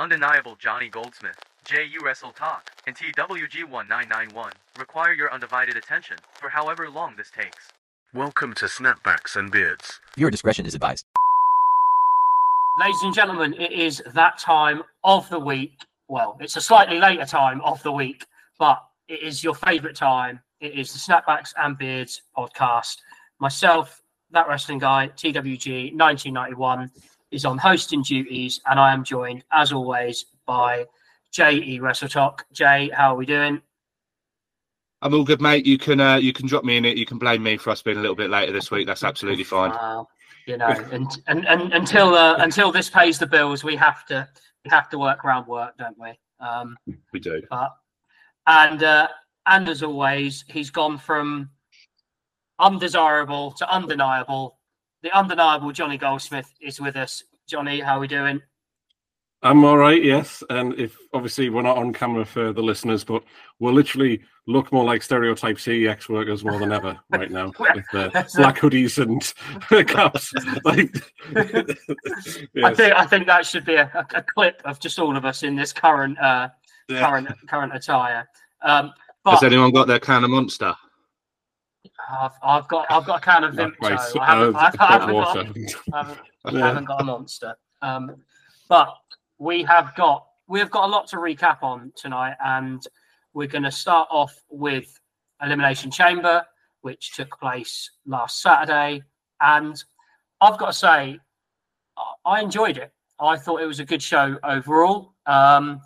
[0.00, 7.16] Undeniable Johnny Goldsmith, JU Wrestle Talk, and TWG1991 require your undivided attention for however long
[7.18, 7.68] this takes.
[8.14, 10.00] Welcome to Snapbacks and Beards.
[10.16, 11.04] Your discretion is advised.
[12.78, 15.74] Ladies and gentlemen, it is that time of the week.
[16.08, 18.24] Well, it's a slightly later time of the week,
[18.58, 20.40] but it is your favourite time.
[20.62, 22.96] It is the Snapbacks and Beards podcast.
[23.38, 26.90] Myself, that wrestling guy, TWG 1991,
[27.30, 30.86] is on hosting duties, and I am joined, as always, by
[31.32, 32.44] JE Wrestle Talk.
[32.52, 33.62] Jay, how are we doing?
[35.02, 35.64] I'm all good, mate.
[35.64, 36.98] You can uh, you can drop me in it.
[36.98, 38.86] You can blame me for us being a little bit later this week.
[38.86, 39.72] That's absolutely fine.
[39.72, 40.04] Uh,
[40.46, 44.28] you know, and, and, and until uh, until this pays the bills, we have to
[44.64, 46.18] we have to work around work, don't we?
[46.40, 46.76] Um,
[47.12, 47.42] we do.
[47.48, 47.74] But
[48.46, 49.08] and uh,
[49.46, 51.50] and as always, he's gone from
[52.58, 54.58] undesirable to undeniable.
[55.02, 57.22] The undeniable Johnny Goldsmith is with us.
[57.46, 58.42] Johnny, how are we doing?
[59.42, 60.42] I'm all right, yes.
[60.50, 63.24] And if obviously we're not on camera for the listeners, but
[63.58, 68.10] we'll literally look more like stereotype CEX workers more than ever right now with the
[68.36, 70.34] black hoodies and caps.
[70.64, 70.94] like,
[72.54, 72.64] yes.
[72.64, 75.42] I think I think that should be a, a, clip of just all of us
[75.42, 76.50] in this current uh,
[76.88, 77.00] yeah.
[77.00, 78.28] current current attire.
[78.60, 78.92] Um,
[79.24, 80.74] but, Has anyone got their can of Monster?
[82.10, 84.18] I've, I've got I've got a can of Vimto.
[84.20, 87.54] I haven't, I haven't, I haven't, got, I haven't, I haven't got a Monster.
[87.82, 88.16] Um,
[88.68, 88.94] but
[89.38, 92.82] we have got we've got a lot to recap on tonight, and
[93.32, 95.00] we're going to start off with
[95.42, 96.44] Elimination Chamber,
[96.82, 99.02] which took place last Saturday,
[99.40, 99.82] and
[100.40, 101.18] I've got to say,
[102.24, 102.92] I enjoyed it.
[103.18, 105.80] I thought it was a good show overall, um,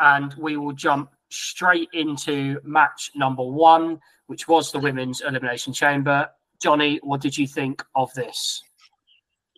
[0.00, 6.28] and we will jump straight into match number one, which was the women's elimination chamber.
[6.60, 8.62] Johnny, what did you think of this?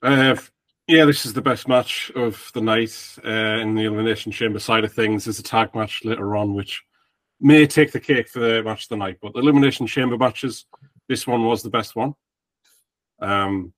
[0.02, 0.36] Uh,
[0.88, 4.84] yeah, this is the best match of the night uh, in the Elimination Chamber side
[4.84, 5.24] of things.
[5.24, 6.82] There's a tag match later on, which
[7.40, 9.18] may take the cake for the match of the night.
[9.22, 10.66] But the Elimination Chamber matches,
[11.08, 12.14] this one was the best one.
[13.20, 13.72] Um,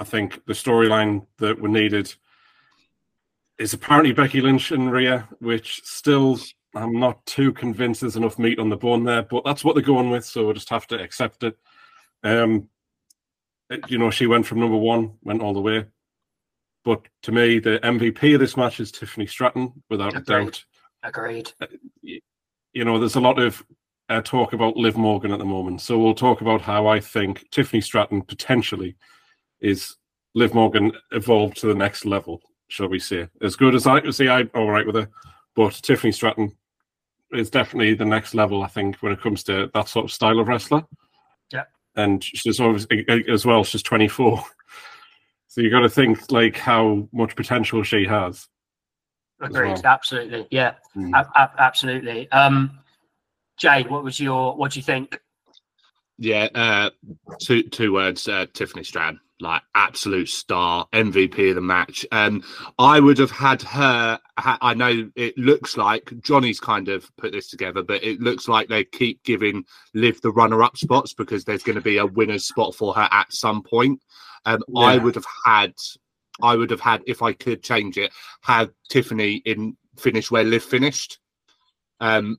[0.00, 2.12] I think the storyline that we needed
[3.58, 6.38] is apparently Becky Lynch and Rhea, which still
[6.74, 9.82] I'm not too convinced there's enough meat on the bone there, but that's what they're
[9.82, 11.56] going with, so we'll just have to accept it.
[12.22, 12.68] Um,
[13.88, 15.86] you know, she went from number one, went all the way.
[16.84, 20.36] But to me, the MVP of this match is Tiffany Stratton, without Agreed.
[20.36, 20.64] a doubt.
[21.02, 21.52] Agreed.
[21.60, 21.66] Uh,
[22.72, 23.64] you know, there's a lot of
[24.08, 25.80] uh, talk about Liv Morgan at the moment.
[25.80, 28.96] So we'll talk about how I think Tiffany Stratton potentially
[29.60, 29.96] is
[30.34, 33.28] Liv Morgan evolved to the next level, shall we say.
[33.42, 35.08] As good as I see, I'm all right with her.
[35.54, 36.56] But Tiffany Stratton
[37.32, 40.38] is definitely the next level, I think, when it comes to that sort of style
[40.40, 40.84] of wrestler.
[41.52, 41.64] Yeah.
[41.96, 42.86] And she's always,
[43.28, 44.44] as well, she's 24.
[45.50, 48.46] So you got to think like how much potential she has.
[49.40, 49.72] Agreed.
[49.72, 49.82] Well.
[49.86, 50.46] Absolutely.
[50.50, 50.74] Yeah.
[50.94, 51.12] Mm.
[51.18, 52.30] A- a- absolutely.
[52.30, 52.78] Um,
[53.56, 54.54] Jay, what was your?
[54.56, 55.18] What do you think?
[56.18, 56.48] Yeah.
[56.54, 56.90] Uh,
[57.40, 58.28] two two words.
[58.28, 62.06] Uh, Tiffany Stratton, like absolute star, MVP of the match.
[62.12, 62.44] And
[62.78, 64.18] I would have had her.
[64.36, 68.68] I know it looks like Johnny's kind of put this together, but it looks like
[68.68, 72.74] they keep giving Liv the runner-up spots because there's going to be a winner's spot
[72.74, 74.00] for her at some point.
[74.44, 74.80] Um, yeah.
[74.80, 75.74] I would have had,
[76.42, 78.12] I would have had, if I could change it,
[78.42, 81.18] had Tiffany in finish where Liv finished.
[82.00, 82.38] Um,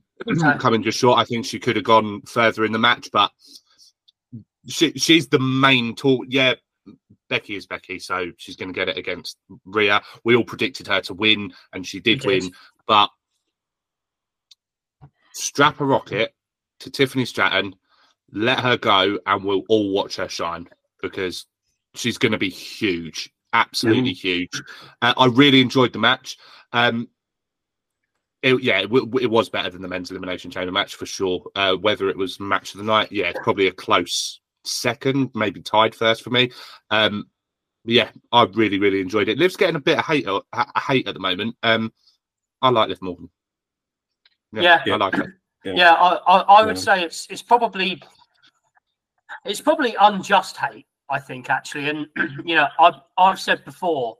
[0.58, 3.30] coming just short, I think she could have gone further in the match, but
[4.66, 6.24] she she's the main talk.
[6.28, 6.54] Yeah,
[7.30, 10.02] Becky is Becky, so she's going to get it against Rhea.
[10.24, 12.52] We all predicted her to win, and she did, win.
[12.86, 13.08] But
[15.32, 16.34] strap a rocket
[16.80, 17.76] to Tiffany Stratton,
[18.32, 20.68] let her go, and we'll all watch her shine
[21.00, 21.46] because
[21.94, 24.20] she's going to be huge, absolutely mm.
[24.20, 24.62] huge.
[25.00, 26.36] Uh, I really enjoyed the match.
[26.72, 27.08] Um,
[28.42, 31.44] it, yeah, it, it, was better than the men's elimination chamber match for sure.
[31.54, 35.94] Uh, whether it was match of the night, yeah, probably a close second, maybe tied
[35.94, 36.50] first for me.
[36.90, 37.28] Um,
[37.84, 39.38] yeah, I really, really enjoyed it.
[39.38, 41.56] Liv's getting a bit of hate, a hate at the moment.
[41.62, 41.92] Um,
[42.60, 43.30] I like Liv Morgan.
[44.52, 44.94] Yeah, yeah.
[44.94, 45.26] I like it.
[45.62, 46.82] Yeah, yeah I, I, I, would yeah.
[46.82, 48.02] say it's it's probably
[49.44, 52.06] it's probably unjust hate I think actually, and
[52.44, 54.16] you know, I've I've said before,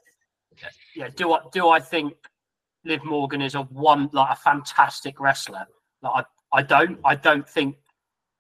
[0.94, 2.14] yeah, do I do I think
[2.84, 5.66] Liv Morgan is a one like a fantastic wrestler?
[6.02, 7.76] Like I, I don't I don't think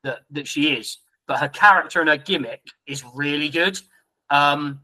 [0.02, 0.98] that that she is,
[1.30, 3.78] but her character and her gimmick is really good.
[4.30, 4.80] Um,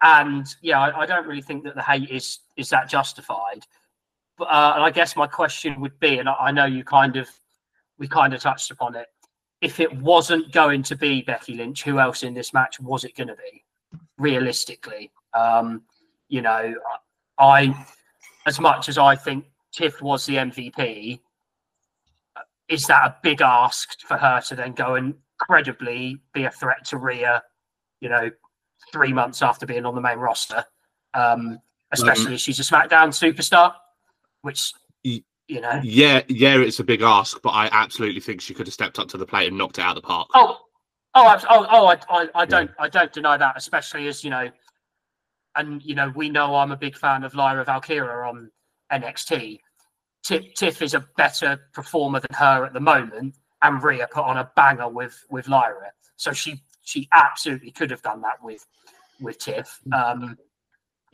[0.00, 3.66] and yeah, I, I don't really think that the hate is is that justified.
[4.38, 7.18] But uh, and I guess my question would be, and I, I know you kind
[7.18, 7.28] of
[7.98, 9.08] we kind of touched upon it
[9.60, 13.14] if it wasn't going to be Becky Lynch, who else in this match was it
[13.14, 13.62] going to be?
[14.16, 15.82] Realistically, um,
[16.28, 16.74] you know,
[17.36, 17.86] I
[18.46, 21.20] as much as I think Tiff was the MVP,
[22.70, 25.16] is that a big ask for her to then go and
[25.46, 27.42] credibly be a threat to Rhea,
[28.00, 28.30] you know,
[28.92, 30.64] three months after being on the main roster?
[31.14, 31.58] Um,
[31.92, 33.74] especially um, she's a SmackDown superstar,
[34.42, 34.72] which
[35.52, 35.80] you know.
[35.82, 39.08] Yeah, yeah, it's a big ask, but I absolutely think she could have stepped up
[39.08, 40.28] to the plate and knocked it out of the park.
[40.34, 40.58] Oh,
[41.14, 42.84] oh, oh, oh I, I, I don't, yeah.
[42.84, 44.50] I don't deny that, especially as you know,
[45.56, 48.50] and you know, we know I'm a big fan of Lyra Valkyria on
[48.90, 49.60] NXT.
[50.24, 54.36] Tiff, Tiff is a better performer than her at the moment, and Rhea put on
[54.36, 55.92] a banger with with Lyra.
[56.16, 58.66] So she she absolutely could have done that with
[59.20, 59.80] with Tiff.
[59.92, 60.36] Um,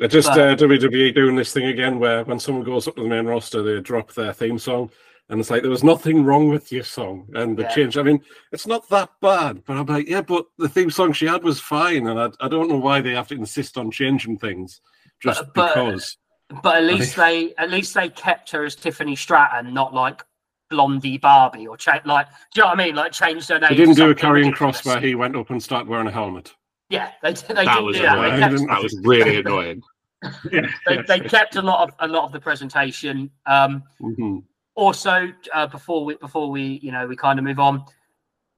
[0.06, 3.08] just but, uh, WWE doing this thing again, where when someone goes up to the
[3.08, 4.90] main roster, they drop their theme song,
[5.28, 7.74] and it's like there was nothing wrong with your song, and the yeah.
[7.74, 7.96] change.
[7.96, 8.22] I mean,
[8.52, 11.58] it's not that bad, but I'm like, yeah, but the theme song she had was
[11.58, 14.80] fine, and I, I don't know why they have to insist on changing things
[15.20, 16.16] just but, because.
[16.62, 20.24] But at least they at least they kept her as Tiffany Stratton, not like
[20.70, 22.28] Blondie Barbie or cha- like.
[22.28, 22.94] Do you know what I mean?
[22.94, 23.70] Like change their name.
[23.70, 26.54] They didn't do a Karrion Kross where he went up and started wearing a helmet.
[26.90, 28.38] Yeah, they, they that didn't was do that.
[28.38, 29.82] Kept, that was really annoying.
[30.52, 33.30] yeah, they, they kept a lot of a lot of the presentation.
[33.46, 34.38] Um, mm-hmm.
[34.74, 37.84] Also, uh, before we before we you know we kind of move on,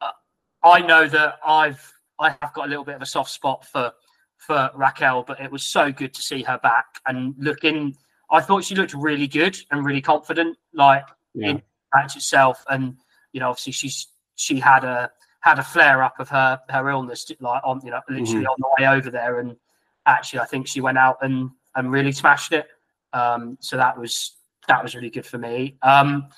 [0.01, 0.11] uh,
[0.63, 3.93] I know that I've I have got a little bit of a soft spot for
[4.37, 7.97] for Raquel, but it was so good to see her back and looking.
[8.31, 11.05] I thought she looked really good and really confident, like
[11.35, 11.51] yeah.
[11.51, 11.63] in
[11.95, 12.65] match itself.
[12.69, 12.97] And
[13.33, 15.11] you know, obviously she's she had a
[15.41, 18.47] had a flare up of her her illness, like on you know literally mm-hmm.
[18.47, 19.41] on the way over there.
[19.41, 19.57] And
[20.07, 22.67] actually, I think she went out and and really smashed it.
[23.13, 24.37] Um, so that was
[24.69, 25.77] that was really good for me.
[25.83, 26.29] Um,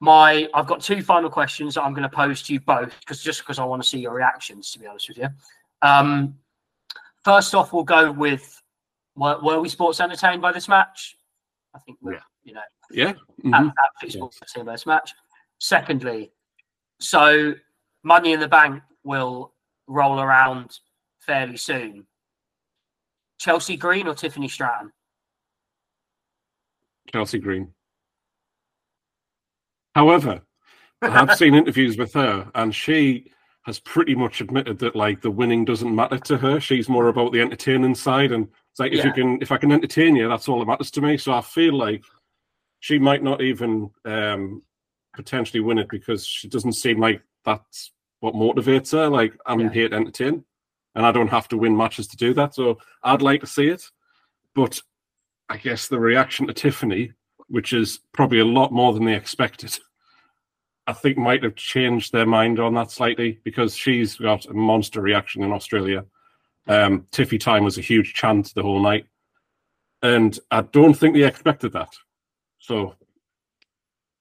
[0.00, 3.22] my I've got two final questions that I'm going to pose to you both because
[3.22, 4.70] just because I want to see your reactions.
[4.72, 5.28] To be honest with you.
[5.82, 6.34] Um,
[7.28, 8.62] First off, we'll go with
[9.14, 11.16] were, were we sports entertained by this match?
[11.74, 12.20] I think we're, yeah.
[12.48, 12.60] You know,
[12.90, 13.12] yeah,
[13.44, 14.08] mm-hmm.
[14.08, 15.14] sports entertained by this match.
[15.58, 16.32] Secondly,
[17.00, 17.54] so
[18.02, 19.52] Money in the Bank will
[19.86, 20.78] roll around
[21.20, 22.06] fairly soon.
[23.38, 24.90] Chelsea Green or Tiffany Stratton?
[27.12, 27.72] Chelsea Green.
[29.94, 30.40] However,
[31.02, 33.30] I have seen interviews with her, and she
[33.64, 36.60] has pretty much admitted that like the winning doesn't matter to her.
[36.60, 39.72] She's more about the entertaining side, and it's like if you can, if I can
[39.72, 41.16] entertain you, that's all that matters to me.
[41.18, 42.02] So I feel like
[42.80, 44.62] she might not even um,
[45.14, 49.08] potentially win it because she doesn't seem like that's what motivates her.
[49.08, 49.70] Like I'm yeah.
[49.70, 50.44] here to entertain,
[50.94, 52.54] and I don't have to win matches to do that.
[52.54, 53.82] So I'd like to see it,
[54.54, 54.80] but
[55.48, 57.12] I guess the reaction to Tiffany,
[57.48, 59.78] which is probably a lot more than they expected
[60.88, 65.02] I think might have changed their mind on that slightly because she's got a monster
[65.02, 66.06] reaction in Australia.
[66.66, 69.04] Um, Tiffy time was a huge chant the whole night,
[70.02, 71.90] and I don't think they expected that.
[72.58, 72.94] So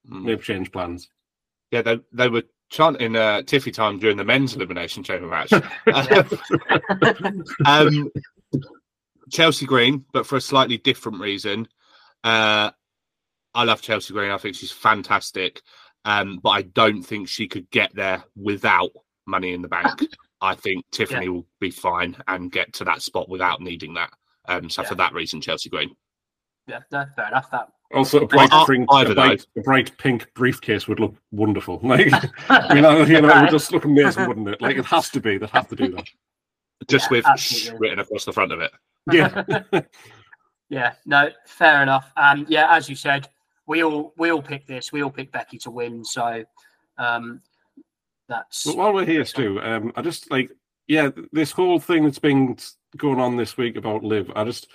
[0.10, 0.26] mm.
[0.26, 1.10] they've changed plans.
[1.72, 5.52] Yeah, they they were chanting uh, Tiffy time during the men's elimination chamber match.
[7.66, 8.10] um,
[9.32, 11.68] Chelsea Green, but for a slightly different reason.
[12.24, 12.72] Uh,
[13.54, 14.32] I love Chelsea Green.
[14.32, 15.62] I think she's fantastic.
[16.06, 18.92] Um, but I don't think she could get there without
[19.26, 20.06] money in the bank.
[20.40, 21.32] I think Tiffany yeah.
[21.32, 24.12] will be fine and get to that spot without needing that.
[24.48, 24.88] Um, so yeah.
[24.88, 25.96] for that reason, Chelsea Green.
[26.68, 27.50] Yeah, no, fair enough.
[27.52, 31.80] That also a bright, pink, a, bright, a bright, pink briefcase would look wonderful.
[31.84, 32.12] Like
[32.74, 34.62] you know, you know, it would just look amazing, wouldn't it?
[34.62, 35.38] Like it has to be.
[35.38, 36.06] They have to do that.
[36.88, 38.72] Just yeah, with sh written across the front of it.
[39.12, 39.64] Yeah.
[40.70, 40.94] yeah.
[41.08, 42.12] No, fair enough.
[42.16, 43.28] And um, yeah, as you said,
[43.66, 44.92] we all we all pick this.
[44.92, 46.06] We all pick Becky to win.
[46.06, 46.44] So
[47.00, 47.42] um,
[48.30, 48.64] that's.
[48.64, 50.52] But while we're here, Stu, um, I just like
[50.88, 52.58] yeah, this whole thing that's been
[52.96, 54.32] going on this week about Liv.
[54.36, 54.68] I just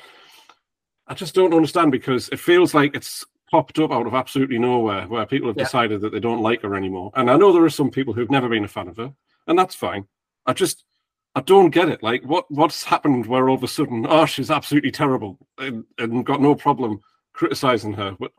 [1.12, 5.06] I just don't understand because it feels like it's popped up out of absolutely nowhere
[5.06, 5.64] where people have yeah.
[5.64, 7.12] decided that they don't like her anymore.
[7.14, 9.12] And I know there are some people who've never been a fan of her,
[9.46, 10.06] and that's fine.
[10.46, 10.86] I just
[11.34, 12.02] I don't get it.
[12.02, 16.24] Like what what's happened where all of a sudden, oh, she's absolutely terrible and, and
[16.24, 17.02] got no problem
[17.34, 18.16] criticizing her.
[18.18, 18.32] But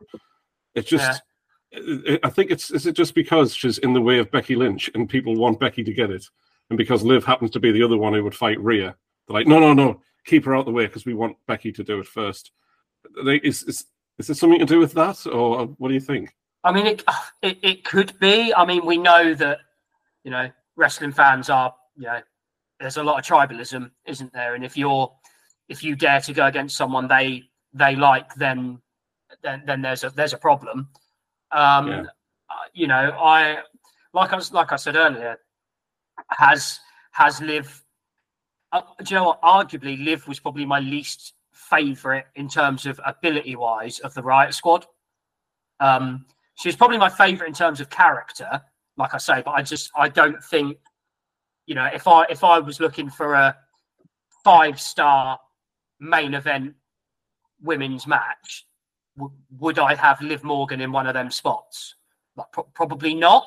[0.74, 1.22] it's just,
[1.72, 2.16] yeah.
[2.24, 5.08] I think it's is it just because she's in the way of Becky Lynch and
[5.08, 6.26] people want Becky to get it,
[6.70, 8.96] and because Liv happens to be the other one who would fight Rhea,
[9.28, 11.84] they're like, no, no, no, keep her out the way because we want Becky to
[11.84, 12.50] do it first.
[13.26, 13.86] Is is
[14.18, 16.34] is there something to do with that, or what do you think?
[16.62, 17.04] I mean, it,
[17.42, 18.52] it, it could be.
[18.54, 19.58] I mean, we know that
[20.24, 22.20] you know wrestling fans are you know
[22.80, 24.54] there's a lot of tribalism, isn't there?
[24.54, 25.12] And if you're
[25.68, 28.80] if you dare to go against someone they they like, then
[29.42, 30.88] then, then there's a there's a problem.
[31.52, 32.02] Um, yeah.
[32.50, 33.58] Uh, you know, I
[34.12, 35.38] like I was like I said earlier,
[36.30, 36.80] has
[37.12, 37.82] has Liv.
[38.72, 39.42] Uh, do you know what?
[39.42, 41.34] Arguably, Liv was probably my least
[41.74, 44.86] favourite in terms of ability wise of the Riot Squad.
[45.80, 48.60] Um, she's probably my favourite in terms of character,
[48.96, 50.78] like I say, but I just I don't think,
[51.66, 53.56] you know, if I if I was looking for a
[54.44, 55.38] five star
[56.00, 56.74] main event
[57.62, 58.66] women's match,
[59.16, 61.96] w- would I have Liv Morgan in one of them spots?
[62.36, 63.46] Like, pro- probably not.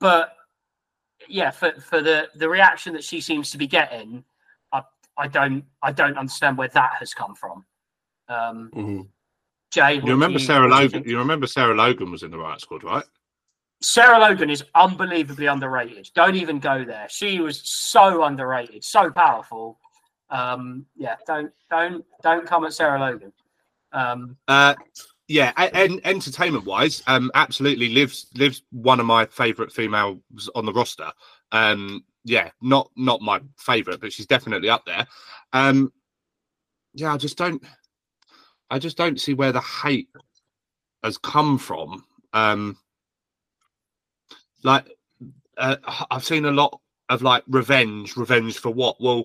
[0.00, 0.34] But
[1.28, 4.24] yeah, for, for the the reaction that she seems to be getting,
[5.16, 7.64] I I don't I don't understand where that has come from.
[8.28, 9.08] Um, Mhm.
[9.70, 11.10] Jay, You remember do Sarah what do you Logan?
[11.10, 13.04] You remember Sarah Logan was in the Riot Squad, right?
[13.80, 16.10] Sarah Logan is unbelievably underrated.
[16.14, 17.08] Don't even go there.
[17.08, 19.78] She was so underrated, so powerful.
[20.30, 23.32] Um, yeah, don't don't don't come at Sarah Logan.
[23.92, 24.74] Um, Uh,
[25.28, 30.20] yeah, and entertainment wise, um, absolutely Liv's Liv's one of my favorite females
[30.54, 31.12] on the roster.
[31.50, 35.06] Um, yeah, not not my favorite, but she's definitely up there.
[35.52, 35.92] Um,
[36.94, 37.62] yeah, I just don't,
[38.70, 40.08] I just don't see where the hate
[41.02, 42.04] has come from.
[42.32, 42.76] Um,
[44.62, 44.86] like,
[45.56, 45.76] uh,
[46.10, 49.00] I've seen a lot of like revenge, revenge for what?
[49.00, 49.24] Well,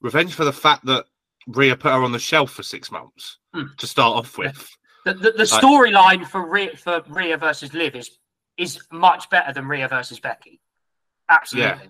[0.00, 1.06] revenge for the fact that
[1.46, 3.66] Rhea put her on the shelf for six months Hmm.
[3.78, 4.68] to start off with.
[5.04, 8.10] the the, the storyline for Rhea, for Rhea versus Liv is
[8.56, 10.60] is much better than Rhea versus Becky.
[11.28, 11.84] Absolutely.
[11.84, 11.88] Yeah,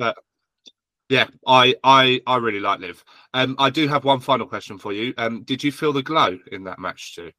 [0.00, 3.04] I I I really like Liv.
[3.34, 5.14] Um, I do have one final question for you.
[5.18, 7.30] Um, did you feel the glow in that match too?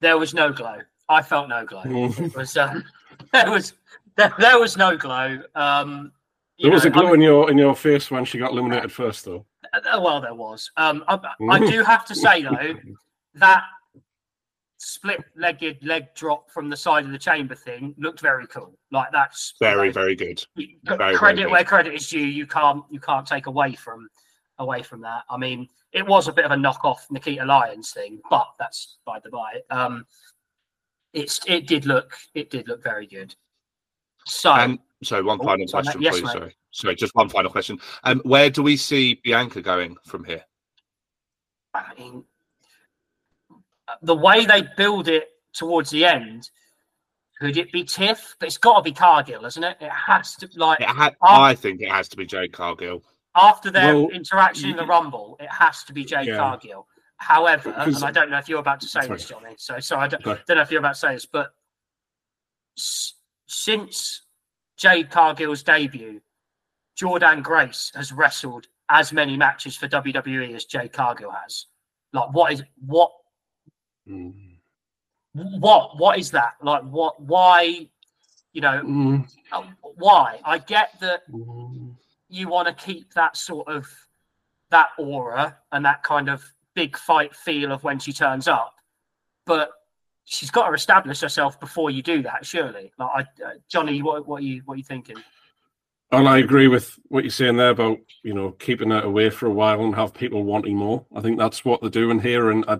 [0.00, 0.78] There was no glow.
[1.08, 1.82] I felt no glow.
[1.86, 2.84] It was um,
[3.32, 3.74] there was
[4.16, 5.40] there, there was no glow.
[5.54, 6.12] Um,
[6.56, 8.52] you There was know, a glow I- in your in your face when she got
[8.52, 9.44] eliminated first, though.
[9.74, 10.70] Uh, well, there was.
[10.76, 11.18] Um, I,
[11.50, 12.74] I do have to say though
[13.34, 13.64] that
[14.78, 18.78] split-legged leg drop from the side of the chamber thing looked very cool.
[18.90, 20.42] Like that's Very very good.
[20.56, 21.50] very, very credit good.
[21.50, 22.20] where credit is due.
[22.20, 24.08] You can't you can't take away from
[24.58, 25.22] away from that.
[25.28, 29.18] I mean, it was a bit of a knockoff Nikita Lyons thing, but that's by
[29.20, 29.60] the by.
[29.70, 30.06] Um,
[31.12, 33.34] it's it did look it did look very good.
[34.26, 36.02] So And so one Oh, final sorry, question.
[36.02, 36.32] Yes, mate.
[36.32, 37.78] Sorry, sorry, just one final question.
[38.04, 40.44] Um, where do we see Bianca going from here?
[41.74, 42.24] I mean,
[44.02, 46.50] the way they build it towards the end,
[47.40, 48.36] could it be Tiff?
[48.38, 49.76] But it's got to be Cargill, isn't it?
[49.80, 51.40] It has to like It ha- Oh.
[51.42, 53.02] I think it has to be Jade Cargill.
[53.34, 56.36] after their Well, interaction in the Rumble, it has to be Jade Yeah.
[56.38, 56.88] Cargill.
[57.18, 59.16] However, and I don't know if you're about to say Sorry.
[59.16, 59.54] this, Johnny.
[59.58, 60.40] So, so I don't, Okay.
[60.46, 61.52] don't know if you're about to say this, but
[62.76, 63.14] s-
[63.46, 64.22] since
[64.76, 66.20] Jade Cargill's debut,
[67.00, 71.66] Jordynne Grace has wrestled as many matches for WWE as Jade Cargill has.
[72.12, 73.12] Like, what is what
[74.08, 74.58] Mm.
[75.34, 77.86] what what is that like what why
[78.52, 79.28] you know Mm.
[79.52, 79.62] uh,
[79.96, 81.94] why i get that Mm.
[82.28, 83.86] you want to keep that sort of
[84.70, 86.42] that aura and that kind of
[86.74, 88.74] big fight feel of when she turns up
[89.44, 89.70] but
[90.24, 94.26] she's got to establish herself before you do that surely like I, uh, johnny what,
[94.26, 95.16] what are you what are you thinking
[96.10, 99.46] And I agree with what you're saying there about you know keeping it away for
[99.46, 101.04] a while and have people wanting more.
[101.14, 102.78] I think that's what they're doing here, and I,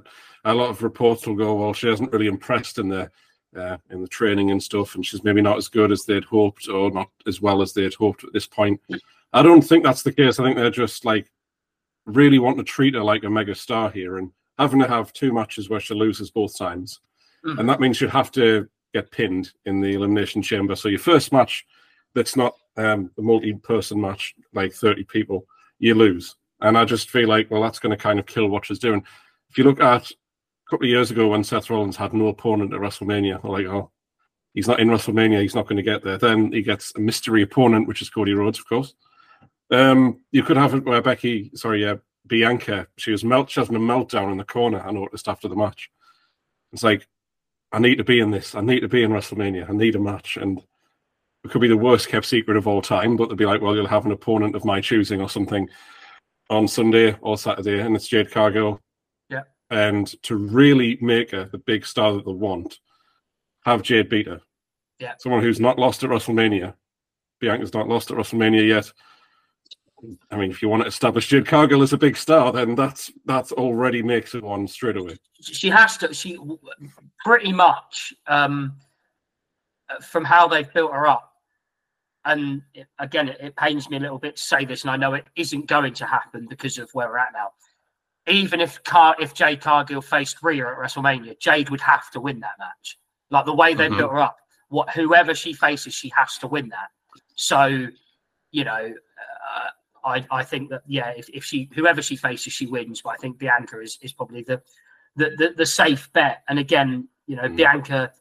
[0.51, 3.11] a lot of reports will go, "Well, she hasn't really impressed in the
[3.57, 6.69] uh, in the training and stuff, and she's maybe not as good as they'd hoped,
[6.69, 8.81] or not as well as they'd hoped at this point."
[9.33, 10.39] I don't think that's the case.
[10.39, 11.31] I think they're just like
[12.07, 15.33] really wanting to treat her like a mega star here, and having to have two
[15.33, 17.01] matches where she loses both times,
[17.45, 17.59] Mhm.
[17.61, 20.75] and that means you'd have to get pinned in the elimination chamber.
[20.75, 21.67] So your first match
[22.15, 25.47] that's not um, a multi-person match, like 30 people,
[25.79, 26.37] you lose.
[26.61, 29.05] And I just feel like, well, that's going to kind of kill what she's doing.
[29.51, 30.11] If you look at
[30.71, 33.91] couple of years ago when Seth Rollins had no opponent at WrestleMania, they're like, oh,
[34.55, 36.19] he's not in WrestleMania, he's not going to get there.
[36.19, 38.95] Then he gets a mystery opponent, which is Cody Rhodes, of course.
[39.71, 41.97] Um, you could have it where Becky, sorry, uh,
[42.27, 44.81] Bianca, she was melt, she a meltdown in the corner.
[44.81, 45.91] I noticed after the match.
[46.73, 47.07] It's like,
[47.73, 48.55] I need to be in this.
[48.55, 49.69] I need to be in WrestleMania.
[49.69, 50.59] I need a match, and
[51.45, 53.17] it could be the worst kept secret of all time.
[53.17, 55.69] But they'll be like, well, you'll have an opponent of my choosing or something
[56.51, 58.81] on Sunday or Saturday, and it's Jade Cargill.
[59.71, 62.79] And to really make her the big star that they want,
[63.65, 64.41] have Jade beat her.
[64.99, 65.15] Yeah.
[65.19, 66.75] Someone who's not lost at WrestleMania.
[67.41, 68.91] Bianca's not lost at WrestleMania yet.
[70.31, 73.13] I mean, if you want to establish Jade Cargill as a big star, then that's
[73.27, 75.17] that's already makes it one straight away.
[75.41, 76.39] she has to she
[77.25, 78.75] pretty much um
[80.03, 81.33] from how they've built her up
[82.25, 84.97] and it, again it, it pains me a little bit to say this and i
[84.97, 87.51] know it isn't going to happen because of where we're at now
[88.29, 92.41] even if Car if jade cargill faced Rhea at wrestlemania jade would have to win
[92.41, 92.99] that match
[93.31, 93.99] like the way they Mhm.
[93.99, 94.37] built her up
[94.69, 96.89] what whoever she faces she has to win that
[97.35, 97.87] so
[98.51, 99.69] you know uh,
[100.05, 103.03] I, I think that yeah, if, if she whoever she faces, she wins.
[103.03, 104.63] But I think Bianca is, is probably the,
[105.17, 106.45] the the the safe bet.
[106.49, 107.57] And again, you know, Mm.
[107.57, 108.13] Bianca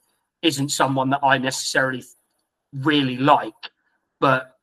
[0.42, 2.04] isn't someone that I necessarily
[2.74, 3.54] really like,
[4.20, 4.58] but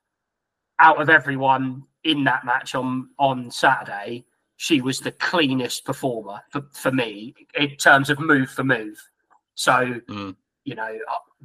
[0.80, 4.26] out of everyone in that match on on Saturday,
[4.64, 8.98] she was the cleanest performer for, for me in terms of move for move.
[9.54, 10.36] So Mm.
[10.64, 10.98] you know,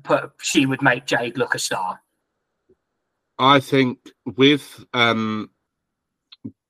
[0.04, 2.02] put she would make Jade look a star.
[3.38, 5.50] I think with um,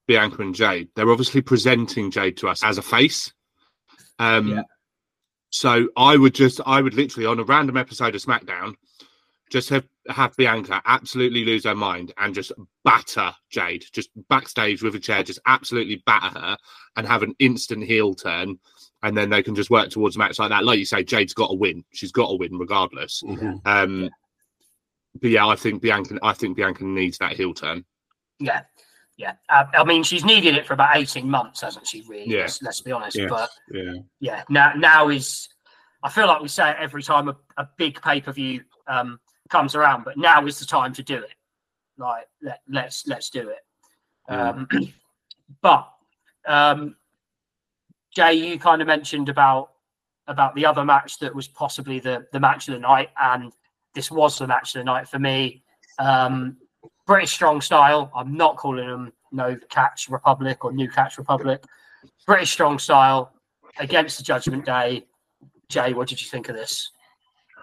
[0.08, 3.32] Bianca and Jade, they're obviously presenting Jade to us as a face.
[4.18, 4.64] Um, Yeah.
[5.52, 8.74] So I would just, I would literally on a random episode of SmackDown,
[9.50, 12.52] just have have Bianca absolutely lose her mind and just
[12.84, 16.58] batter Jade, just backstage with a chair, just absolutely batter her
[16.96, 18.60] and have an instant heel turn,
[19.04, 20.66] and then they can just work towards a match like that.
[20.66, 23.24] Like you say, Jade's got to win; she's got to win regardless.
[23.24, 23.62] Mhm.
[23.66, 24.10] Um,
[25.20, 26.18] but yeah, I think Bianca.
[26.22, 27.86] I think Bianca needs that heel turn.
[28.40, 28.62] Yeah,
[29.18, 29.34] yeah.
[29.50, 32.04] Uh, I mean, she's needed it for about eighteen months, hasn't she?
[32.08, 32.30] Really?
[32.30, 32.42] Yeah.
[32.42, 33.18] Let's, let's be honest.
[33.18, 33.94] Yes, But yeah.
[34.20, 35.50] yeah, now now is.
[36.02, 39.20] I feel like we say it every time a, a big pay per view um,
[39.50, 41.34] comes around, but now is the time to do it.
[41.98, 43.66] Like let let's let's do it.
[44.30, 44.68] Um,
[45.62, 45.90] but
[46.48, 46.96] um,
[48.16, 49.72] Jay, you kind of mentioned about
[50.28, 53.52] about the other match that was possibly the the match of the night, and
[53.94, 55.64] this was the match of the night for me.
[55.98, 56.58] Um,
[57.06, 58.12] British strong style.
[58.16, 61.64] I'm not calling them no catch republic or new catch republic.
[62.26, 63.34] British strong style
[63.80, 65.06] against the Judgment Day.
[65.68, 66.92] Jay, what did you think of this?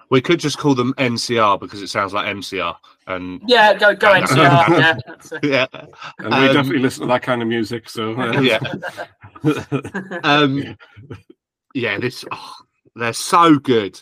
[0.08, 2.76] We could just call them NCR because it sounds like MCR.
[3.08, 4.68] And Yeah, go go NCR.
[4.78, 4.96] yeah,
[5.42, 5.66] yeah,
[6.18, 7.88] And we Um, definitely listen to that kind of music.
[7.88, 8.60] So uh, yeah.
[10.24, 10.76] Um,
[11.74, 12.54] yeah, this oh,
[12.94, 14.00] they're so good.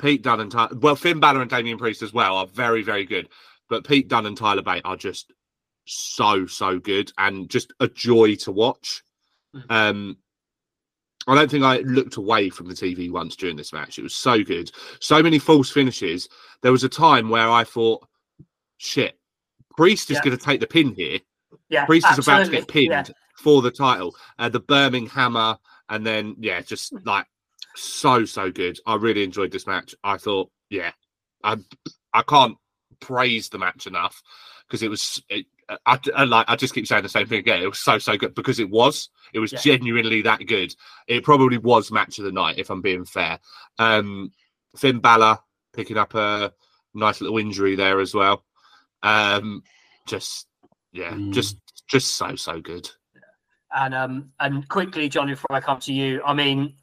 [0.00, 3.04] Pete Dunne and Tyler, well, Finn Balor and Damian Priest as well are very, very
[3.06, 3.28] good.
[3.70, 5.32] But Pete Dunne and Tyler Bate are just
[5.86, 9.02] so, so good and just a joy to watch.
[9.54, 9.64] Mhm.
[9.70, 10.16] Um,
[11.26, 13.98] I don't think I looked away from the TV once during this match.
[13.98, 14.70] It was so good.
[15.00, 16.28] So many false finishes.
[16.62, 18.06] There was a time where I thought,
[18.76, 19.18] shit,
[19.76, 20.24] Priest is Yeah.
[20.24, 21.20] going to take the pin here.
[21.68, 23.04] yeah, Priest is about to get pinned Yeah.
[23.38, 24.14] for the title.
[24.38, 25.36] Uh, the Birmingham
[25.88, 27.26] and then yeah, just like
[27.76, 28.78] so so good.
[28.86, 29.94] I really enjoyed this match.
[30.04, 30.92] I thought, yeah,
[31.42, 31.56] I
[32.12, 32.56] I can't
[33.00, 34.22] praise the match enough
[34.66, 35.22] because it was.
[35.28, 35.46] It,
[35.86, 36.46] I, I like.
[36.48, 37.62] I just keep saying the same thing again.
[37.62, 39.08] It was so so good because it was.
[39.32, 39.60] It was Yeah.
[39.60, 40.74] genuinely that good.
[41.08, 43.38] It probably was match of the night if I'm being fair.
[43.78, 44.32] Um,
[44.76, 45.38] Finn Balor
[45.74, 46.52] picking up a
[46.94, 48.44] nice little injury there as well.
[49.02, 49.62] Um,
[50.06, 50.46] just
[50.92, 51.32] yeah, Mm.
[51.32, 51.56] just
[51.88, 52.90] just so so good.
[53.74, 56.76] And um and quickly, Johnny, before I come to you, I mean,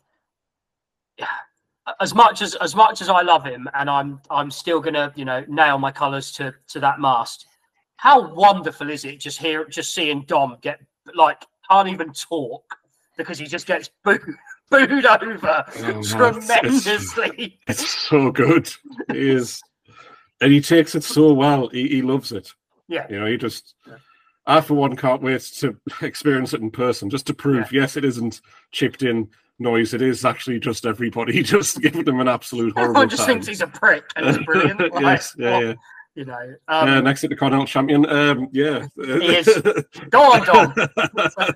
[2.00, 5.26] as much as as much as I love him, and I'm I'm still gonna you
[5.26, 7.46] know nail my colours to to that mast.
[8.02, 10.80] How wonderful is it just here just seeing Dom get
[11.14, 12.64] like can't even talk
[13.16, 14.22] because he just gets booed
[14.72, 17.60] booed over Oh, no, it's- it's- tremendously.
[17.68, 18.72] it's so good.
[19.12, 19.62] He is,
[20.42, 21.68] and he takes it so well.
[21.70, 22.52] He, he loves it.
[22.88, 23.06] Yeah.
[23.10, 23.76] You know, he just.
[23.88, 23.96] Yeah.
[24.48, 28.04] I, for one, can't wait to experience it in person, just to prove, yes, it
[28.04, 29.94] isn't chipped in noise.
[29.94, 33.34] It is actually just everybody just giving him an absolute horrible Everyone just time.
[33.36, 34.80] thinks he's a prick and it's brilliant.
[34.80, 35.74] Like, yes, yeah, yeah.
[36.16, 38.06] You know, um, uh, next Intercontinental Champion.
[38.10, 38.86] Um, yeah.
[38.98, 39.48] is.
[40.10, 41.54] go on, Dom.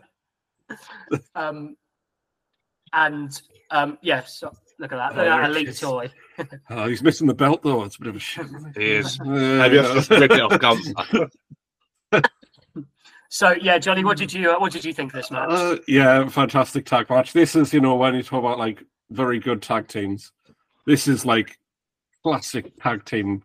[1.35, 1.75] um,
[2.93, 3.41] and
[3.71, 4.41] um, yes,
[4.79, 5.15] look at that.
[5.15, 5.79] Look at that Oh, elite yes.
[5.79, 6.09] toy.
[6.69, 7.83] oh, he's missing the belt though.
[7.83, 8.47] It's a bit of a shit.
[8.75, 9.19] He is.
[9.19, 11.29] Uh, Maybe I've just ripped it off Gunther.
[13.35, 15.49] So yeah, Johnny, what did you uh, what did you think of this match?
[15.49, 17.33] Uh, yeah, fantastic tag match.
[17.33, 20.31] This is, you know, when you talk about like very good tag teams,
[20.85, 21.57] this is like
[22.23, 23.43] classic tag team,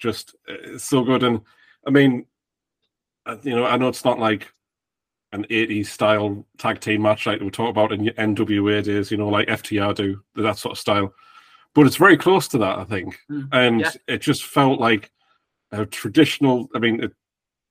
[0.00, 1.22] just uh, so good.
[1.22, 1.40] And
[1.86, 2.26] I mean,
[3.26, 4.52] uh, you know, I know it's not like
[5.32, 9.28] an 80s style tag team match like we talk about in NWA days, you know,
[9.28, 11.14] like FTR do, that sort of style.
[11.74, 13.16] But it's very close to that, I think.
[13.30, 13.92] Mm, And yeah.
[14.08, 15.12] it just felt like
[15.70, 17.12] a traditional, I mean, it,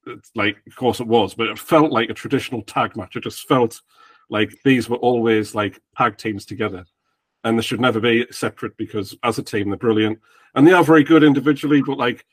[0.07, 3.17] it's like, of course it was, but it felt like a traditional tag match.
[3.17, 3.81] It just felt
[4.29, 6.85] like these were always like tag teams together.
[7.43, 10.19] And they should never be separate because as a team, they're brilliant.
[10.55, 12.25] And they are very good individually, but like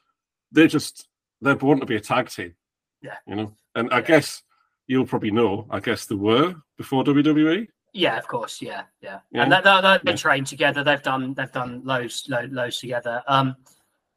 [0.52, 1.08] they're just,
[1.40, 2.54] they're born to be a tag team.
[3.02, 3.16] Yeah.
[3.26, 3.52] You know?
[3.74, 4.02] And I Yeah.
[4.06, 4.42] guess
[4.88, 7.04] you'll probably know, I guess they were before.
[7.04, 7.68] WWE.
[7.92, 8.60] Yeah, of course.
[8.60, 9.20] Yeah, yeah.
[9.30, 9.42] Yeah.
[9.44, 10.16] And they, they, they've been Yeah.
[10.16, 10.82] trained together.
[10.84, 13.22] They've done they've done loads lo- loads together.
[13.28, 13.54] Um,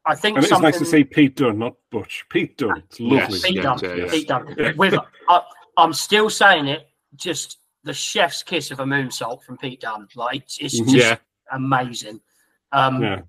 [0.05, 0.63] I think And it's something.
[0.71, 2.25] nice to see Pete Dunne, not Butch.
[2.29, 2.83] Pete Dunne.
[2.87, 3.39] It's Yes, lovely.
[3.41, 3.79] Pete yeah, Dunne.
[3.83, 4.11] yeah, yeah.
[4.11, 4.55] Pete Dunne.
[4.57, 4.71] Yeah.
[4.75, 4.95] With
[5.29, 5.41] I,
[5.77, 6.87] I'm still saying it.
[7.15, 10.07] Just the chef's kiss of a moonsault from Pete Dunne.
[10.15, 10.91] Like it's Mhm.
[10.91, 11.17] just Yeah.
[11.51, 12.21] amazing.
[12.71, 13.21] Um, Yeah.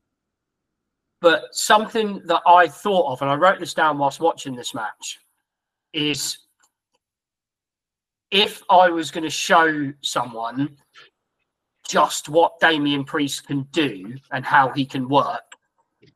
[1.20, 5.18] But something that I thought of, and I wrote this down whilst watching this match,
[5.92, 6.38] is
[8.30, 10.78] if I was going to show someone
[11.86, 15.42] just what Damian Priest can do and how he can work,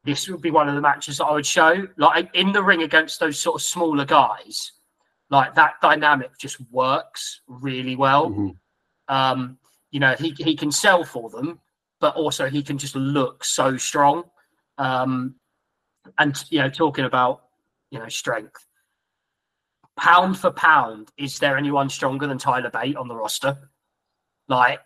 [0.04, 1.86] this would be one of the matches that I would show.
[1.96, 4.72] Like in the ring against those sort of smaller guys,
[5.30, 8.30] like that dynamic just works really well.
[8.30, 8.56] Mhm.
[9.08, 9.58] Um,
[9.90, 11.60] you know, he he can sell for them,
[12.00, 14.24] but also he can just look so strong.
[14.78, 15.36] Um,
[16.18, 17.44] and you know, talking about
[17.90, 18.66] you know strength,
[19.96, 23.70] pound for pound, is there anyone stronger than Tyler Bate on the roster?
[24.48, 24.80] Like,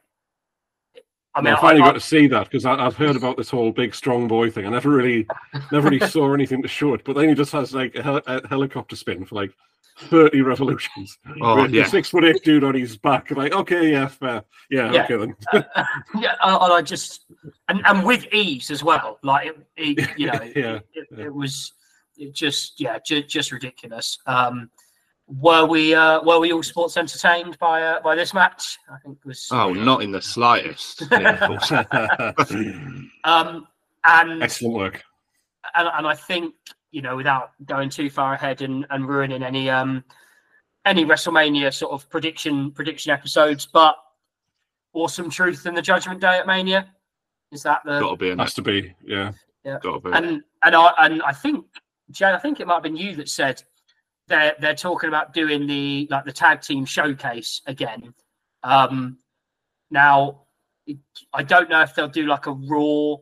[1.35, 3.72] I mean, I finally I- got to see that because I've heard about this whole
[3.72, 4.66] big strong boy thing.
[4.66, 5.27] I never really,
[5.72, 7.03] never really saw anything to show it.
[7.05, 9.51] But then he just has like a, hel- a helicopter spin for like
[9.99, 11.19] thirty revolutions.
[11.43, 11.83] Oh, with yeah.
[11.85, 13.31] the six foot eight dude on his back.
[13.31, 14.43] Like, okay, yeah, fair.
[14.71, 15.05] yeah, Yeah.
[15.05, 15.37] okay then.
[16.21, 17.27] yeah, and and I just
[17.69, 19.19] and, and with ease as well.
[19.23, 21.25] Like it, it you know, Yeah, it, it, yeah.
[21.27, 21.73] it was
[22.17, 24.19] it just yeah, ju- just ridiculous.
[24.27, 24.71] Um,
[25.27, 28.79] were we uh, were we all sports entertained by uh, by this match?
[28.91, 29.47] I think it was.
[29.53, 31.03] Oh, not in the slightest.
[31.11, 31.71] Yeah, of course.
[33.25, 33.67] Um,
[34.05, 35.03] and Excellent work.
[35.75, 36.55] and, and I think
[36.90, 40.05] you know, without going too far ahead and, and ruining any um
[40.85, 43.96] any WrestleMania sort of prediction prediction episodes, but
[44.92, 46.92] awesome truth in the Judgment Day at Mania.
[47.53, 49.33] Is that the Got to be in Has to be, yeah.
[49.64, 50.11] Got to be.
[50.12, 51.64] and and I and I think
[52.11, 53.62] Jay, I think it might have been you that said
[54.29, 58.14] they're they're talking about doing the like the tag team showcase again.
[58.62, 59.18] Um,
[59.90, 60.42] now
[61.33, 63.16] I don't know if they'll do like a Raw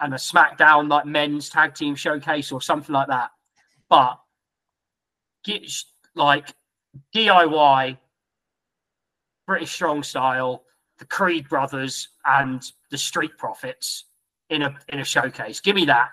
[0.00, 3.30] and a SmackDown like men's tag team showcase or something like that,
[3.88, 4.18] but
[5.44, 5.70] get
[6.14, 6.48] like
[7.14, 7.96] DIY,
[9.46, 10.64] British Strong Style,
[10.98, 14.04] the Creed Brothers, and the Street Profits
[14.50, 15.60] in a in a showcase.
[15.60, 16.08] Give me that.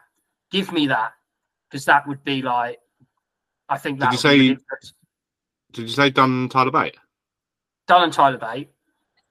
[0.51, 1.13] Give me that.
[1.69, 2.79] Because that would be like
[3.69, 4.11] I think that.
[4.11, 4.91] Did you would say-.
[5.71, 6.95] Did you say Dunne Tyler Bate?
[7.87, 8.69] Dunne and Tyler Bate.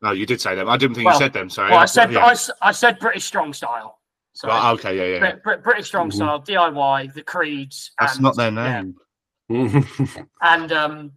[0.03, 0.69] No, you did say them.
[0.69, 1.49] I didn't think Well- you said them.
[1.49, 1.71] Sorry.
[1.71, 2.25] Well, I said Yeah.
[2.27, 4.01] I, I said British Strong Style.
[4.35, 5.13] So Right, okay, yeah, yeah.
[5.15, 5.19] yeah.
[5.21, 6.15] Brit- Brit- British Strong Mhm.
[6.15, 7.93] Style, DIY, the Creeds.
[7.99, 8.97] That's and, not their yeah, name.
[10.43, 11.13] and um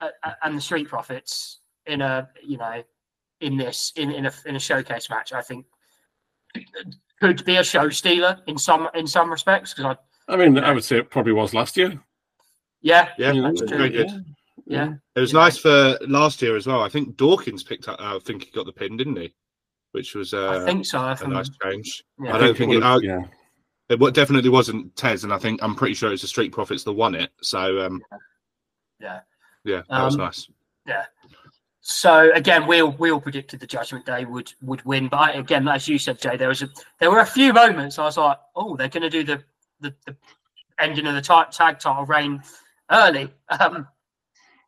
[0.00, 0.08] uh,
[0.42, 2.82] and the Street Profits in a you know
[3.40, 5.32] in this in in a in a showcase match.
[5.32, 5.66] I think
[7.20, 9.96] could be a show stealer in some in some respects because
[10.28, 12.00] I I mean, I would say it probably was last year.
[12.80, 13.76] yeah Yeah, Yeah, that's true.
[13.76, 14.24] very good.
[14.66, 15.40] yeah It was Yeah.
[15.40, 16.82] nice for last year as well.
[16.82, 18.00] I think Dawkins picked up.
[18.00, 19.34] I think he got the pin, didn't he?
[19.94, 21.08] Which was uh, I think so.
[21.10, 22.02] If a I'm- nice change.
[22.20, 22.34] yeah.
[22.34, 22.76] I don't think it.
[22.82, 23.22] would've- I, yeah.
[23.90, 26.82] it wa- definitely wasn't Tez, and I think I'm pretty sure it's the Street Profits
[26.82, 27.30] that won it.
[27.42, 28.02] So um,
[29.00, 29.20] Yeah.
[29.64, 30.48] yeah, that was nice.
[30.84, 31.04] Yeah.
[31.80, 35.32] So again, we all we all predicted the Judgment Day would would win, but I,
[35.34, 38.16] again, as you said, Jay, there was a there were a few moments I was
[38.16, 39.44] like, oh, they're going to do the,
[39.80, 40.16] the the
[40.80, 42.42] ending of the tag tag title reign
[42.90, 43.32] early.
[43.60, 43.86] Um,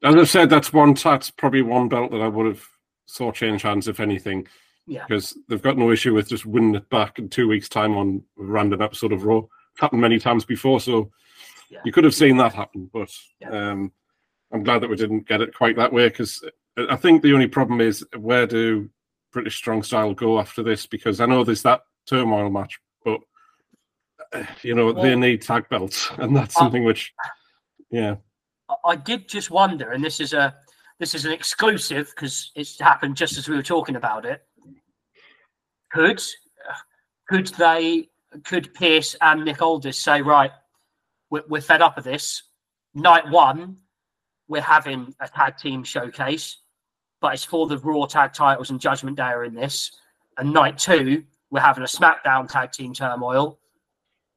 [0.04, 0.94] As I said, that's one.
[0.94, 2.62] That's probably one belt that I would have
[3.06, 4.46] saw change hands, if anything.
[4.86, 5.04] Yeah.
[5.06, 8.22] Because they've got no issue with just winning it back in two weeks' time on
[8.38, 9.38] a random episode of Raw.
[9.38, 11.10] It's happened many times before, so
[11.70, 11.80] Yeah.
[11.84, 12.88] you could have seen that happen.
[12.92, 13.50] But Yeah.
[13.72, 13.92] um,
[14.52, 16.08] I'm glad that we didn't get it quite that way.
[16.08, 16.42] Because
[16.76, 18.88] I think the only problem is where do
[19.32, 20.86] British Strong Style go after this?
[20.86, 23.20] Because I know there's that turmoil match, but
[24.32, 27.12] uh, you know they need tag belts, and that's something which,
[27.90, 28.16] yeah.
[28.68, 30.54] I- I did just wonder, and this is a
[30.98, 34.45] this is an exclusive because it's happened just as we were talking about it.
[35.96, 36.20] Could
[37.28, 38.08] could they
[38.44, 40.50] could Pearce and Nick Aldis say right,
[41.30, 42.42] we're, we're fed up of this.
[42.94, 43.78] Night one,
[44.48, 46.58] we're having a tag team showcase,
[47.20, 49.90] but it's for the Raw tag titles and Judgment Day are in this.
[50.38, 53.58] And night two, we're having a SmackDown tag team turmoil,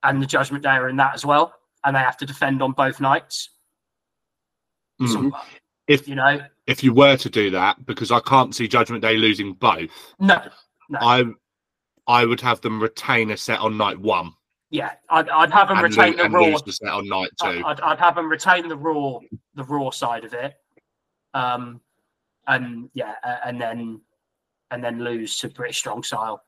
[0.03, 2.71] and the Judgment Day are in that as well, and they have to defend on
[2.71, 3.49] both nights.
[5.01, 5.09] Mm.
[5.11, 5.37] So,
[5.87, 9.17] If you know, if you were to do that, because I can't see Judgment Day
[9.17, 10.41] losing both, no,
[10.89, 11.23] no, I
[12.09, 14.33] I would have them retain a set on night one
[14.71, 16.45] yeah, I'd, I'd have them retain lo- the and Raw.
[16.45, 17.63] lose the set on night two.
[17.65, 19.19] I'd, I'd have them retain the Raw,
[19.55, 20.55] the Raw side of it,
[21.33, 21.81] um,
[22.47, 24.01] and yeah, uh, and then
[24.69, 26.43] and then lose to British Strong Style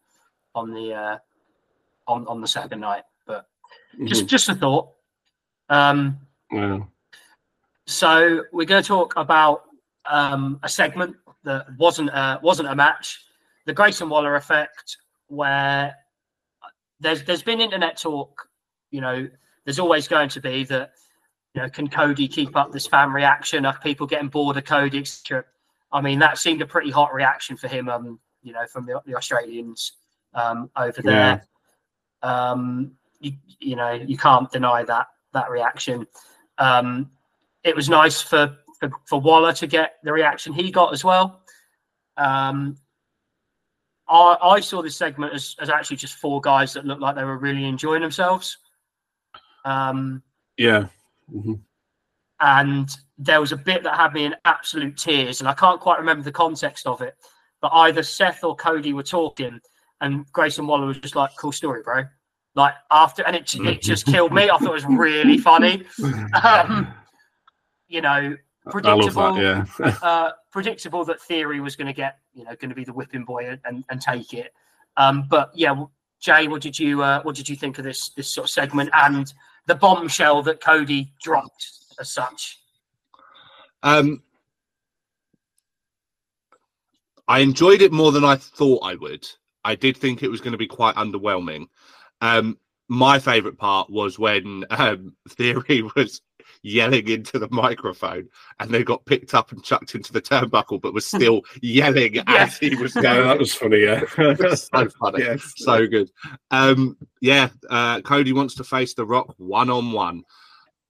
[0.54, 1.18] on the uh,
[2.08, 3.04] on on the second night.
[3.26, 3.48] But
[4.06, 4.90] just just a thought.
[5.70, 6.20] Um,
[6.52, 6.80] yeah.
[7.88, 9.64] So we're going to talk about
[10.06, 13.26] um, a segment that wasn't a, wasn't a match,
[13.66, 14.98] the Grayson Waller effect,
[15.32, 15.96] where
[17.00, 18.48] there's there's been internet talk.
[18.92, 19.30] You know,
[19.66, 20.92] there's always going to be that.
[21.54, 23.66] You know, can Cody keep up this fan reaction?
[23.66, 25.00] Are people getting bored of Cody?
[25.00, 25.44] etc.?
[25.92, 27.90] I mean, that seemed a pretty hot reaction for him.
[27.90, 29.94] Um, you know, from the, the Australians
[30.34, 31.46] um, over there.
[32.24, 36.08] Um, you, you know, you can't deny that that reaction.
[36.58, 37.12] Um,
[37.64, 41.42] it was nice for for, for Waller to get the reaction he got as well.
[42.18, 42.78] Um,
[44.12, 47.24] I, I saw this segment as, as actually just four guys that looked like they
[47.24, 48.58] were really enjoying themselves.
[49.66, 50.22] Um,
[50.58, 50.88] Yeah.
[51.34, 51.62] Mhm.
[52.42, 56.00] and there was a bit that had me in absolute tears, and I can't quite
[56.00, 57.16] remember the context of it.
[57.62, 59.60] But either Seth or Cody were talking,
[60.02, 62.04] and Grayson Waller was just like, "Cool story, bro."
[62.56, 64.50] Like after, and it it just killed me.
[64.50, 65.86] I thought it was really funny.
[66.44, 66.92] Um,
[67.88, 68.36] you know,
[68.70, 69.34] predictable.
[69.36, 69.68] that.
[69.80, 69.98] Yeah.
[70.04, 73.24] uh, predictable that Theory was going to get, you know, going to be the whipping
[73.24, 74.54] boy and, and, and take it.
[74.98, 75.84] Um, but yeah,
[76.20, 78.90] Jay, what did you uh, what did you think of this this sort of segment
[78.94, 79.34] and
[79.66, 82.60] the bombshell that Cody dropped as such?
[83.84, 84.22] Um,
[87.28, 89.28] I enjoyed it more than I thought I would.
[89.64, 91.68] I did think it was going to be quite underwhelming.
[92.20, 92.58] Um,
[92.92, 96.20] my favorite part was when um, Theory was
[96.62, 98.28] yelling into the microphone
[98.60, 102.58] and they got picked up and chucked into the turnbuckle, but was still yelling as
[102.58, 103.28] he was yeah, going.
[103.30, 103.80] that was funny.
[103.84, 104.04] Yeah.
[104.56, 105.24] so funny.
[105.24, 105.54] Yes.
[105.56, 106.12] So good.
[106.52, 110.24] Um, yeah, uh, Cody wants to face The Rock one on one.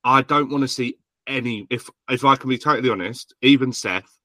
[0.03, 1.67] I don't want to see any.
[1.69, 4.17] If if I can be totally honest, even Seth,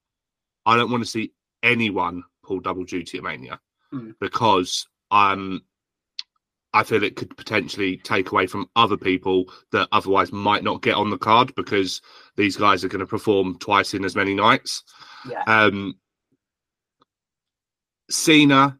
[0.65, 3.59] I don't want to see anyone pull double duty at Mania
[3.91, 4.11] Hmm.
[4.19, 5.61] because um,
[6.73, 10.95] I feel it could potentially take away from other people that otherwise might not get
[10.95, 12.01] on the card because
[12.35, 14.83] these guys are going to perform twice in as many nights.
[15.29, 15.95] Yeah, Um,
[18.09, 18.77] Cena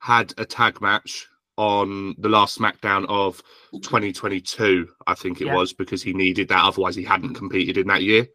[0.00, 3.42] had a tag match on the last SmackDown of
[3.82, 5.54] 2022, I think it Yeah.
[5.54, 6.64] was, because he needed that.
[6.64, 8.26] Otherwise, he hadn't competed in that year.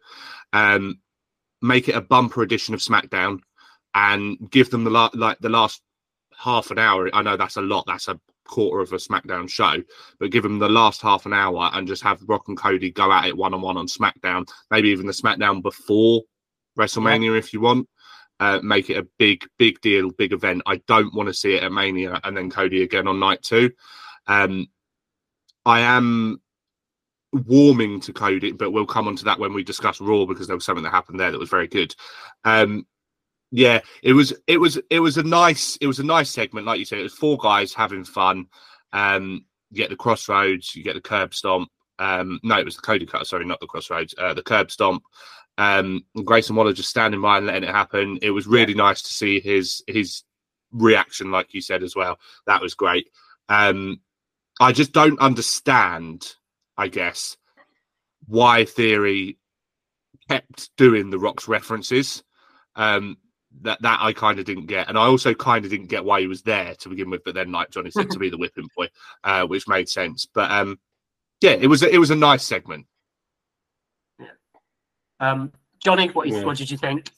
[0.52, 1.00] Um,
[1.60, 3.40] make it a bumper edition of SmackDown
[3.94, 5.82] and give them the la- like the last
[6.36, 7.10] half an hour.
[7.14, 7.84] I know that's a lot.
[7.86, 9.82] That's a quarter of a SmackDown show,
[10.18, 13.12] but give them the last half an hour and just have Rock and Cody go
[13.12, 14.48] at it one on one on SmackDown.
[14.70, 16.22] Maybe even the SmackDown before
[16.78, 17.88] WrestleMania if you want.
[18.40, 20.62] Uh, make it a big, big deal, big event.
[20.64, 23.72] I don't want to see it at Mania and then Cody again on night two.
[24.28, 24.68] Um,
[25.66, 26.40] I am
[27.32, 30.56] warming to Cody, but we'll come on to that when we discuss Raw because there
[30.56, 31.94] was something that happened there that was very good.
[32.44, 32.86] Um,
[33.50, 36.78] yeah, it was, it was, it was a nice, it was a nice segment, like
[36.78, 36.98] you said.
[36.98, 38.46] It was four guys having fun.
[38.92, 41.70] Um, you get the crossroads, you get the curb stomp.
[41.98, 43.26] Um, no, it was the Cody cut.
[43.26, 44.14] Sorry, not the crossroads.
[44.16, 45.02] Uh, the curb stomp.
[45.58, 48.18] Um, Grayson Waller just standing by and letting it happen.
[48.22, 50.22] It was really nice to see his his
[50.70, 52.18] reaction, like you said as well.
[52.46, 53.10] That was great.
[53.48, 54.00] Um,
[54.60, 56.34] I just don't understand,
[56.76, 57.36] I guess,
[58.26, 59.38] why Theory
[60.28, 62.22] kept doing the Rock's references.
[62.76, 63.16] Um,
[63.62, 66.20] that that I kind of didn't get, and I also kind of didn't get why
[66.20, 67.24] he was there to begin with.
[67.24, 68.88] But then, like Johnny said, to be the whipping boy,
[69.24, 70.26] uh, which made sense.
[70.26, 70.78] But um,
[71.40, 72.86] yeah, it was it was a nice segment.
[74.18, 74.26] Yeah.
[75.20, 76.44] Um, Johnny, what, Yeah.
[76.44, 77.10] what did you think?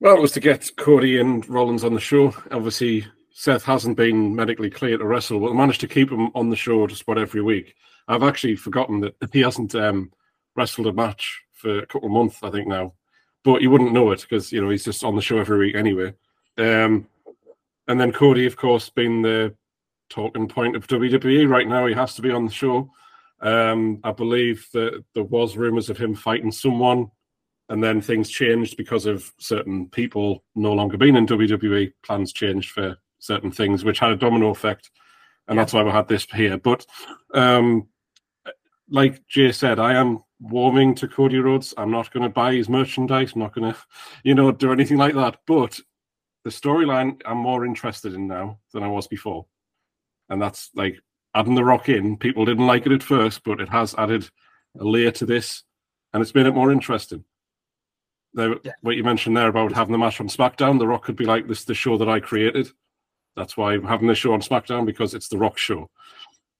[0.00, 2.34] Well, it was to get Cody and Rollins on the show.
[2.50, 6.56] Obviously, Seth hasn't been medically clear to wrestle, but managed to keep him on the
[6.56, 7.74] show just about every week.
[8.08, 10.10] I've actually forgotten that he hasn't um,
[10.56, 12.94] wrestled a match for a couple of months, I think now.
[13.42, 15.74] But you wouldn't know it because you know he's just on the show every week
[15.74, 16.14] anyway.
[16.58, 17.06] Um,
[17.88, 19.54] and then Cody, of course, being the
[20.10, 22.90] talking point of WWE right now, he has to be on the show.
[23.40, 27.10] Um, I believe that there was rumors of him fighting someone
[27.70, 31.92] and then things changed because of certain people no longer being in WWE.
[32.04, 34.90] Plans changed for certain things, which had a domino effect,
[35.46, 36.58] and that's why we had this here.
[36.58, 36.84] But
[37.32, 37.88] um,
[38.90, 41.74] like Jay said, I am warming to Cody Rhodes.
[41.76, 43.32] I'm not going to buy his merchandise.
[43.34, 43.78] I'm not going to,
[44.24, 45.38] you know, do anything like that.
[45.46, 45.78] But
[46.44, 49.46] the storyline I'm more interested in now than I was before,
[50.28, 50.98] and that's like
[51.34, 52.16] adding the Rock in.
[52.16, 54.28] People didn't like it at first, but it has added
[54.78, 55.62] a layer to this,
[56.12, 57.24] and it's made it more interesting
[58.34, 58.72] the, Yeah.
[58.80, 61.46] what you mentioned there about having the match on SmackDown, The Rock could be like,
[61.48, 62.70] "This is the show that I created."
[63.36, 65.90] That's why I'm having the show on SmackDown because it's The Rock show.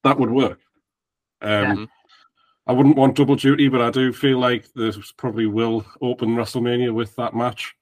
[0.05, 0.61] That would work.
[1.43, 1.49] Um,
[1.81, 1.87] Yeah.
[2.71, 6.95] I wouldn't want double duty, but I do feel like this probably will open WrestleMania
[6.95, 7.75] with that match,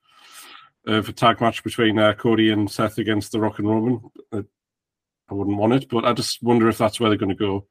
[0.88, 4.00] uh, a tag match between uh, Cody and Seth against The Rock and Roman.
[4.32, 4.42] Uh,
[5.30, 7.66] I wouldn't want it, but I just wonder if that's where they're going to go.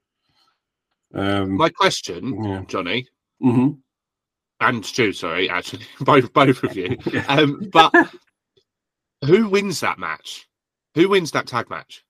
[1.16, 2.62] Um, My question, yeah.
[2.68, 3.08] Johnny
[3.42, 3.80] Mhm.
[4.60, 6.98] and Stu, sorry, actually, both both of you.
[7.12, 7.26] Yeah.
[7.30, 7.96] Um, but
[9.26, 10.48] who wins that match?
[10.94, 12.04] Who wins that tag match?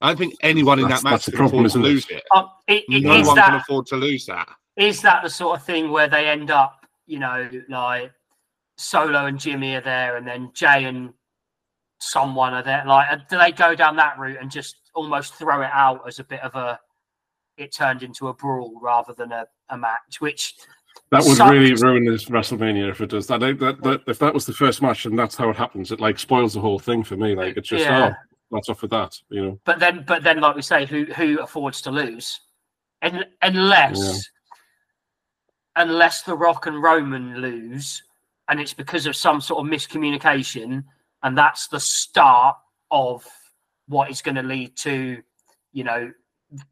[0.00, 2.06] I don't think anyone in That's- that match the can problem, afford to isn't lose
[2.10, 2.22] it.
[2.34, 4.48] Uh, it, it, No is one can afford to lose that.
[4.76, 8.10] is that the sort of thing where they end up, you know, like
[8.78, 11.12] Solo and Jimmy are there, and then Jey and
[12.00, 12.82] someone are there?
[12.86, 16.18] Like, uh, do they go down that route and just almost throw it out as
[16.18, 16.78] a bit of a
[17.58, 20.54] it turned into a brawl rather than a, a match, which
[21.10, 21.50] That would sucked.
[21.52, 23.26] really ruin this WrestleMania if it does.
[23.26, 26.00] That, that, that if that was the first match and that's how it happens, it
[26.00, 27.34] like spoils the whole thing for me.
[27.34, 28.12] Like it's just Yeah.
[28.14, 28.16] oh,
[28.50, 29.16] that's off with that.
[29.28, 32.40] You know, But then, but then, like we say, who who affords to lose?
[33.02, 34.28] And unless,
[35.76, 38.02] unless the Rock and Roman lose,
[38.48, 40.84] and it's because of some sort of miscommunication,
[41.22, 42.56] and that's the start
[42.90, 43.24] of
[43.88, 45.22] what is going to lead to,
[45.72, 46.10] you know,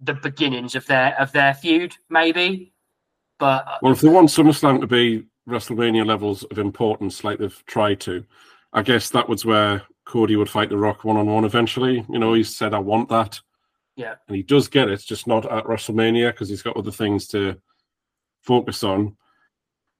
[0.00, 2.72] the beginnings of their of their feud, maybe.
[3.38, 7.64] But uh, well, if they want SummerSlam to be WrestleMania levels of importance, like they've
[7.66, 8.24] tried to,
[8.72, 12.04] I guess that was where Cody would fight The Rock one on one eventually.
[12.08, 13.40] You know, he said, "I want that."
[13.96, 14.14] Yeah.
[14.28, 17.56] and he does get it, just not at WrestleMania because he's got other things to
[18.42, 19.16] focus on.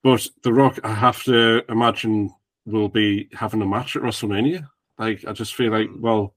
[0.05, 2.33] But The Rock, I have to imagine,
[2.65, 4.69] will be having a match at WrestleMania.
[4.99, 6.37] Like, I just feel like, well,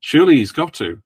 [0.00, 1.00] surely he's got to.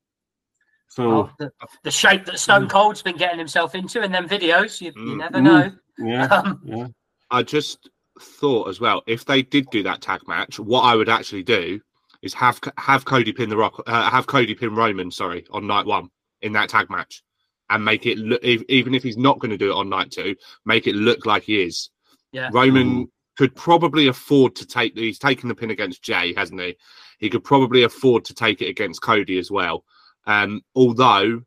[0.89, 1.53] So, oh, the,
[1.85, 5.19] the shape that Stone Cold's been getting himself into in them videos, you, you Mm.
[5.19, 5.73] never know.
[5.99, 6.87] yeah, Um, yeah.
[7.31, 11.09] I just thought as well, if they did do that tag match, what I would
[11.09, 11.81] actually do
[12.23, 15.87] is have have Cody pin the Rock, uh, have Cody pin Roman, sorry, on night
[15.87, 16.11] one
[16.43, 17.23] in that tag match,
[17.69, 20.11] and make it look if, even if he's not going to do it on night
[20.11, 21.91] two, make it look like he is.
[22.33, 22.51] Yeah.
[22.53, 24.97] Roman could probably afford to take.
[24.97, 26.77] He's taken the pin against Jey, hasn't he?
[27.19, 29.85] He could probably afford to take it against Cody as well.
[30.27, 31.43] Um, although.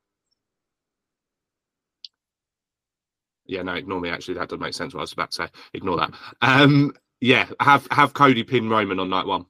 [3.46, 4.10] Yeah, no, ignore me.
[4.10, 4.94] Actually, that doesn't make sense.
[4.94, 5.48] What I was about to say.
[5.74, 6.12] Ignore that.
[6.42, 9.46] Um, yeah, have have Cody pin Roman on night one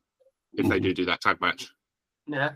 [0.53, 1.69] if they do do that tag match.
[2.27, 2.51] yeah.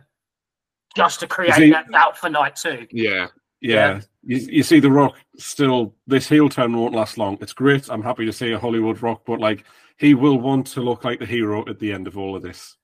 [0.96, 2.88] Just to create he- that doubt for night two.
[2.92, 3.28] Yeah,
[3.62, 7.38] Yeah, You, you see, The Rock still this heel turn won't last long.
[7.42, 7.88] It's great.
[7.90, 9.64] I'm happy to see a Hollywood Rock, but like
[9.98, 12.78] he will want to look like the hero at the end of all of this,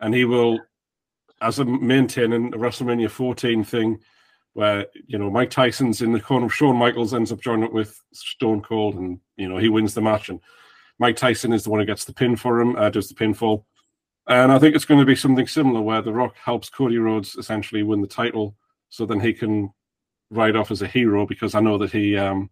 [0.00, 0.60] and he will,
[1.42, 3.98] as a maintaining a WrestleMania 14 thing,
[4.54, 8.00] where you know Mike Tyson's in the corner, Shawn Michaels ends up joining up with
[8.12, 10.40] Stone Cold, and you know he wins the match, and
[10.98, 13.64] Mike Tyson is the one who gets the pin for him, uh, does the pinfall.
[14.28, 17.34] And I think it's going to be something similar where The Rock helps Cody Rhodes
[17.34, 18.56] essentially win the title
[18.88, 19.72] so then he can
[20.30, 22.50] ride off as a hero because I know that he, um,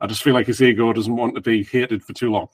[0.00, 2.48] I just feel like his ego doesn't want to be hated for too long.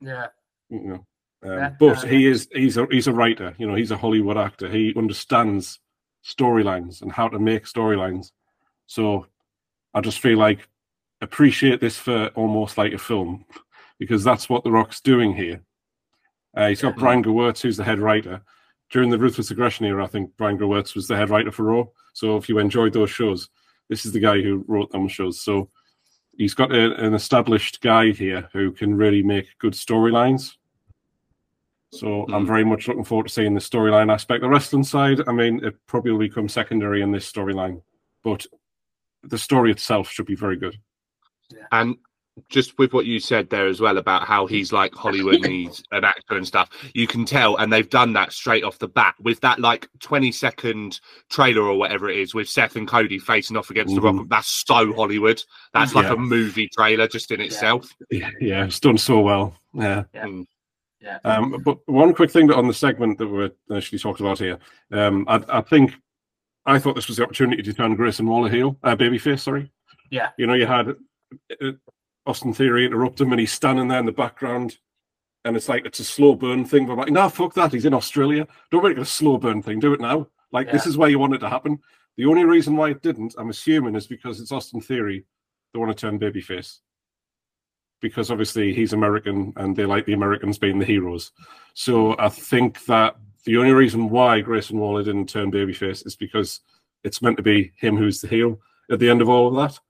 [0.00, 0.28] Yeah.
[0.70, 1.06] You know?
[1.50, 3.54] um, Yeah, but uh, he is he's a he's a writer.
[3.58, 4.68] You know, he's a Hollywood actor.
[4.68, 5.80] He understands
[6.24, 8.32] storylines and how to make storylines.
[8.86, 9.26] So
[9.94, 10.68] I just feel like
[11.20, 13.44] appreciate this for almost like a film
[13.98, 15.60] because that's what The Rock's doing here.
[16.56, 17.00] Uh, he's got Yeah.
[17.00, 18.42] Brian Gewirtz, who's the head writer.
[18.90, 21.84] During the Ruthless Aggression era, I think Brian Gewirtz was the head writer for Raw.
[22.12, 23.48] So if you enjoyed those shows,
[23.88, 25.40] this is the guy who wrote them shows.
[25.40, 25.70] So
[26.36, 30.56] he's got a, an established guy here who can really make good storylines.
[31.92, 32.46] So I'm Mm.
[32.46, 34.40] very much looking forward to seeing the storyline aspect.
[34.40, 37.82] The wrestling side, I mean, it probably will become secondary in this storyline,
[38.24, 38.46] but
[39.22, 40.78] the story itself should be very good.
[41.70, 41.96] and
[42.48, 45.82] just with what you said there as well about how he's like Hollywood and he's
[45.92, 49.14] an actor and stuff, you can tell, and they've done that straight off the bat
[49.20, 53.58] with that like 20 second trailer or whatever it is with Seth and Cody facing
[53.58, 54.24] off against the Rock.
[54.30, 55.44] That's so Hollywood.
[55.74, 56.14] That's like Yeah.
[56.14, 57.90] a movie trailer just in itself.
[58.10, 59.54] Yeah, yeah, it's done so well.
[59.74, 60.04] Yeah.
[60.14, 60.24] Yeah.
[60.24, 60.46] Mm.
[61.02, 61.18] Yeah.
[61.24, 64.58] Um, but one quick thing on the segment that we initially talked about here,
[64.92, 65.94] um, I, I think
[66.64, 69.40] I thought this was the opportunity to turn Grayson Waller heel, uh, babyface.
[69.40, 69.70] Sorry.
[70.10, 70.30] Yeah.
[70.38, 70.94] You know, you had
[71.60, 71.72] uh,
[72.26, 74.76] Austin Theory interrupt him, and he's standing there in the background,
[75.44, 76.86] and it's like it's a slow burn thing.
[76.86, 77.72] But I'm like, no, fuck that.
[77.72, 78.46] He's in Australia.
[78.70, 79.80] Don't make it a slow burn thing.
[79.80, 80.28] Do it now.
[80.52, 81.78] Like this is where you want it to happen.
[82.16, 85.24] The only reason why it didn't, I'm assuming, is because it's Austin Theory.
[85.72, 86.80] They want to turn babyface
[88.02, 91.32] because obviously he's American and they like the Americans being the heroes.
[91.72, 96.60] So I think that the only reason why Grayson Waller didn't turn babyface is because
[97.04, 98.60] it's meant to be him who's the heel
[98.90, 99.80] at the end of all of that.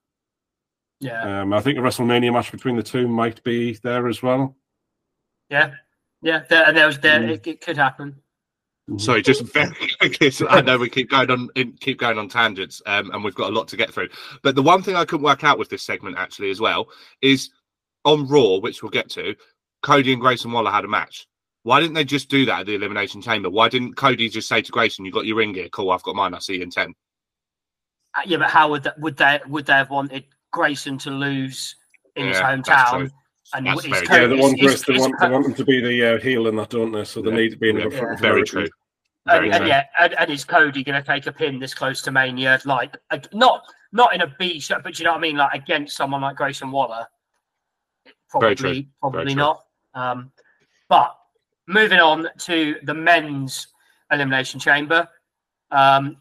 [0.99, 1.41] Yeah.
[1.41, 4.55] Um, I think a WrestleMania match between the two might be there as well.
[5.49, 5.73] Yeah.
[6.21, 6.43] Yeah.
[6.49, 7.19] There, and there was there.
[7.19, 7.29] Mm.
[7.31, 8.15] It, it could happen.
[8.97, 10.31] Sorry, just very quickly.
[10.49, 13.49] I know we keep going on in- keep going on tangents, um, and we've got
[13.49, 14.09] a lot to get through.
[14.41, 16.89] But the one thing I couldn't work out with this segment actually as well
[17.21, 17.49] is
[18.05, 19.35] on Raw, which we'll get to.
[19.81, 21.27] Cody and Grayson Waller had a match.
[21.63, 23.49] Why didn't they just do that at the Elimination Chamber?
[23.49, 25.91] Why didn't Cody just say to Grayson, "You got your ring gear, cool.
[25.91, 26.33] I've got mine.
[26.33, 26.93] I'll see you in 10.
[28.15, 31.75] Uh, Yeah, but how would that would they would they have wanted Grayson to lose
[32.15, 33.11] in his Yeah, that's hometown?
[33.55, 35.79] And That's his very Yeah, they his- want, they, want, they want them to be
[35.81, 37.03] the uh, heel in that, don't they?
[37.05, 37.35] So they Yeah.
[37.37, 37.83] need to be in Yeah.
[37.85, 38.61] the front of Very true.
[38.61, 38.69] and,
[39.25, 39.67] Very and true.
[39.67, 42.59] yeah, and, and is Cody going to take a pin this close to Mania?
[42.65, 45.37] Like, uh, not not in a B shot, but you know what I mean?
[45.37, 47.07] Like against someone like Grayson Waller, Very
[48.39, 49.63] probably probably not.
[49.93, 50.31] Um,
[50.89, 51.15] but
[51.67, 53.67] moving on to the men's
[54.11, 55.07] elimination chamber,
[55.71, 56.17] um,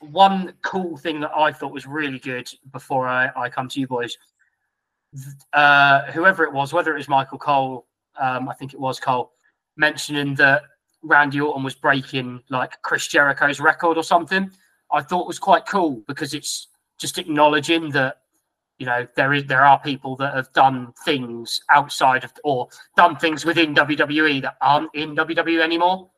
[0.00, 3.86] one cool thing that I thought was really good before I, I come to you
[3.86, 4.16] boys.
[5.52, 7.86] Uh, whoever it was, whether it was Michael Cole,
[8.18, 9.32] um, I think it was Cole,
[9.76, 10.62] mentioning that
[11.02, 14.50] Randy Orton was breaking like Chris Jericho's record or something.
[14.92, 18.18] I thought was quite cool because it's just acknowledging that
[18.80, 22.66] you know there is there are people that have done things outside of or
[22.96, 26.10] done things within WWE that aren't in WWE anymore.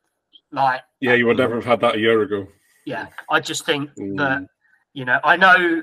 [0.53, 2.47] Like Yeah, you would never have had that a year ago.
[2.87, 4.17] yeah, I just think Mm.
[4.19, 4.47] that
[4.95, 5.83] you know I know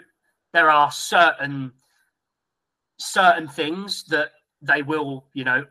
[0.54, 1.74] there are certain
[2.98, 5.66] certain things that they will you know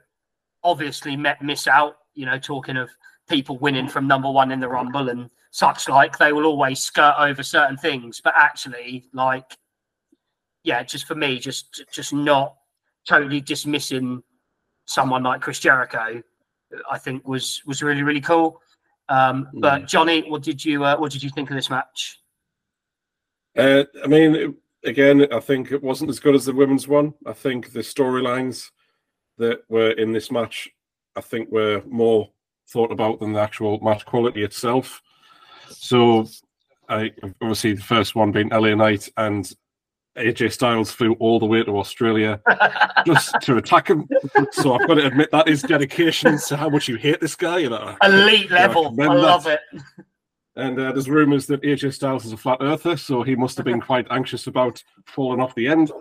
[0.63, 1.97] obviously miss out.
[2.15, 2.91] You know, talking of
[3.29, 7.15] people winning from number one in the rumble and such like, they will always skirt
[7.19, 8.21] over certain things.
[8.23, 9.57] But actually, like,
[10.63, 12.57] yeah, just for me, just just not
[13.07, 14.23] totally dismissing
[14.85, 16.23] someone like Chris Jericho,
[16.91, 18.61] I think was was really really cool.
[19.09, 22.21] Um, but Johnny, what did you uh, what did you think of this match?
[23.57, 24.55] Uh, I mean,
[24.85, 27.15] again, I think it wasn't as good as the women's one.
[27.27, 28.71] I think the storylines
[29.39, 30.69] that were in this match,
[31.17, 32.31] I think, were more
[32.69, 35.01] thought about than the actual match quality itself.
[35.71, 36.27] So,
[36.89, 39.51] I obviously the first one being LA Knight and
[40.19, 42.41] AJ Styles flew all the way to Australia
[43.07, 44.09] just to attack him.
[44.53, 47.59] So I've got to admit that is dedication to how much you hate this guy.
[47.59, 47.97] You know.
[48.03, 49.14] Elite level, I that.
[49.14, 49.61] love it.
[50.57, 53.64] And uh, there's rumours that AJ Styles is a flat earther, so he must have
[53.64, 55.93] been quite anxious about falling off the end.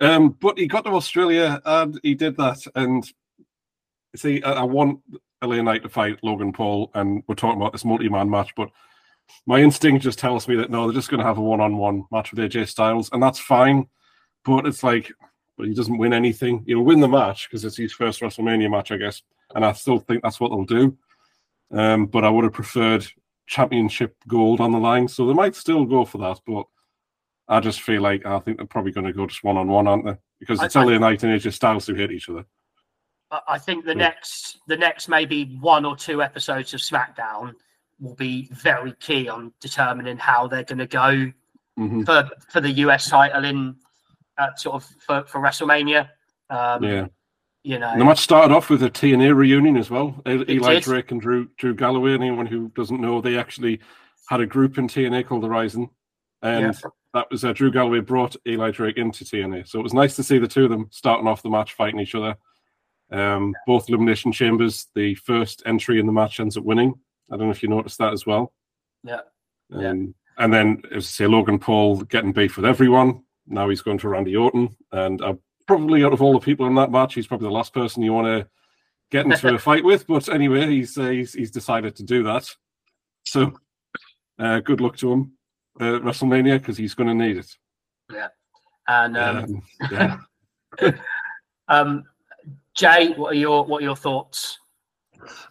[0.00, 2.58] Um, but he got to Australia and he did that.
[2.74, 3.10] And
[4.14, 5.00] see, I, I want
[5.42, 8.70] LA Knight to fight Logan Paul, and we're talking about this multi-man match, but
[9.46, 12.30] my instinct just tells me that no, they're just going to have a one-on-one match
[12.32, 13.88] with AJ Styles, and that's fine.
[14.44, 15.12] But it's like,
[15.56, 16.64] but he doesn't win anything.
[16.66, 19.22] He'll win the match because it's his first WrestleMania match, I guess,
[19.54, 20.96] and I still think that's what they'll do.
[21.72, 23.06] Um, but I would have preferred
[23.46, 26.40] championship gold on the line, so they might still go for that.
[26.46, 26.64] But
[27.48, 30.16] I just feel like I think they're probably going to go just one-on-one, aren't they?
[30.40, 32.44] Because it's I- LA Knight and AJ Styles who hit each other.
[33.48, 34.08] I- think the Yeah.
[34.08, 37.54] next the next maybe one or two episodes of SmackDown
[38.02, 41.32] will be very key on determining how they're going to go
[41.76, 43.74] hmm for for the US title in
[44.36, 46.08] uh, sort of for, for WrestleMania.
[46.50, 47.06] Um, Yeah.
[47.62, 50.20] you know, And the match started off with a TNA reunion as well.
[50.26, 50.82] Eli did.
[50.82, 52.12] Drake and Drew Drew Galloway.
[52.12, 53.80] Anyone who doesn't know, they actually
[54.28, 55.88] had a group in TNA called the Rising,
[56.42, 56.74] and
[57.14, 59.68] that was uh, Drew Galloway brought Eli Drake into TNA.
[59.68, 62.00] So it was nice to see the two of them starting off the match fighting
[62.00, 62.36] each other.
[63.10, 64.88] Um, both elimination chambers.
[64.94, 66.94] The first entry in the match ends up winning.
[67.32, 68.52] I don't know if you noticed that as well.
[69.02, 69.20] Yeah.
[69.72, 69.80] Um,
[70.38, 73.22] And then, as I say, Logan Paul getting beef with everyone.
[73.46, 75.34] Now he's going for Randy Orton, and uh,
[75.66, 78.12] probably out of all the people in that match, he's probably the last person you
[78.12, 78.48] want to
[79.10, 80.06] get into a fight with.
[80.06, 82.48] But anyway, he's, uh, he's he's decided to do that.
[83.24, 83.52] So,
[84.38, 85.32] uh, good luck to him
[85.80, 87.50] uh, at WrestleMania because he's going to need it.
[88.12, 88.28] Yeah.
[88.88, 90.90] And um, Um, yeah.
[91.68, 92.04] um,
[92.74, 94.58] Jay, what are your what are your thoughts?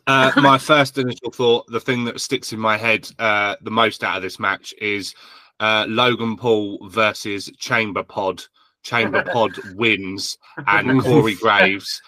[0.07, 4.03] Uh, my first initial thought, the thing that sticks in my head uh, the most
[4.03, 5.13] out of this match is
[5.59, 8.43] uh, Logan Paul versus Chamber Pod.
[8.83, 12.01] Chamber Pod wins, and Corey Graves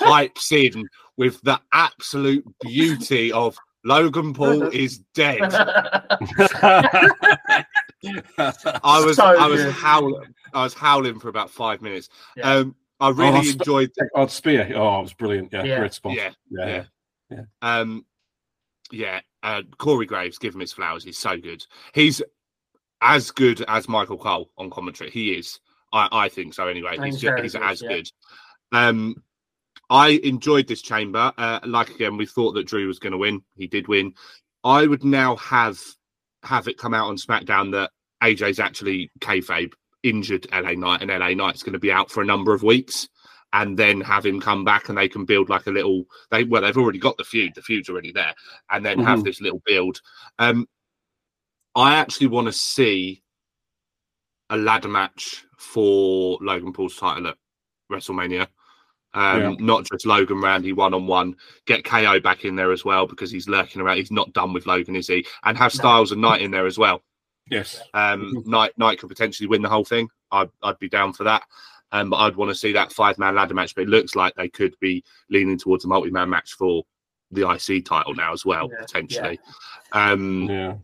[0.00, 5.40] pipes in with the absolute beauty of Logan Paul is dead.
[8.02, 9.72] I was So I was good.
[9.72, 12.08] howling I was howling for about five minutes.
[12.36, 12.50] Yeah.
[12.52, 14.70] Um, I really that's- enjoyed Oh, spear.
[14.74, 15.52] Oh, it was brilliant.
[15.52, 15.78] Yeah, Yeah.
[15.78, 16.14] great spot.
[16.14, 16.66] Yeah, yeah.
[16.66, 16.84] yeah.
[17.62, 18.04] Um,
[18.90, 21.04] yeah, uh, Corey Graves, give him his flowers.
[21.04, 21.64] He's so good.
[21.94, 22.22] He's
[23.00, 25.10] as good as Michael Cole on commentary.
[25.10, 25.60] He is.
[25.92, 26.66] I, I think so.
[26.66, 27.88] Anyway, he's he's as yeah.
[27.88, 28.08] good.
[28.72, 29.22] Um,
[29.90, 31.32] I enjoyed this chamber.
[31.36, 33.42] Uh, like again, we thought that Drew was going to win.
[33.56, 34.14] He did win.
[34.64, 35.80] I would now have
[36.42, 37.90] have it come out on SmackDown that
[38.22, 39.72] AJ's actually kayfabe
[40.02, 43.08] injured LA Knight, and LA Knight's going to be out for a number of weeks,
[43.52, 46.04] and then have him come back, and they can build like a little.
[46.30, 47.54] They well, they've already got the feud.
[47.54, 48.34] The feud's already there,
[48.70, 49.24] and then have Mhm.
[49.24, 50.00] this little build.
[50.38, 50.68] Um,
[51.74, 53.22] I actually want to see
[54.50, 57.36] a ladder match for Logan Paul's title at
[57.90, 58.48] WrestleMania.
[59.14, 59.54] Um, Yeah.
[59.58, 61.36] Not just Logan Randy one on one.
[61.66, 63.96] Get KO back in there as well because he's lurking around.
[63.96, 65.26] He's not done with Logan, is he?
[65.44, 67.02] And have Styles and Knight in there as well.
[67.50, 67.80] Yes.
[67.94, 68.46] Um, Mhm.
[68.46, 70.10] Knight Knight could potentially win the whole thing.
[70.30, 71.44] I'd I'd be down for that.
[71.92, 73.74] Um, but I'd want to see that five man ladder match.
[73.74, 76.84] But it looks like they could be leaning towards a multi man match for
[77.30, 79.40] the IC title now as well, Yeah, potentially.
[79.92, 80.74] Um, Yeah.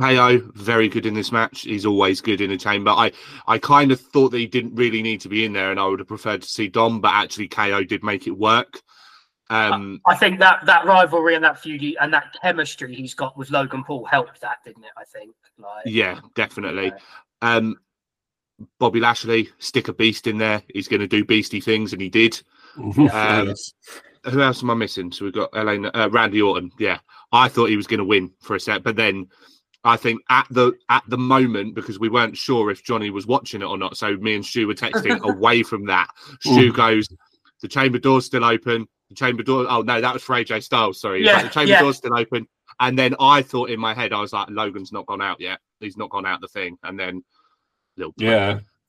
[0.00, 1.62] KO very good in this match.
[1.62, 2.90] He's always good in a chamber.
[2.92, 3.10] I
[3.48, 5.86] I kind of thought that he didn't really need to be in there, and I
[5.86, 8.80] would have preferred to see Dom, but actually KO did make it work.
[9.50, 13.50] Um, I think that that rivalry and that feud and that chemistry he's got with
[13.50, 14.90] Logan Paul helped that, didn't it?
[14.96, 15.34] I think.
[15.58, 16.92] Like, yeah, definitely.
[17.40, 17.76] Um,
[18.78, 20.62] Bobby Lashley, stick a beast in there.
[20.72, 22.40] He's going to do beastie things, and he did.
[22.78, 23.54] Um,
[24.30, 25.10] Who else am I missing?
[25.10, 26.70] So we've got Elaine, uh, Randy Orton.
[26.78, 26.98] Yeah,
[27.32, 29.26] I thought he was going to win for a set, but then
[29.84, 33.62] I think at the at the moment because we weren't sure if Johnny was watching
[33.62, 36.08] it or not, so me and Stu were texting away from that.
[36.40, 37.08] Stu goes,
[37.62, 38.86] "The chamber door's still open.
[39.08, 39.66] The chamber door.
[39.68, 41.00] Oh no, that was for AJ Styles.
[41.00, 41.80] Sorry, Yeah, the chamber yeah.
[41.80, 42.46] door's still open."
[42.80, 45.58] And then I thought in my head, I was like, "Logan's not gone out yet.
[45.80, 47.24] He's not gone out the thing." And then
[47.98, 48.60] little Yeah.
[48.60, 48.64] That-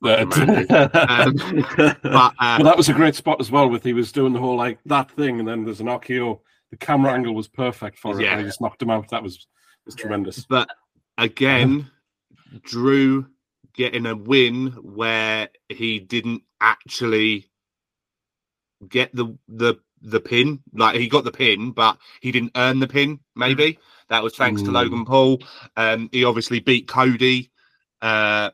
[1.10, 3.68] Um, but uh, well, that was a great spot as well.
[3.68, 6.40] With he was doing the whole like that thing, and then there's an RKO.
[6.70, 8.32] The camera angle was perfect for it, Yeah.
[8.32, 9.10] and he just knocked him out.
[9.10, 9.46] That was
[9.84, 10.02] was Yeah.
[10.02, 10.44] tremendous.
[10.46, 10.70] But
[11.18, 11.90] again,
[12.62, 13.26] Drew
[13.74, 17.50] getting a win where he didn't actually
[18.88, 20.60] get the the the pin.
[20.72, 23.20] Like he got the pin, but he didn't earn the pin.
[23.36, 24.72] Maybe that was thanks to Mm.
[24.72, 25.42] Logan Paul.
[25.76, 27.50] Um, he obviously beat Cody.
[28.00, 28.50] Uh,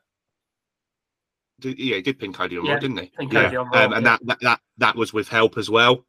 [1.63, 3.13] yeah, he did pin Cody on Raw, Yeah, didn't he?
[3.19, 4.17] pinned yeah, on Raw, um, and yeah.
[4.19, 6.05] that, that that that was with help as well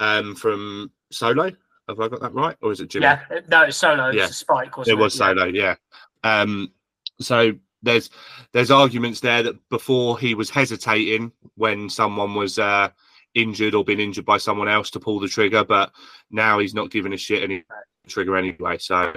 [0.00, 1.50] um, from Solo.
[1.88, 3.04] Have I got that right, or is it Jimmy?
[3.04, 4.10] yeah, no, it's solo.
[4.10, 4.22] Yeah.
[4.24, 5.02] It's a spike, wasn't it it?
[5.02, 5.26] was Yeah.
[5.26, 5.74] solo yeah
[6.22, 6.70] um
[7.18, 8.10] so there's
[8.52, 12.90] there's arguments there that before he was hesitating when someone was uh
[13.34, 15.90] injured or been injured by someone else to pull the trigger but
[16.30, 17.64] now he's not giving a shit any
[18.06, 19.14] trigger anyway so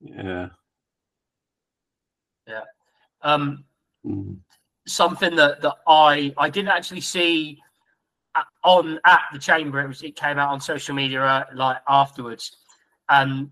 [0.00, 0.48] Yeah.
[2.46, 2.60] Yeah.
[3.22, 3.64] Um,
[4.06, 4.36] Mm.
[4.86, 7.60] Something that that I I didn't actually see
[8.64, 9.80] on at the chamber.
[9.80, 12.56] It was it came out on social media uh, like afterwards,
[13.08, 13.50] and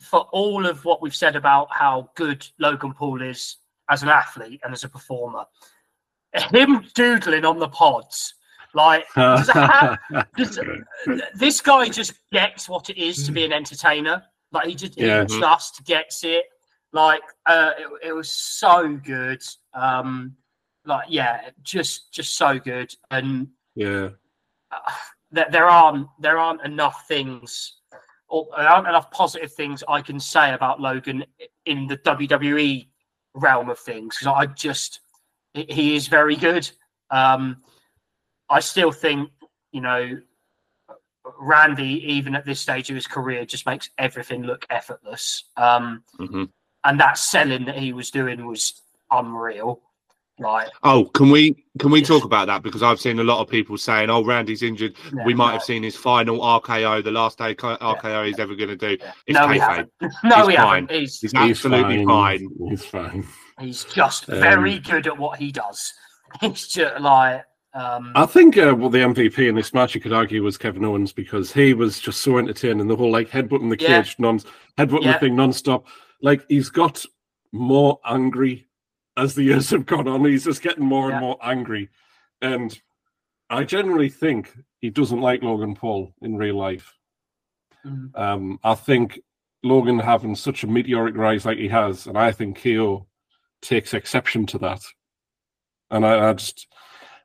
[0.00, 3.56] for all of what we've said about how good Logan Paul is
[3.90, 5.44] as an athlete and as a performer,
[6.52, 8.34] him doodling on the pods.
[8.74, 9.98] Like have-
[10.36, 10.58] does-
[11.36, 14.24] this guy just gets what it is to be an entertainer.
[14.50, 15.24] Like he just Yeah.
[15.28, 16.44] he just gets it.
[16.92, 19.42] Like uh, it, it was so good.
[19.74, 20.36] Um,
[20.84, 22.94] like yeah, just just so good.
[23.10, 24.10] And yeah.
[24.70, 24.92] uh,
[25.30, 27.76] there, there aren't there aren't enough things
[28.28, 31.24] or there aren't enough positive things I can say about Logan
[31.66, 32.88] in the WWE
[33.34, 35.00] realm of things because I just
[35.52, 36.70] he- is very good.
[37.10, 37.62] Um,
[38.48, 39.30] I still think
[39.72, 40.20] you know
[41.38, 45.44] Randy, even at this stage of his career, just makes everything look effortless.
[45.56, 46.50] Um, mhm.
[46.84, 49.80] and that selling that he was doing was unreal.
[50.40, 53.48] Like oh can we can we talk about that because i've seen a lot of
[53.48, 57.10] people saying oh randy's injured yeah, we might no, have seen his final rko the
[57.12, 59.12] last day rko he's ever going to do yeah.
[59.28, 59.92] it's no, we haven't.
[60.24, 60.88] No, He's we fine.
[60.88, 60.90] haven't.
[60.90, 62.48] He's he's absolutely fine.
[62.68, 63.24] He's fine.
[63.60, 65.92] he's just Um, very good at what he does.
[66.40, 67.44] He's just like
[67.74, 70.84] um, I think uh, well, the MVP in this match, you could argue, was Kevin
[70.84, 72.88] Owens because he was just so entertaining.
[72.88, 74.02] The whole like headbutting the Yeah.
[74.02, 74.40] cage, non
[74.78, 75.12] headbutting Yeah.
[75.12, 75.86] the thing non-stop.
[76.22, 77.04] Like he's got
[77.52, 78.66] more angry
[79.16, 80.24] as the years have gone on.
[80.24, 81.16] He's just getting more Yeah.
[81.16, 81.88] and more angry,
[82.40, 82.76] and
[83.50, 86.96] I generally think he doesn't like Logan Paul in real life.
[87.84, 89.20] mm, Um, I think
[89.62, 93.06] Logan having such a meteoric rise like he has, and I think KO
[93.62, 94.82] takes exception to that.
[95.90, 96.66] And I, I just,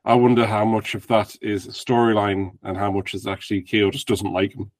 [0.04, 4.06] I wonder how much of that is storyline and how much is actually KO just
[4.08, 4.70] doesn't like him.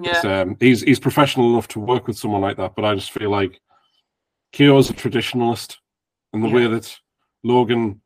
[0.00, 3.10] yeah, Um, he's he's professional enough to work with someone like that, but I just
[3.10, 3.60] feel like
[4.52, 5.76] KO is a traditionalist
[6.36, 6.96] in the way that
[7.42, 8.00] Logan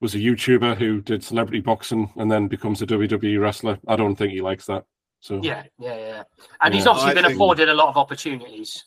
[0.00, 3.78] was a YouTuber who did celebrity boxing and then becomes a WWE wrestler.
[3.88, 4.84] I don't think he likes that.
[5.20, 6.22] So yeah, yeah, yeah.
[6.60, 8.84] And he's obviously I been think- afforded a lot of opportunities.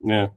[0.00, 0.28] yeah.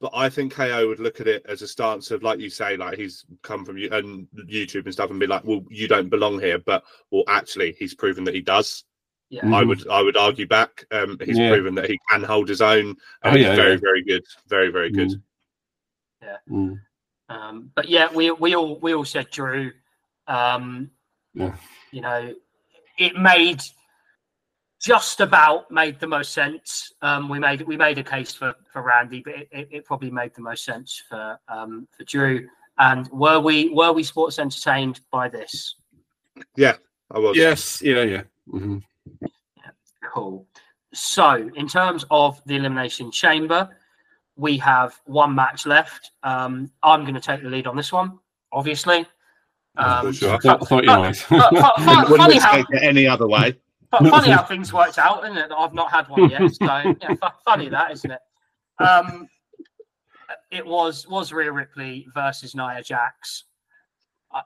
[0.00, 2.76] But I think KO would look at it as a stance of, like you say,
[2.76, 6.08] like he's come from you and YouTube and stuff, and be like, "Well, you don't
[6.08, 8.82] belong here." But well, actually, he's proven that he does.
[9.30, 9.54] Yeah, Mm.
[9.54, 10.84] I would, I would argue back.
[10.90, 11.50] Um, he's Yeah.
[11.50, 13.78] proven that he can hold his own, Oh, and he's yeah, very, yeah.
[13.80, 15.10] very good, very, very good.
[16.24, 16.38] Mm.
[16.50, 16.80] Mm.
[17.32, 19.72] Um, but yeah, we we all we all said Drew.
[20.28, 20.90] Um,
[21.34, 21.54] Yeah.
[21.90, 22.34] You know,
[22.98, 23.62] it made
[24.80, 26.92] just about made the most sense.
[27.02, 30.10] Um, we made we made a case for for Randy, but it, it, it probably
[30.10, 32.48] made the most sense for um, for Drew.
[32.78, 35.76] And were we were we sports entertained by this?
[36.56, 36.76] Yeah,
[37.10, 37.36] I was.
[37.36, 38.22] Yes, yeah, yeah.
[38.50, 38.78] hmm
[40.12, 40.46] Cool.
[40.94, 43.70] So, in terms of the elimination chamber,
[44.36, 46.10] we have one match left.
[46.22, 48.18] Um, I'm going to take the lead on this one,
[48.52, 49.06] obviously.
[49.76, 50.34] Um, Sure.
[50.34, 51.26] I thought, I thought you but- might.
[51.30, 53.56] but- but- Wouldn't, but wouldn't funny how it any other way.
[53.90, 55.50] But funny how things worked out, isn't it?
[55.56, 56.50] I've not had one yet.
[56.54, 58.20] So yeah, fu- funny that, isn't it?
[58.82, 59.28] Um,
[60.50, 63.44] it was was Rhea Ripley versus Nia Jax.
[64.32, 64.40] I,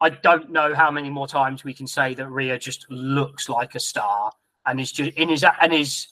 [0.00, 3.74] I don't know how many more times we can say that Rhea just looks like
[3.74, 4.32] a star
[4.64, 6.08] and is just in his and is.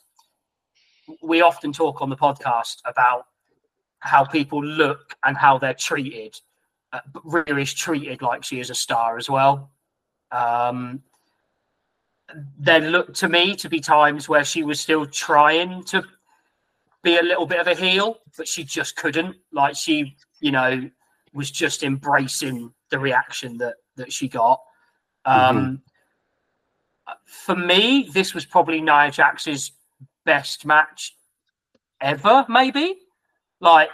[1.23, 3.27] We often talk on the podcast about
[4.01, 6.39] how people look and how they're treated.
[6.93, 9.71] Uh, Rhea is treated like she is a star as well.
[10.33, 11.03] Um,
[12.59, 16.03] there looked to me to be times where she was still trying to
[17.03, 19.37] be a little bit of a heel, but she just couldn't.
[19.53, 20.89] Like she, you know,
[21.33, 24.61] was just embracing the reaction that that she got.
[25.25, 25.83] Um,
[27.27, 29.73] For me, this was probably Nia Jax's
[30.31, 31.17] best match
[32.01, 32.99] ever, maybe.
[33.61, 33.91] Like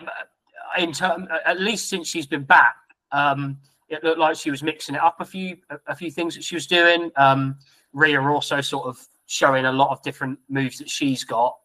[0.77, 2.77] in term, at least since she's been back,
[3.11, 3.57] um,
[3.89, 5.57] it looked like she was mixing it up a few
[5.87, 7.11] a few things that she was doing.
[7.17, 7.57] Um,
[7.95, 11.57] Rhea also sort of showing a lot of different moves that she's got.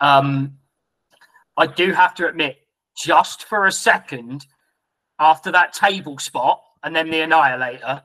[0.00, 0.58] Um,
[1.56, 2.58] I do have to admit,
[2.96, 4.46] just for a second,
[5.18, 8.02] after that table spot and then the Annihilator,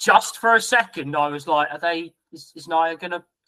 [0.00, 2.12] just for a second, I was like, "Are they?
[2.32, 2.96] Is, is Nia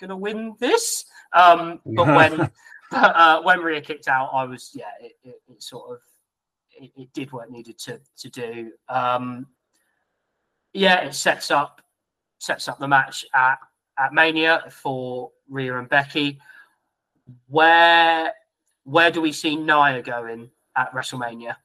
[0.00, 2.50] gonna gonna win this?" Um, but when
[2.90, 6.00] but, uh, when Rhea kicked out, I was yeah, it, it, it sort of
[6.80, 8.72] it, it did what it needed to to do.
[8.88, 9.46] Um,
[10.72, 11.82] yeah, it sets up
[12.38, 13.58] sets up the match at
[13.98, 16.40] at Mania for Rhea and Becky.
[17.48, 18.32] Where
[18.84, 21.56] where do we see Nia going at WrestleMania?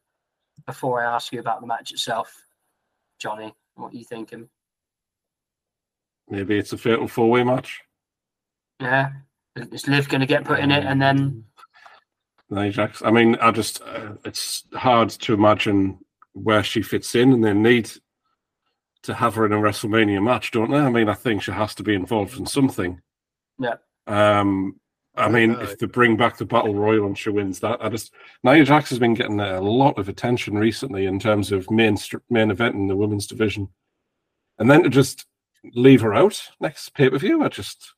[0.65, 2.41] Before I ask you about the match itself,
[3.19, 4.47] Johnny, what are you thinking?
[6.29, 7.81] Maybe it's a fatal four way match.
[8.79, 9.11] Yeah,
[9.55, 11.45] is Liv going to get put in it, and then
[12.49, 13.01] Nia Jax.
[13.03, 15.99] I mean, I just uh, it's hard to imagine
[16.33, 17.91] where she fits in, and they need
[19.03, 20.77] to have her in a WrestleMania match, don't they?
[20.77, 23.01] I mean, I think she has to be involved in something.
[23.59, 23.75] yeah,
[24.07, 24.79] Um,
[25.15, 28.13] I mean, if they bring back the battle royal and she wins that, I just
[28.43, 31.97] Nia Jax has been getting a lot of attention recently in terms of main
[32.29, 33.69] main event in the women's division,
[34.57, 35.25] and then to just
[35.73, 37.93] leave her out next pay per view, I just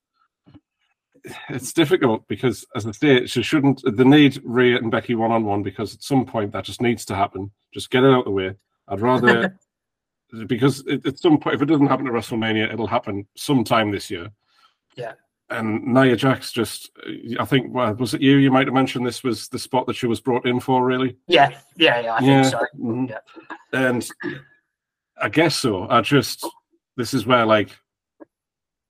[1.49, 3.82] it's difficult because, as I say, she shouldn't.
[3.86, 7.05] They need Rhea and Becky one on one because at some point that just needs
[7.05, 7.51] to happen.
[7.73, 8.53] Just get it out of the way.
[8.88, 9.57] I'd rather
[10.47, 14.09] because it, at some point, if it doesn't happen at WrestleMania, it'll happen sometime this
[14.11, 14.30] year.
[14.95, 15.13] Yeah.
[15.51, 16.89] And Nia Jax just,
[17.39, 18.38] I think, well, was it you?
[18.38, 21.17] You might have mentioned this was the spot that she was brought in for, really.
[21.28, 22.13] yeah, yeah, yeah.
[22.15, 22.80] I Yeah, think so.
[22.80, 23.09] mhm.
[23.09, 23.19] Yeah.
[23.71, 24.07] And
[25.21, 25.88] I guess so.
[25.88, 26.47] I just,
[26.97, 27.69] this is where like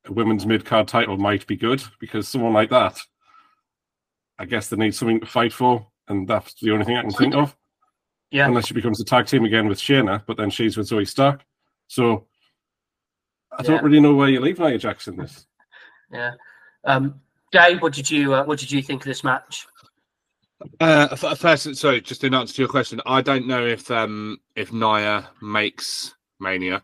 [0.08, 2.99] a women's mid card title might be good because someone like that,
[4.38, 7.12] I guess they need something to fight for, and that's the only thing I can
[7.12, 7.56] think of.
[8.32, 8.47] Yeah.
[8.47, 11.43] Unless she becomes a tag team again with Shayna, but then she's with Zoey Stark.
[11.88, 12.28] So
[13.51, 13.70] I Yeah.
[13.70, 15.47] don't really know where you leave Nia Jackson this.
[16.12, 16.32] Yeah.
[16.84, 19.66] Um, Dave, what did you uh, what did you think of this match?
[20.80, 24.74] Uh, first, sorry, just in answer to your question, I don't know if um if
[24.74, 26.84] Nia makes Mania.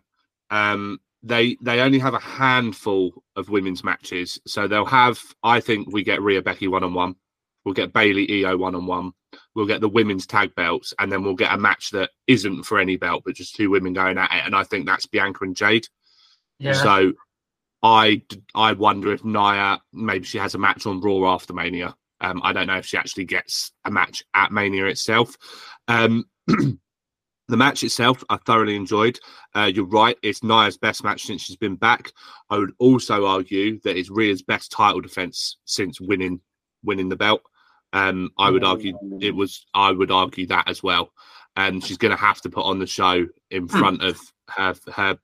[0.50, 5.20] Um, they they only have a handful of women's matches, so they'll have.
[5.44, 7.16] I think we get Rhea Becky one on one.
[7.64, 9.12] We'll get Bayley IYO one on one.
[9.56, 12.80] We'll get the women's tag belts, and then we'll get a match that isn't for
[12.80, 14.46] any belt, but just two women going at it.
[14.46, 15.88] And I think that's Bianca and Jade.
[16.58, 16.74] Yeah.
[16.74, 17.14] So
[17.84, 18.24] I
[18.56, 21.96] I wonder if Nia maybe she has a match on Raw after Mania.
[22.20, 25.36] Um, I don't know if she actually gets a match at Mania itself.
[25.88, 26.26] Um,
[27.52, 29.20] the match itself, I thoroughly enjoyed.
[29.56, 32.12] Uh, you're right; it's Nia's best match since she's been back.
[32.50, 36.40] I would also argue that it's Rhea's best title defense since winning
[36.84, 37.42] winning the belt.
[37.94, 39.66] Um, I would argue it was.
[39.74, 41.12] I would argue that as well.
[41.58, 44.18] And she's going to have to put on the show in front of
[44.50, 45.18] her her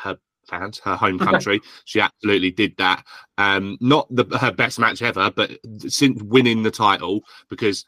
[0.00, 0.18] her
[0.48, 1.60] fans, her home country.
[1.84, 3.04] she absolutely did that.
[3.38, 5.52] Um, not the her best match ever, but
[5.86, 7.84] since winning the title, because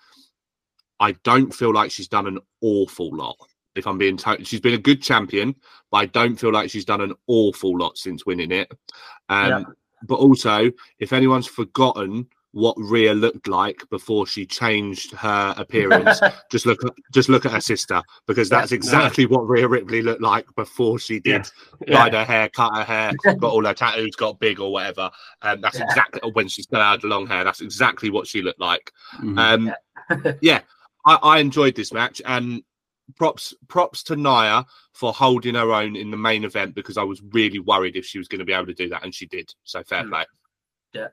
[1.01, 3.37] I don't feel like she's done an awful lot.
[3.75, 5.55] If I'm being told, she's been a good champion,
[5.91, 8.71] but I don't feel like she's done an awful lot since winning it.
[9.29, 9.63] Um, Yeah.
[10.07, 16.21] But also, if anyone's forgotten what Rhea looked like before she changed her appearance,
[16.53, 20.21] just look at just look at her sister because that's exactly what Rhea Ripley looked
[20.21, 21.49] like before she did
[21.89, 21.95] Yeah.
[22.05, 25.11] dyed her hair, cut her hair, got all her tattoos, got big or whatever.
[25.43, 25.85] Um, that's Yeah.
[25.87, 27.43] exactly when she still had long hair.
[27.43, 28.93] That's exactly what she looked like.
[29.21, 29.39] Mhm.
[29.39, 30.61] Um, yeah,
[31.07, 32.63] I, I enjoyed this match, and
[33.17, 37.21] props props to Nia for holding her own in the main event because I was
[37.33, 39.53] really worried if she was going to be able to do that, and she did.
[39.65, 40.09] So fair Mm.
[40.11, 40.25] play.
[40.95, 41.09] Yeah.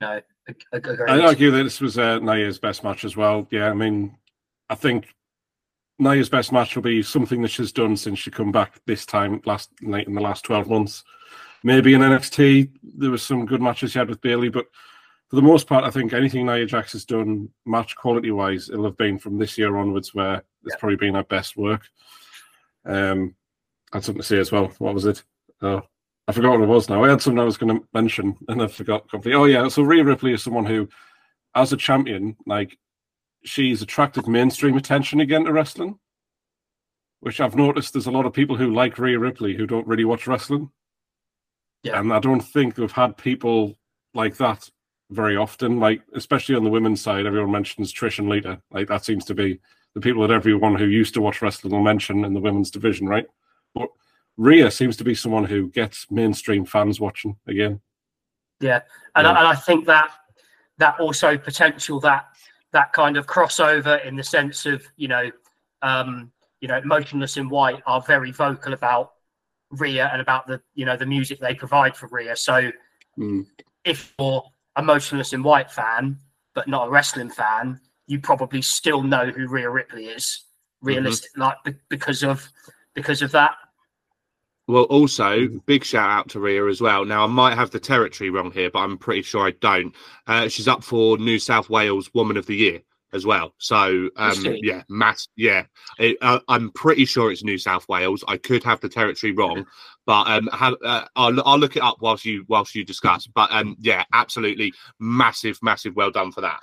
[0.00, 1.10] No, ag- ag- agreed.
[1.10, 3.46] I'd argue that this was uh, Nia's best match as well.
[3.50, 4.16] Yeah, I mean,
[4.70, 5.08] I think
[5.98, 9.40] Nia's best match will be something that she's done since she come back this time
[9.44, 11.04] last night in the last twelve months.
[11.64, 14.66] Maybe in NXT there was some good matches she had with Bayley, but
[15.28, 18.84] for the most part, I think anything Nia Jax has done match quality wise, it'll
[18.86, 20.76] have been from this year onwards where it's Yeah.
[20.78, 21.82] probably been her best work.
[22.84, 23.34] Um,
[23.92, 24.68] I had something to say as well.
[24.78, 25.22] What was it?
[25.60, 25.82] Oh,
[26.26, 27.04] I forgot what it was now.
[27.04, 29.38] I had something I was going to mention and I forgot completely.
[29.40, 30.88] Oh yeah, so Rhea Ripley is someone who,
[31.54, 32.78] as a champion, like
[33.44, 35.98] she's attracted mainstream attention again to wrestling.
[37.20, 40.04] Which I've noticed there's a lot of people who like Rhea Ripley who don't really
[40.04, 40.70] watch wrestling.
[41.82, 41.98] Yeah.
[41.98, 43.76] And I don't think we've had people
[44.14, 44.70] like that
[45.10, 45.80] very often.
[45.80, 48.60] Like especially on the women's side, everyone mentions Trish and Lita.
[48.70, 49.60] Like that seems to be
[49.94, 53.08] the people that everyone who used to watch wrestling will mention in the women's division,
[53.08, 53.26] right?
[53.74, 53.88] But
[54.36, 57.80] Rhea seems to be someone who gets mainstream fans watching again.
[58.60, 58.80] Yeah,
[59.14, 59.32] and, Yeah.
[59.32, 60.10] I, and I think that
[60.78, 62.26] that also potential that
[62.72, 65.30] that kind of crossover in the sense of you know,
[65.82, 66.30] um,
[66.60, 69.12] you know, motionless in white are very vocal about
[69.70, 72.36] Rhea and about the you know the music they provide for Rhea.
[72.36, 72.70] So
[73.18, 73.46] Mm.
[73.84, 74.44] if you're
[74.78, 76.18] a motionless in white fan
[76.58, 80.44] but not a wrestling fan, you probably still know who Rhea Ripley is.
[80.82, 82.48] Realistic, like be- because of
[82.94, 83.54] because of that.
[84.66, 87.04] Well, also big shout out to Rhea as well.
[87.04, 89.94] Now I might have the territory wrong here, but I'm pretty sure I don't.
[90.26, 92.80] Uh, she's up for New South Wales Woman of the Year
[93.12, 93.54] as well.
[93.58, 95.28] So um, yeah, mass.
[95.36, 95.64] Yeah,
[96.00, 98.24] it, uh, I'm pretty sure it's New South Wales.
[98.26, 99.64] I could have the territory wrong,
[100.08, 103.26] but um, have, uh, I'll I'll look it up whilst you whilst you discuss.
[103.26, 105.94] But um, yeah, absolutely massive, massive.
[105.96, 106.60] Well done for that.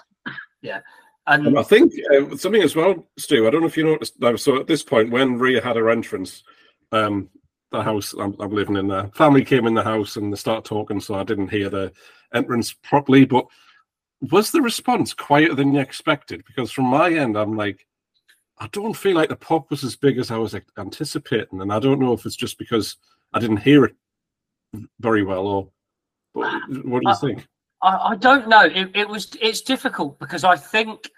[1.27, 3.45] And And I think uh, something as well, Stu.
[3.45, 4.19] I don't know if you noticed.
[4.19, 6.43] Now, so at this point, when Rhea had her entrance,
[6.91, 7.29] um,
[7.71, 10.65] the house I'm, I'm living in, the family came in the house and they started
[10.65, 11.93] talking, so I didn't hear the
[12.33, 13.25] entrance properly.
[13.25, 13.45] But
[14.21, 16.43] was the response quieter than you expected?
[16.47, 17.85] Because from my end, I'm like,
[18.57, 21.77] I don't feel like the pop was as big as I was anticipating, and I
[21.77, 22.97] don't know if it's just because
[23.35, 23.95] I didn't hear it
[24.99, 25.69] very well, or
[26.33, 27.47] what do you Uh, think?
[27.81, 28.61] I, I don't know.
[28.63, 31.09] It, it was it's difficult because I think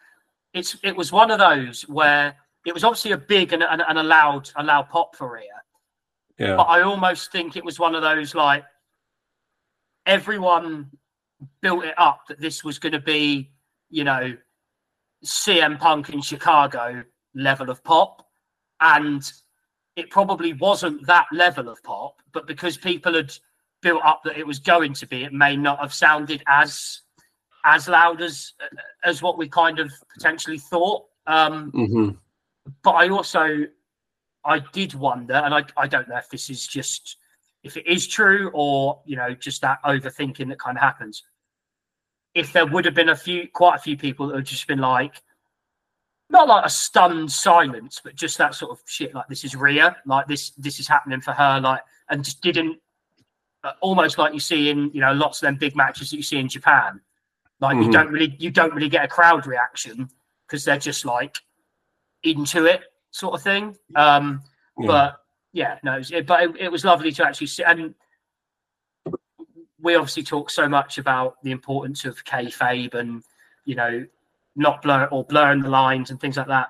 [0.54, 4.00] it's it was one of those where it was obviously a big and, and, and
[4.00, 5.62] a loud a loud pop for Rhea,
[6.40, 8.66] Yeah, but I almost think it was one of those like
[10.06, 10.90] everyone
[11.62, 13.52] built it up that this was going to be
[13.90, 14.36] you know
[15.24, 17.04] CM Punk in Chicago
[17.36, 18.26] level of pop,
[18.82, 19.22] and
[19.98, 23.34] it probably wasn't that level of pop, but because people had
[23.82, 27.02] built up that it was going to be, it may not have sounded as
[27.66, 28.54] as loud as
[29.04, 31.04] as what we kind of potentially thought.
[31.26, 32.10] Um, hmm
[32.84, 33.66] but I also
[34.46, 37.18] I did wonder, and I I don't know if this is just
[37.64, 41.24] if it is true or you know just that overthinking that kind of happens.
[42.36, 44.78] If there would have been a few, quite a few people that have just been
[44.78, 45.24] like,
[46.30, 49.96] not like a stunned silence, but just that sort of shit, like this is Rhea,
[50.06, 52.80] like this this is happening for her, like, and just didn't
[53.64, 56.24] uh, almost like you see in you know lots of them big matches that you
[56.24, 57.00] see in Japan,
[57.62, 57.92] like you Mhm.
[57.94, 60.10] don't really you don't really get a crowd reaction
[60.46, 61.38] because they're just like
[62.24, 63.76] into it sort of thing.
[63.96, 64.44] Um,
[64.80, 64.88] Yeah.
[64.88, 65.22] But
[65.54, 67.64] yeah, no, it was- it, but it, it was lovely to actually see.
[67.64, 67.96] And
[69.80, 73.24] we obviously talk so much about the importance of kayfabe and
[73.66, 74.06] you know
[74.58, 76.70] not blur or blurring the lines and things like that.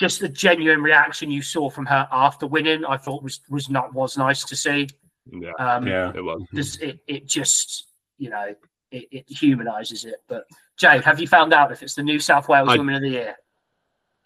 [0.00, 3.94] Just the genuine reaction you saw from her after winning, I thought was was not
[3.94, 4.88] was nice to see.
[5.30, 6.12] Yeah, Um, yeah.
[6.14, 6.42] it was.
[6.54, 7.86] just- it it just
[8.18, 8.54] you know
[8.90, 10.16] it, it humanizes it.
[10.28, 10.44] But
[10.78, 13.10] Jay, have you found out if it's the New South Wales I- Woman of the
[13.10, 13.36] Year?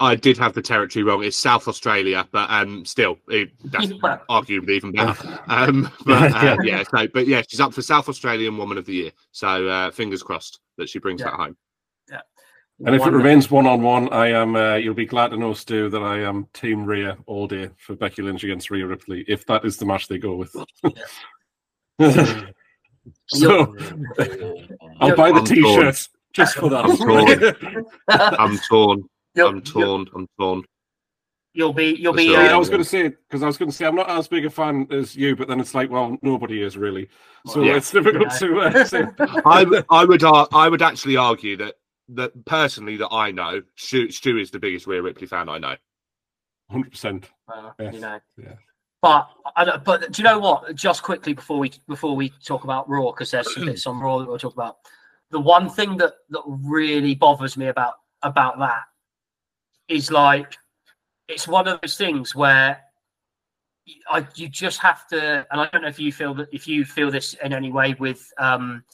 [0.02, 1.22] I did have the territory wrong.
[1.22, 5.38] It's South Australia, but um, still, it, that's Well- arguably even better.
[5.48, 8.94] Um, but uh, yeah, so but yeah, she's up for South Australian Woman of the
[8.94, 9.10] Year.
[9.32, 11.26] So uh, fingers crossed that she brings Yeah.
[11.30, 11.56] that home.
[12.86, 14.56] And if it remains one on one, I am.
[14.56, 17.94] Uh, you'll be glad to know, Stu, that I am Team Rhea all day for
[17.94, 19.24] Becky Lynch against Rhea Ripley.
[19.28, 20.50] If that is the match they go with,
[23.26, 23.76] so
[25.00, 25.44] I'll buy the I'm torn.
[25.44, 27.24] t-shirts just for I'm torn.
[27.26, 28.36] that.
[28.38, 29.04] I'm torn.
[29.34, 30.06] You'll- I'm torn.
[30.14, 30.62] I'm torn.
[31.52, 33.70] You'll be you'll be So- I uh, was going to say because I was going
[33.70, 36.16] to say I'm not as big a fan as you, but then it's like, well,
[36.22, 37.08] nobody is really,
[37.46, 37.76] so Yeah.
[37.76, 39.04] it's difficult to uh, say.
[39.44, 41.74] I would, I would, ar- I would actually argue that
[42.14, 45.76] that personally that I know, Stu, Stu is the biggest Rhea Ripley fan I know.
[46.70, 47.30] Hundred percent.
[47.48, 48.20] Well, Yes, you know.
[48.38, 48.54] yeah.
[49.02, 50.74] But I don't, but do you know what?
[50.74, 54.18] Just quickly before we before we talk about Raw, because there's some bits on Raw
[54.18, 54.76] that we'll talk about.
[55.30, 58.82] The one thing that that really bothers me about about that
[59.88, 60.54] is like
[61.28, 62.80] it's one of those things where
[64.10, 66.84] I you just have to, and I don't know if you feel that if you
[66.84, 68.84] feel this in any way with um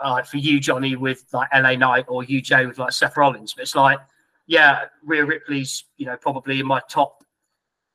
[0.00, 3.54] uh, for you Johnny with like LA Knight or you Jay with like Seth Rollins,
[3.54, 3.98] but it's like
[4.46, 7.24] yeah, Rhea Ripley's you know probably in my top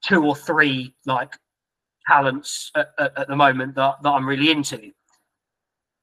[0.04, 1.34] two or three like
[2.08, 4.92] talents at, at, at the moment that, that I'm really into.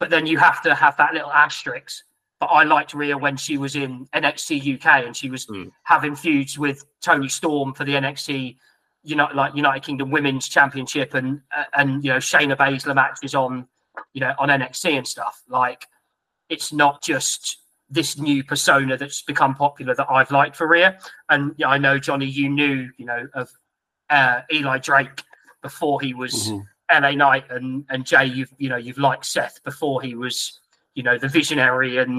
[0.00, 2.04] But then you have to have that little asterisk.
[2.40, 5.70] But I liked Rhea when she was in NXT UK and she was Mm.
[5.84, 8.56] having feuds with Toni Storm for the NXT
[9.04, 13.34] you know, like United Kingdom Women's Championship and uh, and you know Shayna Baszler matches
[13.34, 13.66] on,
[14.14, 15.42] you know, on NXT and stuff.
[15.48, 15.86] Like,
[16.52, 17.40] it's not just
[17.88, 20.98] this new persona that's become popular that I've liked for Rhea.
[21.28, 23.50] And yeah, I know Johnny, you knew, you know, of
[24.08, 25.22] uh, Eli Drake
[25.62, 26.66] before he was Mhm.
[27.02, 30.60] LA Knight, and and Jay, you've you know you've liked Seth before he was,
[30.94, 32.12] you know, the visionary and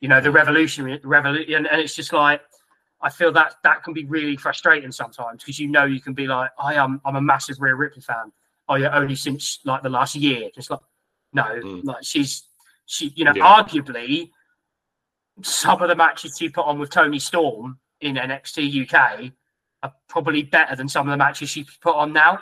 [0.00, 2.40] you know the revolutionary revolution, and it's just like.
[3.02, 6.26] I feel that that can be really frustrating sometimes because you know you can be
[6.26, 8.26] like, I am I'm a massive Rhea Ripley fan.
[8.68, 10.50] Oh yeah, only since like the last year.
[10.54, 10.80] Just like
[11.32, 11.84] no, Mm.
[11.90, 12.32] like she's
[12.90, 13.44] she you know, Yeah.
[13.62, 14.30] arguably
[15.42, 19.32] some of the matches she put on with Toni Storm in NXT UK
[19.82, 22.40] are probably better than some of the matches she put on now.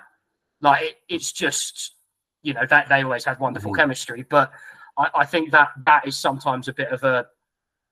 [0.60, 1.94] Like it, it's just
[2.42, 3.76] you know that they always had wonderful Mhm.
[3.76, 4.50] chemistry, but
[4.96, 7.26] I, I think that that is sometimes a bit of a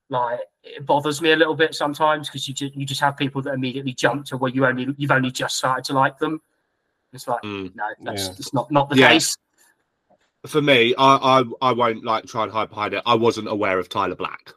[0.09, 3.43] like it bothers me a little bit sometimes because you just you just have people
[3.43, 6.41] that immediately jump to where you only you've only just started to like them.
[7.13, 7.75] It's like Mm.
[7.77, 8.33] no, that's Yeah.
[8.39, 9.09] it's not not the Yeah.
[9.11, 9.37] case.
[10.47, 13.03] For me, I, I I won't like try and hide behind it.
[13.07, 14.53] I wasn't aware of Tyler Black.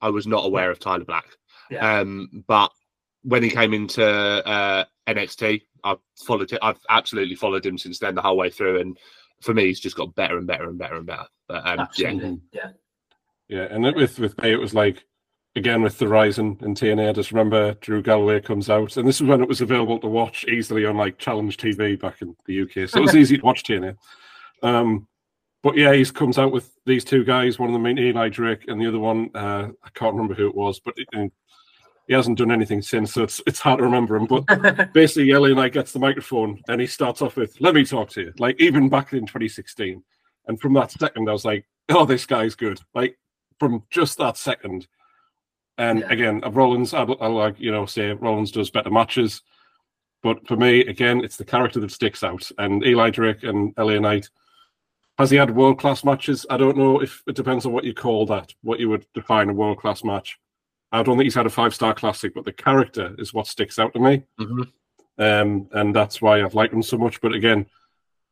[0.00, 1.26] I was not aware of Tyler Black.
[1.70, 2.00] Yeah.
[2.00, 2.70] Um, but
[3.22, 6.58] when he came into uh, NXT, I've followed it.
[6.60, 8.98] I've absolutely followed him since then the whole way through, and
[9.40, 11.26] for me, he's just got better and better and better and better.
[11.48, 12.70] But um, yeah, Absolutely, yeah.
[13.48, 15.04] Yeah, and it, with with me, it was like
[15.56, 17.10] again with the Rising and TNA.
[17.10, 20.06] I just remember Drew Galloway comes out, and this is when it was available to
[20.06, 23.44] watch easily on like Challenge TV back in the UK, so it was easy to
[23.44, 23.96] watch TNA.
[24.62, 25.06] Um,
[25.62, 27.58] but yeah, he comes out with these two guys.
[27.58, 30.48] One of them being Eli Drake, and the other one uh, I can't remember who
[30.48, 31.32] it was, but it,
[32.08, 34.26] he hasn't done anything since, so it's it's hard to remember him.
[34.26, 38.10] But basically, Eli Knight gets the microphone and he starts off with, Let me talk
[38.10, 38.32] to you.
[38.38, 40.02] Like, even back in 2016.
[40.48, 42.80] And from that second, I was like, Oh, this guy's good.
[42.94, 43.16] Like,
[43.60, 44.88] from just that second.
[45.78, 46.10] And Yeah.
[46.12, 49.42] again, Rollins, I, I like, you know, say Rollins does better matches.
[50.22, 52.50] But for me, again, it's the character that sticks out.
[52.58, 54.28] And Eli Drake and LA Knight,
[55.22, 56.44] has he had world class matches?
[56.50, 59.48] I don't know if it depends on what you call that, what you would define
[59.48, 60.38] a world class match.
[60.92, 63.78] I don't think he's had a five star classic, but the character is what sticks
[63.78, 64.70] out to me Mhm.
[65.18, 67.20] um, and that's why I've liked him so much.
[67.20, 67.66] But again,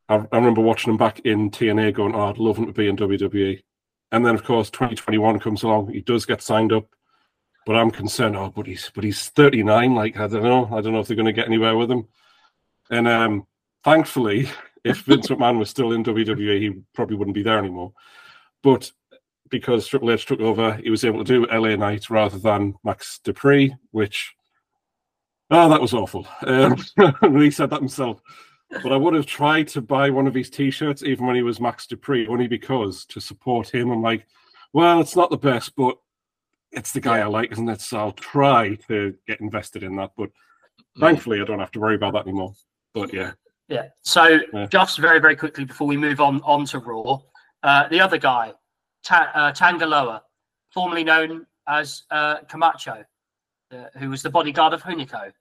[0.08, 2.88] I, I remember watching him back in TNA, going, "Oh, I'd love him to be
[2.88, 3.62] in WWE."
[4.12, 5.92] And then, of course, 2021 comes along.
[5.92, 6.86] He does get signed up,
[7.64, 8.36] but I'm concerned.
[8.36, 9.94] Oh, but he's but he's 39.
[9.94, 10.66] Like I don't know.
[10.66, 12.08] I don't know if they're going to get anywhere with him.
[12.90, 13.46] And um,
[13.84, 14.48] thankfully,
[14.84, 17.92] if Vince McMahon was still in WWE, he probably wouldn't be there anymore.
[18.62, 18.90] But
[19.50, 23.20] because Triple H took over, he was able to do LA Knight rather than Max
[23.24, 24.34] Dupri, which
[25.50, 26.28] Oh, that was awful.
[26.46, 26.76] Um,
[27.40, 28.20] he said that himself.
[28.70, 31.60] But I would have tried to buy one of his T-shirts, even when he was
[31.60, 33.90] Max Dupri, only because to support him.
[33.90, 34.26] I'm like,
[34.72, 35.98] well, it's not the best, but
[36.70, 37.80] it's the guy I like, isn't it?
[37.80, 40.12] So I'll try to get invested in that.
[40.16, 40.30] But
[41.00, 42.54] thankfully, I don't have to worry about that anymore.
[42.94, 43.32] But yeah,
[43.70, 43.86] Yeah.
[44.02, 44.66] So Yeah.
[44.66, 47.20] just very, very quickly before we move on on to Raw,
[47.62, 48.52] uh, the other guy,
[49.04, 50.20] Ta- uh, Tangaloa,
[50.74, 53.04] formerly known as uh, Camacho,
[53.72, 55.32] uh, who was the bodyguard of Hunico,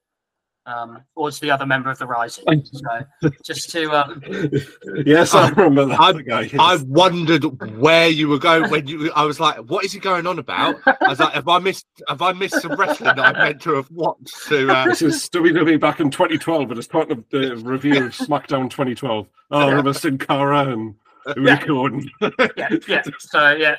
[0.65, 2.63] um, was the other member of the Rising.
[2.65, 4.21] So just to um,
[5.05, 5.99] yes, I remember that.
[5.99, 6.41] I- the guy.
[6.41, 6.55] yes.
[6.59, 7.43] I wondered
[7.79, 9.11] where you were going when you.
[9.13, 11.87] I was like, "What is he going on about?" I was like, "Have I missed?
[12.07, 15.29] Have I missed some wrestling that I meant to have watched?" To uh, This is
[15.29, 19.27] WWE back in 2012, and it's part of the review of SmackDown 2012.
[19.51, 20.93] Oh, I remember Sin Cara and
[21.37, 22.07] Rick Gordon.
[22.55, 23.03] yeah, yeah.
[23.19, 23.75] So yeah,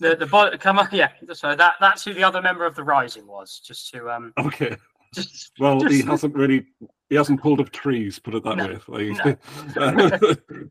[0.00, 1.10] the the body, come on, yeah.
[1.32, 3.60] So that that's who the other member of the Rising was.
[3.64, 4.76] Just to um, Okay.
[5.14, 6.66] Just Well, he hasn't really.
[7.10, 8.18] He hasn't pulled up trees.
[8.18, 9.10] Put it that No, way.
[9.10, 10.34] no.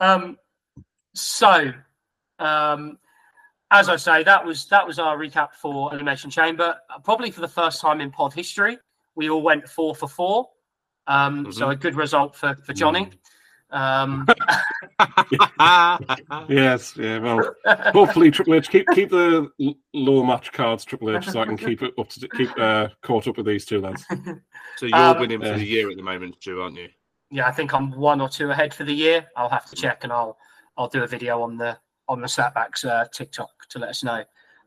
[0.00, 0.38] Um,
[1.14, 1.72] so,
[2.38, 2.98] um,
[3.70, 6.74] as I say, that was that was our recap for Elimination Chamber.
[6.88, 8.78] Uh, Probably for the first time in Pod history,
[9.14, 10.48] we all went four for four.
[11.06, 13.10] Um, So a good result for for Johnny.
[13.72, 14.26] Um,
[16.48, 16.96] yes.
[16.96, 17.18] Yeah.
[17.18, 17.54] Well,
[17.92, 21.56] hopefully Triple H keep keep the l- low match cards Triple H so I can
[21.56, 24.04] keep it up to keep uh, caught up with these two lads.
[24.76, 25.56] so you're Um, winning for Yeah.
[25.56, 26.88] the year at the moment, Stu, aren't you?
[27.30, 29.24] yeah, I think I'm one or two ahead for the year.
[29.36, 30.36] I'll have to check, and I'll
[30.76, 34.24] I'll do a video on the on the Slapbacks uh, TikTok to let us know.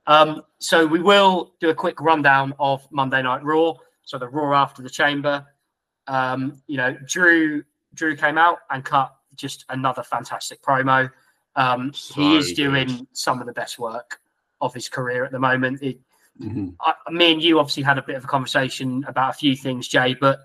[0.07, 3.73] Um, so we will do a quick rundown of Monday Night Raw.
[4.03, 5.45] So the Raw after the Chamber.
[6.07, 7.63] Um, you know, Drew
[7.93, 11.11] Drew came out and cut just another fantastic promo.
[11.55, 12.55] Um, So he is good.
[12.55, 14.19] doing some of the best work
[14.61, 15.81] of his career at the moment.
[15.83, 15.99] It,
[16.39, 16.75] Mhm.
[16.79, 19.87] I, me and you obviously had a bit of a conversation about a few things,
[19.87, 20.39] Jay, but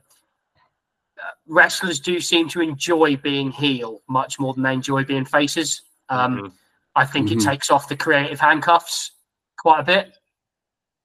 [1.20, 5.82] uh, wrestlers do seem to enjoy being heel much more than they enjoy being faces.
[6.10, 6.52] Um, Mhm.
[6.94, 7.32] I think Mhm.
[7.40, 9.12] it takes off the creative handcuffs
[9.56, 10.16] quite a bit.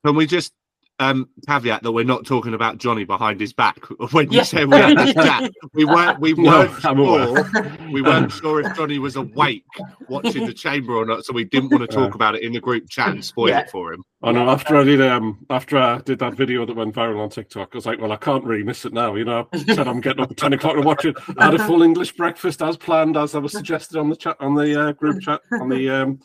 [0.05, 0.53] Can we just
[1.03, 3.79] um, caveat that we're not talking about Johnny behind his back.
[4.11, 4.43] When you Yeah.
[4.43, 7.43] said we had this chat, we weren't we weren't I'm sure
[7.91, 9.65] we weren't sure if Johnny was awake
[10.09, 12.15] watching the chamber or not, so we didn't want to talk Yeah.
[12.15, 13.59] about it in the group chat and spoil Yeah.
[13.61, 14.03] it for him.
[14.21, 14.49] I know.
[14.49, 17.77] After I did um, after I did that video that went viral on TikTok, I
[17.77, 19.15] was like, well, I can't really miss it now.
[19.15, 21.15] You know, I said I'm getting up at ten o'clock to watch it.
[21.37, 24.37] I had a full English breakfast as planned, as I was suggested on the chat,
[24.39, 26.19] on the uh, group chat, on the um,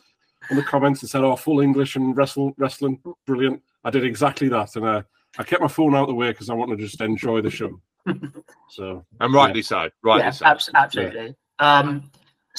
[0.49, 1.03] on the comments.
[1.03, 5.01] It said, "Oh, full English and wrestle wrestling, brilliant." I did exactly that, and uh,
[5.37, 7.49] I kept my phone out of the way because I wanted to just enjoy the
[7.49, 7.79] show.
[8.69, 9.89] So, And rightly so.
[10.03, 10.45] Rightly yeah, so.
[10.45, 11.35] abs- absolutely.
[11.57, 12.11] Um,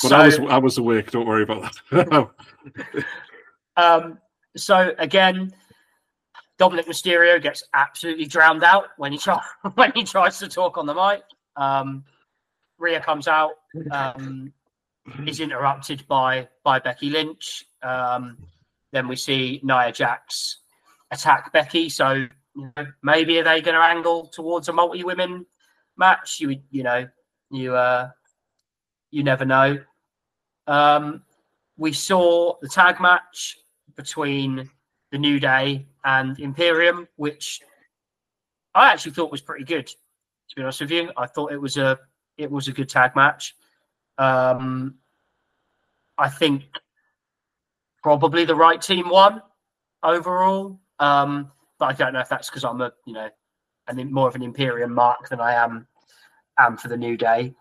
[0.03, 1.11] but so, I was I was awake.
[1.13, 2.29] Don't worry about that.
[3.77, 4.19] um,
[4.57, 5.53] so again,
[6.59, 9.41] Dominik Mysterio gets absolutely drowned out when he try
[9.75, 11.23] when he tries to talk on the mic.
[11.57, 12.05] Um,
[12.79, 13.53] Rhea comes out,
[13.93, 14.53] um,
[15.27, 17.65] is interrupted by by Becky Lynch.
[17.83, 18.37] Um,
[18.93, 20.59] then we see Nia Jax
[21.11, 21.89] attack Becky.
[21.89, 22.27] So
[23.03, 25.47] maybe are they going to angle towards a multi women
[25.97, 26.41] match?
[26.41, 27.09] You you know
[27.51, 28.11] you uh,
[29.11, 29.79] you never know.
[30.67, 31.23] Um,
[31.77, 33.59] we saw the tag match
[33.97, 34.69] between
[35.11, 37.61] the New Day and Imperium, which
[38.75, 39.87] I actually thought was pretty good.
[39.87, 41.99] To be honest with you, I thought it was a
[42.37, 43.55] it was a good tag match.
[44.19, 44.97] Um,
[46.19, 46.65] I think
[48.03, 49.43] probably the right team won
[50.03, 53.29] overall, um, but I don't know if that's because I'm a you know
[53.89, 55.87] an more of an Imperium mark than I am
[56.59, 57.55] am for the New Day.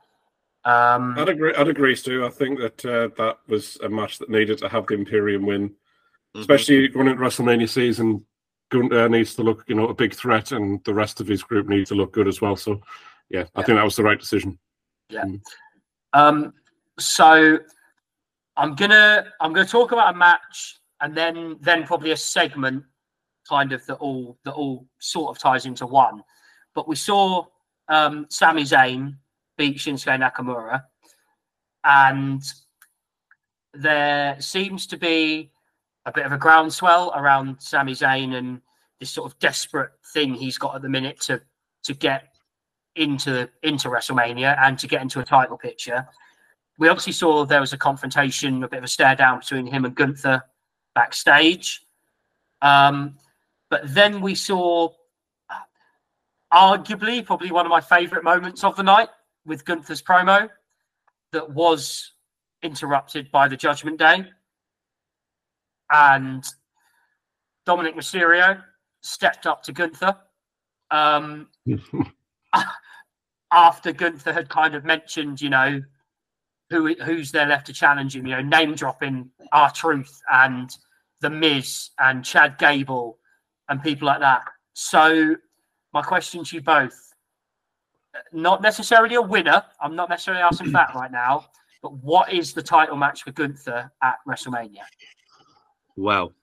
[0.66, 1.56] Um, I'd agree.
[1.56, 2.26] I'd agree, Stu.
[2.26, 5.70] I think that uh, that was a match that needed to have the Imperium win,
[6.36, 6.42] Mhm.
[6.42, 8.26] especially going into WrestleMania season.
[8.70, 11.68] Gunther needs to look, you know, a big threat, and the rest of his group
[11.68, 12.56] need to look good as well.
[12.56, 12.82] So,
[13.30, 13.66] yeah, I Yeah.
[13.66, 14.60] think that was the right decision.
[15.10, 15.26] Yeah.
[16.14, 16.54] Um,
[17.00, 17.58] so
[18.58, 22.84] I'm gonna I'm gonna talk about a match and then then probably a segment
[23.50, 26.24] kind of that all that all sort of ties into one.
[26.76, 27.46] But we saw
[27.88, 29.16] um, Sami Zayn
[29.58, 30.84] beat Shinsuke Nakamura,
[31.84, 32.44] and
[33.74, 35.52] there seems to be
[36.06, 38.62] a bit of a groundswell around Sami Zayn and
[39.00, 41.42] this sort of desperate thing he's got at the minute to
[41.84, 42.30] to get
[42.96, 46.08] into into WrestleMania and to get into a title picture.
[46.78, 49.84] We obviously saw there was a confrontation, a bit of a stare down between him
[49.86, 50.42] and Gunther
[50.96, 51.82] backstage.
[52.62, 53.18] Um,
[53.70, 54.90] but then we saw
[56.54, 59.10] arguably probably one of my favorite moments of the night
[59.46, 60.50] with Gunther's promo
[61.32, 62.14] that was
[62.64, 64.26] interrupted by the Judgment Day.
[65.92, 66.44] And
[67.68, 68.62] Dominik Mysterio
[69.02, 70.16] stepped up to Gunther.
[70.92, 71.48] Um,
[73.52, 75.82] after Gunther had kind of mentioned, you know,
[76.70, 80.70] who who's there left to challenge him, you know, name dropping R-Truth and
[81.22, 83.19] the Miz and Chad Gable
[83.70, 84.44] and people like that.
[84.74, 85.36] So
[85.94, 87.14] my question to you both,
[88.34, 91.46] not necessarily a winner, I'm not necessarily asking for that right now,
[91.82, 94.82] but what is the title match for Gunther at WrestleMania?
[95.96, 96.34] Well,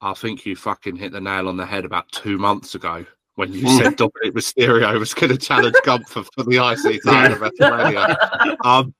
[0.00, 3.04] I think you fucking hit the nail on the head about two months ago
[3.34, 7.52] when you said Dominik Mysterio was going to challenge Gunther for the IC title at
[7.52, 8.56] WrestleMania.
[8.64, 8.94] Um,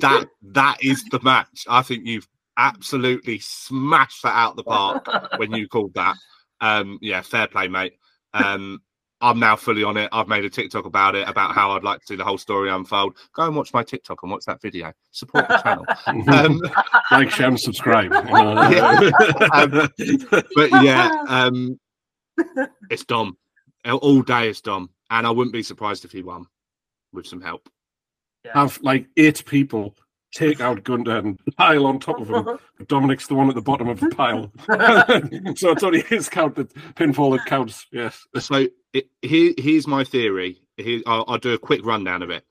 [0.00, 1.64] that that is the match.
[1.68, 5.06] I think you've absolutely smashed that out the park
[5.38, 6.16] when you called that.
[6.60, 7.94] Um, yeah, fair play, mate.
[8.34, 8.82] Um,
[9.20, 10.08] I'm now fully on it.
[10.12, 12.70] I've made a TikTok about it, about how I'd like to see the whole story
[12.70, 13.16] unfold.
[13.34, 14.92] Go and watch my TikTok and watch that video.
[15.10, 15.86] Support the channel.
[16.28, 16.60] Um,
[17.10, 18.12] like, share, and subscribe.
[18.28, 19.10] Yeah.
[19.52, 19.90] Um,
[20.54, 21.80] but yeah, um,
[22.90, 23.36] it's Dom.
[23.84, 26.46] All day it's Dom, and I wouldn't be surprised if he won
[27.12, 27.68] with some help.
[28.54, 29.94] have like eight people
[30.32, 32.58] take out Gunther and pile on top of him.
[32.86, 34.52] Dominik's the one at the bottom of the pile.
[35.56, 37.86] so it's only his count that pinfall that counts.
[37.92, 38.26] Yes.
[38.38, 40.60] So it, here, here's my theory.
[40.76, 42.44] Here, I'll, I'll do a quick rundown of it.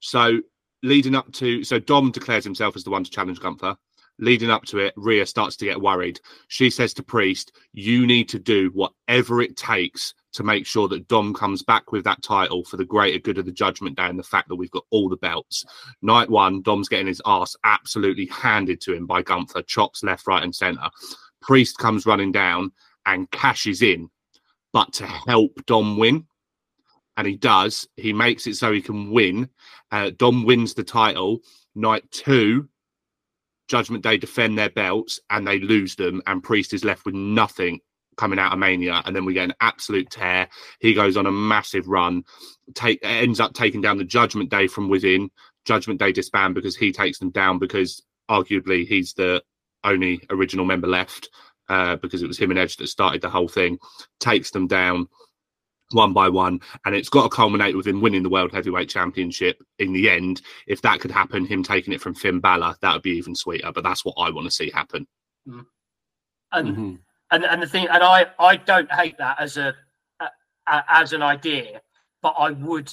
[0.00, 0.40] So
[0.82, 3.76] leading up to, so Dom declares himself as the one to challenge Gunther.
[4.20, 6.20] Leading up to it, Rhea starts to get worried.
[6.48, 11.08] She says to Priest, "You need to do whatever it takes to make sure that
[11.08, 14.18] Dom comes back with that title for the greater good of the Judgment Day and
[14.18, 15.64] the fact that we've got all the belts."
[16.02, 20.42] Night one, Dom's getting his ass absolutely handed to him by Gunther, chops left, right,
[20.42, 20.90] and center.
[21.40, 22.72] Priest comes running down
[23.06, 24.10] and cashes in,
[24.72, 26.26] but to help Dom win.
[27.16, 27.88] And he does.
[27.96, 29.48] He makes it so he can win.
[29.90, 31.40] Uh, Dom wins the title.
[31.74, 32.68] Night two,
[33.68, 37.80] Judgment Day defend their belts and they lose them, and Priest is left with nothing
[38.16, 40.48] coming out of Mania, and then we get an absolute tear.
[40.80, 42.24] He goes on a massive run,
[42.74, 45.30] take ends up taking down the Judgment Day from within.
[45.64, 49.42] Judgment Day disband because he takes them down because arguably he's the
[49.84, 51.28] only original member left.
[51.68, 53.78] uh, because it was him and Edge that started the whole thing,
[54.20, 55.06] takes them down
[55.92, 59.62] one by one, and it's got to culminate with him winning the World Heavyweight Championship
[59.78, 60.42] in the end.
[60.66, 63.72] If that could happen, him taking it from Finn Balor, that would be even sweeter.
[63.72, 65.06] But that's what I want to see happen.
[65.46, 66.98] And Mhm.
[67.30, 69.74] and and the thing, and I I don't hate that as a,
[70.20, 70.28] a,
[70.66, 71.80] a as an idea,
[72.22, 72.92] but I would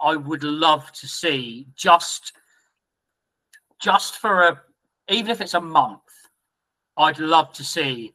[0.00, 2.32] I would love to see just
[3.80, 4.62] just for a
[5.08, 6.00] even if it's a month,
[6.96, 8.14] I'd love to see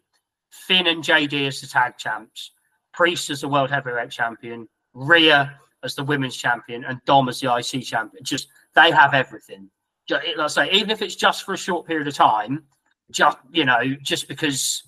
[0.49, 2.51] Finn and JD as the tag champs,
[2.93, 7.55] Priest as the world heavyweight champion, Rhea as the women's champion, and Dom as the
[7.55, 8.23] IC champion.
[8.23, 9.69] Just they have everything.
[10.09, 12.63] Like I say, even if it's just for a short period of time,
[13.11, 14.83] just you know, just because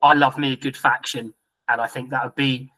[0.00, 1.32] I love me a good faction,
[1.68, 2.70] and I think that would be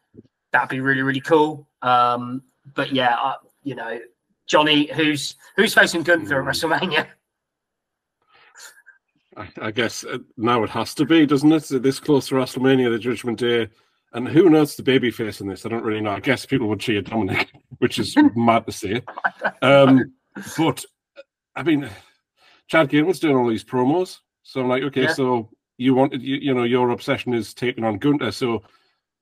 [0.53, 1.68] that'd be really really cool.
[1.83, 2.43] Um,
[2.75, 4.01] but yeah, I, you know,
[4.47, 7.07] Johnny, who's who's facing Gunther at WrestleMania?
[9.37, 11.83] I, I guess uh, now it has to be, doesn't it?
[11.83, 13.68] This close to WrestleMania, the Judgment Day,
[14.14, 15.66] and who knows the baby face in this?
[15.66, 16.10] I don't really know.
[16.12, 17.48] I guess people would cheer Dominik,
[17.78, 19.02] which is mad to say.
[19.62, 20.12] Um,
[20.56, 20.84] but
[21.56, 21.88] I mean,
[22.68, 25.12] Chad Gable's doing all these promos, so I'm like, okay, Yeah.
[25.14, 28.62] so you wanted, you, you know, your obsession is taking on Gunther, so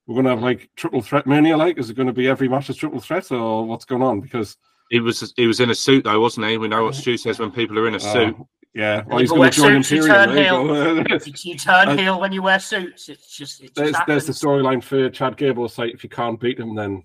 [0.07, 1.57] we're gonna have like triple threat mania.
[1.57, 4.21] Like, is it going to be every match is triple threat, or what's going on?
[4.21, 4.57] Because
[4.91, 6.59] He was he was in a suit though, wasn't he?
[6.59, 8.37] We know what Stu says when people are in a suit.
[8.75, 10.27] Yeah, well, he's going to join suits, you Imperium.
[10.27, 11.25] turn there you go.
[11.27, 13.09] You, you turn heel when you wear suits.
[13.11, 15.71] It's just it just there's there's the storyline for Chad Gable.
[15.77, 17.03] Like if you can't beat him, then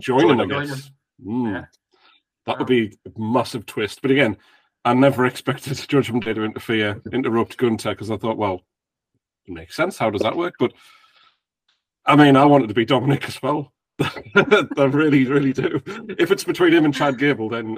[0.00, 0.40] join, him.
[0.52, 0.64] I.
[0.66, 0.90] Guess
[1.26, 1.52] Mm.
[1.52, 1.64] Yeah.
[2.46, 4.02] that would be a massive twist.
[4.02, 4.36] But again,
[4.84, 8.62] I never expected Judgment Day to interfere, interrupt Gunther because I thought, well,
[9.46, 9.98] it makes sense.
[9.98, 10.54] How does that work?
[10.60, 10.72] But
[12.06, 13.72] I mean, I wanted to be Dominik as well.
[14.00, 15.82] I really, really do.
[16.20, 17.76] If it's between him and Chad Gable, then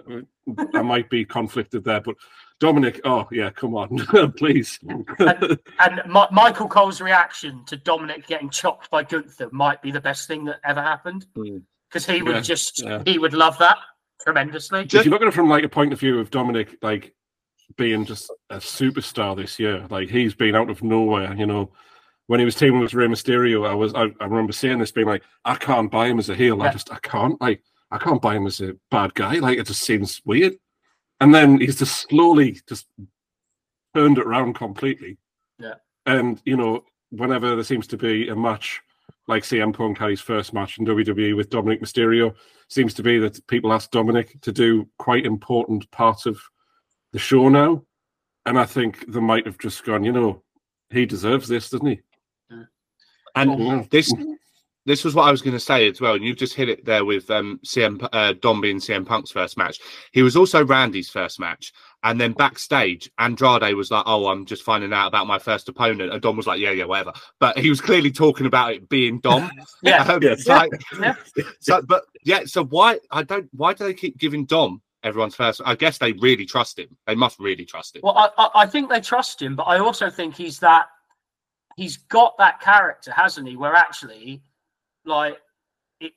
[0.58, 2.02] uh, I might be conflicted there.
[2.02, 2.16] But
[2.60, 4.78] Dominik, oh yeah, come on, please.
[4.84, 10.28] And Mi- Michael Cole's reaction to Dominik getting chopped by Gunther might be the best
[10.28, 11.58] thing that ever happened hmm.
[11.88, 13.02] because he would Yeah, just yeah.
[13.06, 13.78] he would love that
[14.22, 14.80] tremendously.
[14.82, 17.14] if you look at it from like a point of view of Dominik, like
[17.76, 21.34] being just a superstar this year, like he's been out of nowhere.
[21.34, 21.72] You know,
[22.26, 25.06] when he was teaming with Rey Mysterio, I was I, I remember saying this, being
[25.06, 26.60] like, I can't buy him as a heel.
[26.62, 29.36] I just I can't like I can't buy him as a bad guy.
[29.36, 30.56] Like it just seems weird.
[31.20, 32.86] And then he's just slowly just
[33.94, 35.18] turned it around completely.
[35.58, 35.74] Yeah.
[36.06, 38.80] And you know, whenever there seems to be a match
[39.28, 42.34] like CM Punk had his first match in WWE with Dominik Mysterio,
[42.68, 46.40] seems to be that people ask Dominik to do quite important parts of
[47.12, 47.84] the show now.
[48.46, 50.42] And I think they might have just gone, you know,
[50.88, 52.00] he deserves this, doesn't he?
[53.36, 53.84] And Yeah.
[53.90, 54.12] this
[54.86, 56.84] this was what I was going to say as well, and you've just hit it
[56.84, 59.78] there with um, CM uh, Dom being CM Punk's first match.
[60.12, 61.72] He was also Randy's first match,
[62.02, 66.12] and then backstage, Andrade was like, "Oh, I'm just finding out about my first opponent,"
[66.12, 69.20] and Dom was like, "Yeah, yeah, whatever." But he was clearly talking about it being
[69.20, 69.50] Dom.
[69.82, 70.46] Yeah, Um, Yes.
[70.46, 71.14] like- Yeah.
[71.60, 75.60] so, but yeah, so why I don't why do they keep giving Dom everyone's first?
[75.64, 76.96] I guess they really trust him.
[77.06, 78.02] They must really trust him.
[78.02, 80.86] Well, I, I, I think they trust him, but I also think he's that
[81.76, 83.56] he's got that character, hasn't he?
[83.56, 84.42] Where actually,
[85.04, 85.38] like,
[86.00, 86.12] it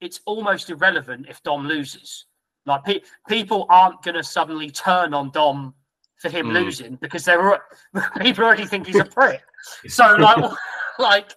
[0.00, 2.26] it's almost irrelevant if Dom loses.
[2.66, 5.74] Like, pe- people aren't going to suddenly turn on Dom
[6.16, 6.52] for him Mm.
[6.54, 7.62] losing because they're al-
[8.20, 9.42] people already think he's a prick.
[9.88, 10.52] so, like,
[10.98, 11.30] like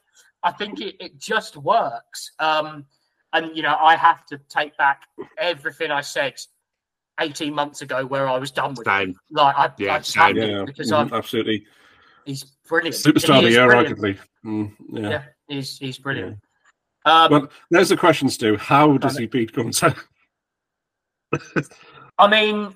[0.43, 2.31] I think it, it just works.
[2.39, 2.85] Um,
[3.33, 5.03] and you know, I have to take back
[5.37, 6.39] everything I said.
[7.19, 9.15] 18 months ago, where I was done with it.
[9.29, 10.35] Like I, Yeah, I just same.
[10.37, 11.67] to Yeah, because mhm, I'm absolutely.
[12.25, 12.95] he's brilliant.
[12.95, 13.99] Superstar of He the is year, brilliant.
[13.99, 14.19] arguably.
[14.43, 15.09] Mm, yeah.
[15.09, 16.39] Yeah, he's he's brilliant.
[17.05, 18.57] Um, Well, there's the question, Stu.
[18.57, 19.95] How does he beat Gunther?
[22.17, 22.75] I mean,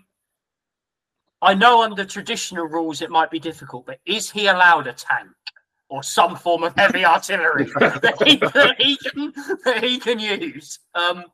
[1.41, 5.29] I know under traditional rules it might be difficult, but is he allowed a tank
[5.89, 9.33] or some form of heavy artillery that, he, that he can
[9.65, 10.79] that he can use?
[10.95, 11.25] Um,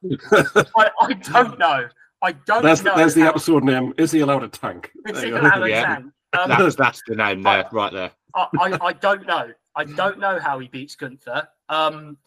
[0.76, 1.88] I, I don't know.
[2.24, 2.96] I don't There's, know.
[2.96, 3.94] there's the episode name.
[3.98, 4.92] Is he allowed a tank?
[5.08, 5.86] Is he allowed a Yeah.
[5.86, 6.06] tank?
[6.34, 8.12] Um, That's that's the name there, right there.
[8.36, 9.52] I, I, I don't know.
[9.76, 11.48] I don't know how he beats Gunther.
[11.70, 12.18] Um,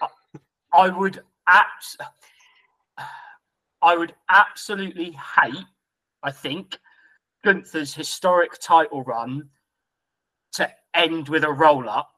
[0.00, 0.08] I,
[0.72, 1.96] I would abs-
[3.82, 5.64] I would absolutely hate.
[6.22, 6.78] I think
[7.44, 9.48] Gunther's historic title run
[10.52, 12.12] to end with a roll up,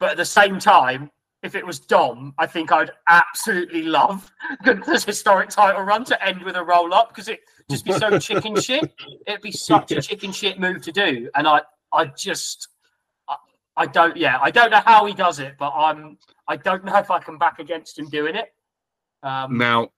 [0.00, 1.10] but at the same time,
[1.42, 4.30] if it was Dom, I think I'd absolutely love
[4.64, 7.40] Gunther's historic title run to end with a roll up because it
[7.70, 8.92] just be so chicken shit.
[9.26, 12.68] It'd be such a chicken shit move to do, and I, I just,
[13.76, 16.18] I, I don't, yeah, I don't know how he does it, but I'm,
[16.48, 18.52] I don't know if I can back against him doing it.
[19.22, 19.88] Um, Now,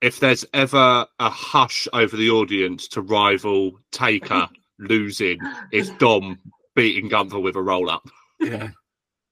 [0.00, 5.38] if there's ever a hush over the audience to rival Taker losing,
[5.70, 6.38] it's Dom
[6.74, 8.08] beating Gunther with a roll up.
[8.40, 8.70] Yeah,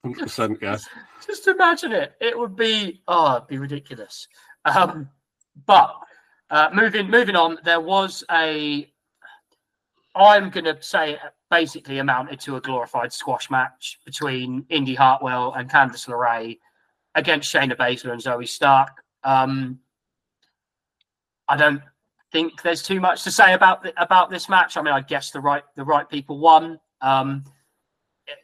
[0.05, 0.59] hundred percent.
[0.63, 0.79] Yeah,
[1.27, 2.15] Just imagine it.
[2.21, 4.29] It would be oh, it'd be ridiculous.
[4.65, 5.09] Um,
[5.67, 5.97] but
[6.51, 8.89] uh, moving moving on, there was a.
[10.15, 15.53] I'm going to say it basically amounted to a glorified squash match between Indi Hartwell
[15.55, 16.59] and Candice LeRae
[17.15, 19.03] against Shayna Baszler and Zoey Stark.
[19.25, 19.81] Um,
[21.49, 21.83] I don't
[22.33, 24.77] think there's too much to say about the, about this match.
[24.77, 26.79] I mean, I guess the right the right people won.
[27.01, 27.45] Um,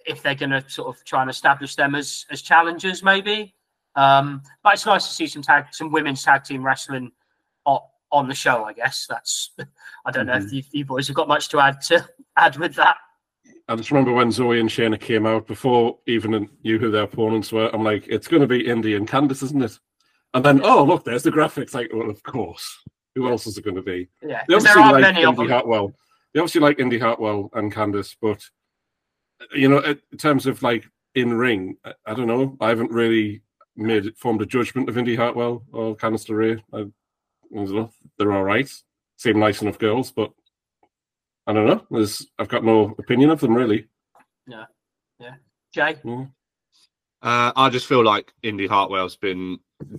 [0.04, 3.54] if they're going to sort of try and establish them as as challengers, maybe.
[3.94, 7.12] Um, but it's nice to see some tag some women's tag team wrestling
[8.12, 8.64] on, the show.
[8.64, 9.50] I guess that's.
[10.06, 10.56] I don't know if mm-hmm.
[10.56, 12.06] you, you boys have got much to add to
[12.36, 12.96] add with that.
[13.68, 17.50] I just remember when Zoey and Shayna came out before even knew who their opponents
[17.50, 17.68] were.
[17.74, 19.78] I'm like, it's going to be Indi and Candice, isn't it?
[20.34, 21.74] And then, oh look, there's the graphics.
[21.74, 22.78] Like, well, of course.
[23.16, 24.08] Who else is it going to be?
[24.22, 25.50] Yeah, They 'cause there obviously aren't like many of Indi them.
[25.50, 25.92] Hartwell.
[26.32, 28.42] They obviously like Indi Hartwell and Candice, but
[29.54, 30.84] you know, in terms of like
[31.14, 32.56] in ring, I, I don't know.
[32.60, 33.42] I haven't really
[33.74, 36.60] made formed a judgment of Indi Hartwell or Candice LeRae.
[36.74, 36.86] I,
[37.52, 37.90] I don't know.
[38.18, 38.68] They're all right.
[39.16, 40.31] Seem nice enough girls, but
[41.47, 41.86] I don't know.
[41.90, 43.86] There's I've got no opinion of them really.
[45.74, 46.27] Jay, Yeah.
[47.23, 49.59] Uh, I just feel like Indi Hartwell's been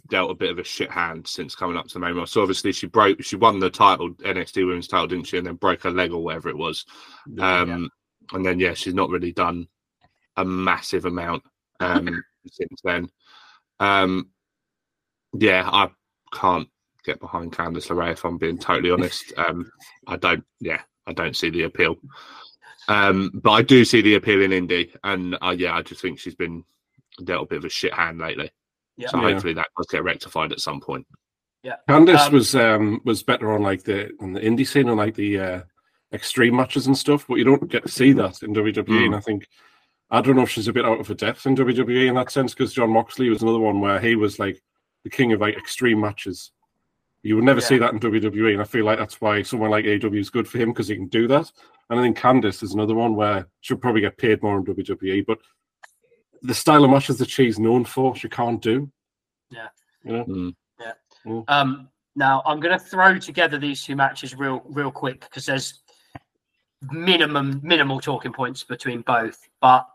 [0.09, 2.33] dealt a bit of a shit hand since coming up to the main roster.
[2.33, 5.37] So obviously she broke, she won the title, NXT Women's title, didn't she?
[5.37, 6.85] And then broke her leg or whatever it was.
[7.39, 7.69] Um,
[8.33, 9.67] And then yeah, she's not really done
[10.35, 11.43] a massive amount
[11.79, 13.09] um, since then.
[13.79, 14.29] Um,
[15.37, 15.89] yeah, I
[16.33, 16.67] can't
[17.07, 19.33] get behind Candice LeRae if I'm being totally honest.
[19.37, 19.71] Um,
[20.05, 20.43] I don't.
[20.59, 21.95] Yeah, I don't see the appeal.
[22.87, 26.19] Um, but I do see the appeal in Indi, and uh, yeah, I just think
[26.19, 26.63] she's been
[27.23, 28.51] dealt a bit of a shit hand lately.
[28.95, 29.09] Yeah.
[29.09, 29.31] So Yeah.
[29.33, 31.05] hopefully that does get rectified at some point.
[31.63, 34.97] Yeah, Candice Um, was um was better on like the on the indie scene and
[34.97, 35.61] like the uh
[36.13, 38.85] extreme matches and stuff, but you don't get to see that in WWE.
[38.85, 39.05] Mm.
[39.07, 39.47] And I think
[40.09, 42.31] I don't know if she's a bit out of her depth in WWE in that
[42.31, 44.61] sense because Jon Moxley was another one where he was like
[45.03, 46.51] the king of like extreme matches.
[47.23, 47.65] You would never Yeah.
[47.65, 50.47] see that in WWE, and I feel like that's why someone like AEW is good
[50.47, 51.51] for him because he can do that.
[51.89, 55.25] And I think Candice is another one where she'll probably get paid more in WWE,
[55.25, 55.39] but
[56.43, 58.91] the style of matches that she's known for, she can't do.
[59.49, 59.67] Yeah.
[60.03, 60.53] you know.
[61.25, 61.43] Mm.
[61.49, 65.81] Um, now I'm going to throw together these two matches real, real quick because there's
[66.91, 69.37] minimum, minimal talking points between both.
[69.59, 69.87] But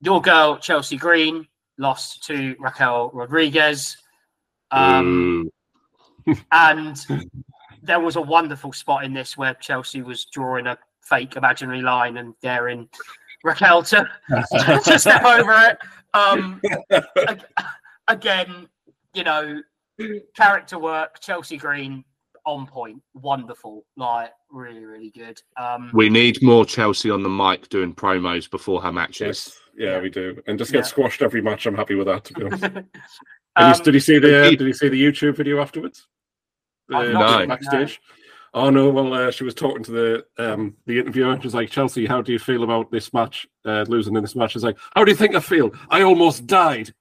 [0.00, 1.46] your girl Chelsea Green
[1.78, 3.96] lost to Raquel Rodriguez,
[4.70, 5.06] um,
[5.46, 5.50] Ooh.
[6.52, 7.06] And
[7.82, 12.16] there was a wonderful spot in this where Chelsea was drawing a fake imaginary line
[12.18, 12.88] and daring
[13.44, 14.08] Raquel to,
[14.84, 15.78] to step over it.
[16.14, 16.60] Um,
[18.08, 18.68] again,
[19.14, 19.60] you know,
[20.36, 22.04] character work, Chelsea Green
[22.44, 25.40] on point, wonderful, like really, really good.
[25.56, 29.20] Um, We need more Chelsea on the mic doing promos before her matches.
[29.20, 30.00] Yes, yeah, Yeah.
[30.00, 30.84] we do, and just get Yeah.
[30.84, 31.66] squashed every match.
[31.66, 32.24] I'm happy with that.
[32.24, 32.62] To be honest.
[33.58, 36.06] Did, um, you, did you see the Did you see the YouTube video afterwards?
[36.92, 37.98] I've The- not seen the it.
[38.54, 38.88] Oh no!
[38.88, 41.30] Well, uh, she was talking to the um, the interviewer.
[41.32, 43.46] and She was like, "Chelsea, how do you feel about this match?
[43.64, 45.70] Uh, losing in this match?" She's like, "How do you think I feel?
[45.90, 46.94] I almost died.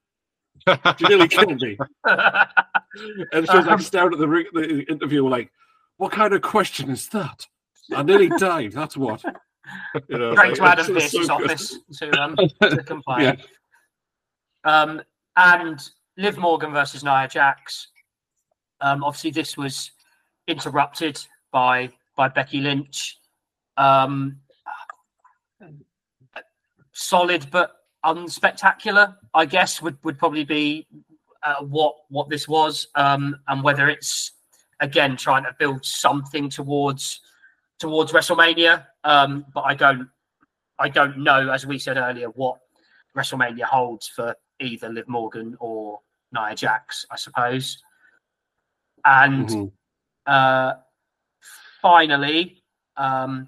[0.97, 5.49] She nearly killed me." And she was like, staring at the, ring- the interviewer, like,
[5.95, 7.47] "What kind of question is that?
[7.95, 8.73] I nearly died.
[8.73, 9.23] That's what."
[10.09, 13.21] You know, Straight like, to Adam it's- it's Pearce's so office to, um, to complain.
[13.21, 13.35] Yeah.
[14.81, 15.01] Um,
[15.37, 15.79] and
[16.17, 17.87] Liv Morgan versus Nia Jax.
[18.81, 19.91] Um, obviously, this was
[20.47, 21.19] interrupted
[21.51, 23.19] by by Becky Lynch.
[23.77, 24.39] Um,
[26.93, 30.87] solid but unspectacular, I guess, would, would probably be
[31.43, 34.31] uh, what what this was, um, and whether it's
[34.79, 37.21] again trying to build something towards
[37.79, 38.85] towards WrestleMania.
[39.03, 40.09] Um, but I don't
[40.79, 42.59] I don't know, as we said earlier, what
[43.15, 45.99] WrestleMania holds for either Liv Morgan or
[46.31, 47.81] Nia Jax, I suppose.
[49.07, 49.71] And Mhm.
[50.25, 50.73] uh,
[51.81, 52.61] finally,
[52.97, 53.47] um,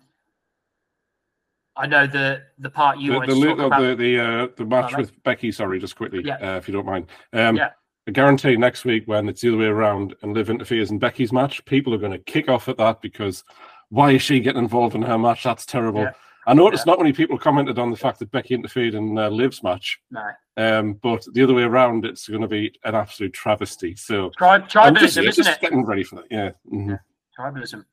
[1.75, 3.81] I know the the part you the, wanted the, to talk no, about.
[3.81, 4.97] the the uh, the match Alright.
[4.97, 5.51] with Becky.
[5.51, 6.35] Sorry, just quickly, Yeah.
[6.35, 7.07] uh, if you don't mind.
[7.33, 7.71] Um, Yeah.
[8.07, 11.31] I guarantee next week when it's the other way around and Liv interferes in Becky's
[11.31, 13.43] match, people are going to kick off at that because
[13.89, 15.43] why is she getting involved in her match?
[15.43, 16.01] That's terrible.
[16.01, 16.11] Yeah.
[16.49, 19.61] I noticed not many people commented on the fact that Becky interfered in uh, Liv's
[19.61, 23.95] match, no, um, but the other way around, it's going to be an absolute travesty.
[23.95, 25.61] So Tri- I'm tribalism, just, isn't just it?
[25.61, 26.25] getting ready for that.
[26.31, 26.51] Yeah.
[26.71, 26.99] mhm.
[27.37, 27.85] tribalism.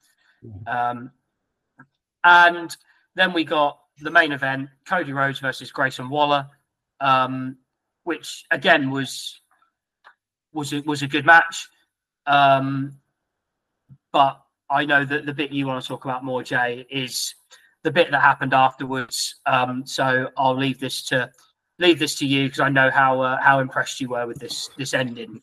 [0.66, 1.10] Um,
[2.24, 2.76] and
[3.14, 6.48] then we got the main event: Cody Rhodes versus Grayson Waller,
[7.00, 7.56] um,
[8.04, 9.40] which again was
[10.52, 11.68] was a, was a good match.
[12.26, 12.98] Um,
[14.12, 17.35] but I know that the bit you want to talk about more, Jay, is
[17.86, 19.36] the bit that happened afterwards.
[19.46, 21.30] Um, so I'll leave this to
[21.78, 24.68] leave this to you because I know how uh, how impressed you were with this
[24.76, 25.40] this ending.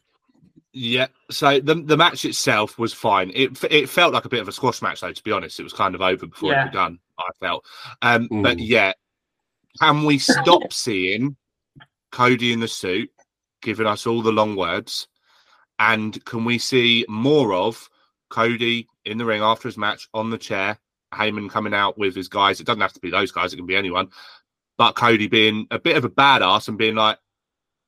[0.74, 1.07] Yeah.
[1.32, 3.32] So the the match itself was fine.
[3.34, 5.14] It it felt like a bit of a squash match, though.
[5.14, 6.64] To be honest, it was kind of over before Yeah.
[6.64, 6.99] it was done.
[7.18, 7.65] I felt.
[8.02, 8.68] Um, but Mm.
[8.68, 8.91] yeah,
[9.80, 11.38] can we stop seeing
[12.11, 13.10] Cody in the suit
[13.61, 15.07] giving us all the long words,
[15.80, 17.90] and can we see more of
[18.30, 20.78] Cody in the ring after his match on the chair?
[21.14, 22.60] Heyman coming out with his guys.
[22.60, 23.53] It doesn't have to be those guys.
[23.53, 24.10] It can be anyone.
[24.77, 27.18] But Cody being a bit of a badass and being like,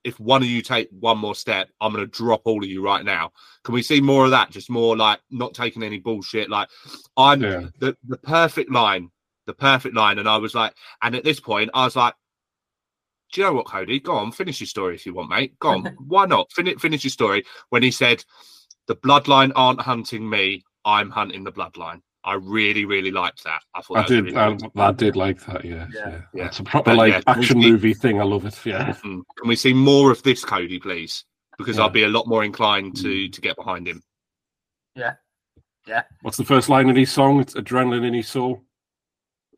[0.03, 2.83] if one of you take one more step, I'm going to drop all of you
[2.83, 3.31] right now.
[3.63, 4.51] Can we see more of that?
[4.51, 6.47] Just more like not taking any bullshit.
[6.49, 6.69] Like
[7.17, 7.65] I'm Yeah.
[7.79, 9.09] the the perfect line,
[9.47, 10.19] the perfect line.
[10.19, 12.13] And I was like, and at this point, I was like,
[13.33, 13.99] do you know what, Cody?
[13.99, 15.57] Go on, finish your story if you want, mate.
[15.59, 16.51] Go on, why not?
[16.53, 17.43] Finish finish your story.
[17.69, 18.23] When he said,
[18.85, 23.61] "The bloodline aren't hunting me, I'm hunting the bloodline." I really, really liked that.
[23.75, 24.25] I thought I that did.
[24.25, 24.37] really
[24.75, 24.87] I.
[24.87, 25.63] I did like that.
[25.63, 26.09] Yeah, Yeah.
[26.09, 26.21] yeah.
[26.33, 26.45] Yeah.
[26.47, 28.19] It's a proper But, like yeah, can we action see- movie thing.
[28.19, 28.59] I love it.
[28.65, 28.93] Yeah.
[28.93, 29.21] Mhm.
[29.37, 31.23] Can we see more of this, Cody, please?
[31.57, 31.83] Because Yeah.
[31.83, 34.01] I'll be a lot more inclined to to get behind him.
[34.95, 35.13] Yeah,
[35.87, 36.03] yeah.
[36.23, 37.39] What's the first line in his song?
[37.41, 38.63] It's adrenaline in his soul.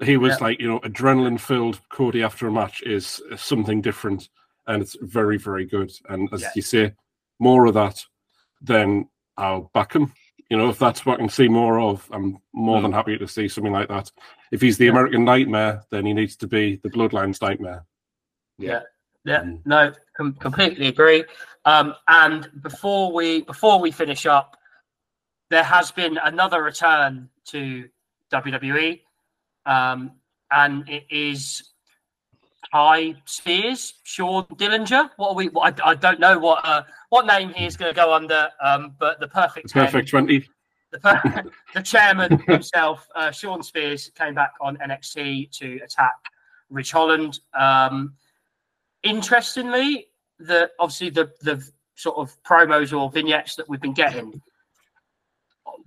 [0.03, 0.43] He was Yeah.
[0.47, 4.29] like, you know, adrenaline filled Cody after a match is something different,
[4.67, 5.91] and it's very, very good.
[6.09, 6.51] And as Yeah.
[6.55, 6.93] you say,
[7.39, 8.03] more of that,
[8.61, 10.13] then I'll back him.
[10.49, 13.27] You know, if that's what I can see more of, I'm more than happy to
[13.27, 14.11] see something like that.
[14.51, 14.91] If he's the Yeah.
[14.91, 17.85] American Nightmare, then he needs to be the Bloodlines Nightmare.
[18.57, 18.81] Yeah,
[19.25, 21.25] yeah, no, com- completely agree.
[21.65, 24.55] Um, and before we before we finish up,
[25.49, 27.89] there has been another return to
[28.31, 29.01] WWE,
[29.65, 30.11] um,
[30.49, 31.71] and it is
[32.71, 35.09] Ty Spears, Sean Dillinger.
[35.17, 35.47] What are we?
[35.49, 38.49] What, I, I don't know what uh, what name he is going to go under,
[38.63, 40.47] um, but the perfect The perfect 20.
[40.91, 41.43] the, per-
[41.73, 46.13] the chairman himself, uh, Shawn Spears, came back on NXT to attack
[46.69, 47.39] Ridge Holland.
[47.53, 48.13] Um,
[49.03, 50.07] interestingly,
[50.39, 51.65] the obviously the the
[51.95, 54.41] sort of promos or vignettes that we've been getting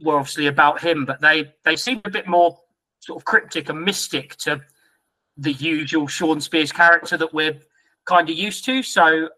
[0.02, 2.58] were obviously about him, but they they seem a bit more
[3.00, 4.60] sort of cryptic and mystic to
[5.40, 7.58] the usual Shawn Spears character that we're
[8.04, 8.82] kind of used to.
[8.82, 9.28] So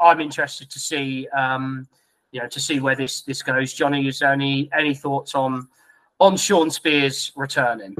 [0.00, 1.28] I'm interested to see.
[1.28, 1.86] Um,
[2.32, 3.72] you know, to see where this this goes.
[3.72, 5.68] Johnny, is there any any thoughts on
[6.18, 7.96] on Shawn Spears returning?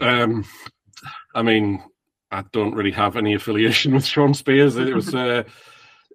[0.00, 0.44] Um,
[1.34, 1.82] I mean,
[2.30, 4.76] I don't really have any affiliation with Shawn Spears.
[4.76, 5.44] It was, uh,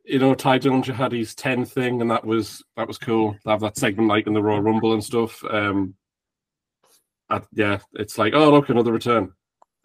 [0.04, 3.36] you know, Tye Dillinger had his ten thing, and that was that was cool.
[3.44, 5.44] To have that segment like in the Royal Rumble and stuff.
[5.50, 5.96] Um,
[7.30, 9.32] I, yeah, it's like, oh look, another return.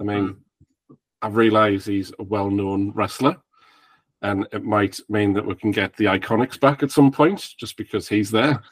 [0.01, 0.37] I mean,
[1.23, 3.37] I realise he's a well-known wrestler,
[4.23, 7.77] and it might mean that we can get the Iconics back at some point, just
[7.77, 8.63] because he's there.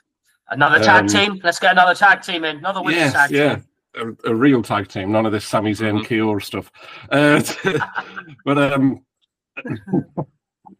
[0.51, 1.41] Another tag Um, team.
[1.43, 2.59] Let's get another tag team in.
[2.59, 3.55] Another women's Yes, tag yeah.
[3.57, 4.17] team.
[4.25, 6.07] A, a real tag team, none of this Sami Zayn Mhm.
[6.07, 6.71] Kior stuff.
[7.11, 7.41] Uh,
[8.45, 9.05] but um,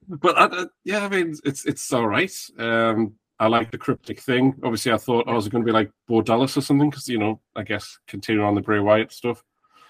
[0.09, 2.33] but uh, yeah, I mean, it's it's all right.
[2.59, 4.55] Um, I like the cryptic thing.
[4.63, 7.19] Obviously, I thought I was going to be like Bo Dallas or something because you
[7.19, 9.43] know, I guess continuing on the Bray Wyatt stuff.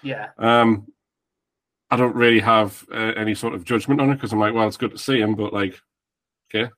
[0.02, 0.86] Yeah, Um,
[1.94, 4.66] I don't really have uh, any sort of judgment on it because I'm like, well,
[4.66, 5.80] it's good to see him, but like,
[6.52, 6.68] okay,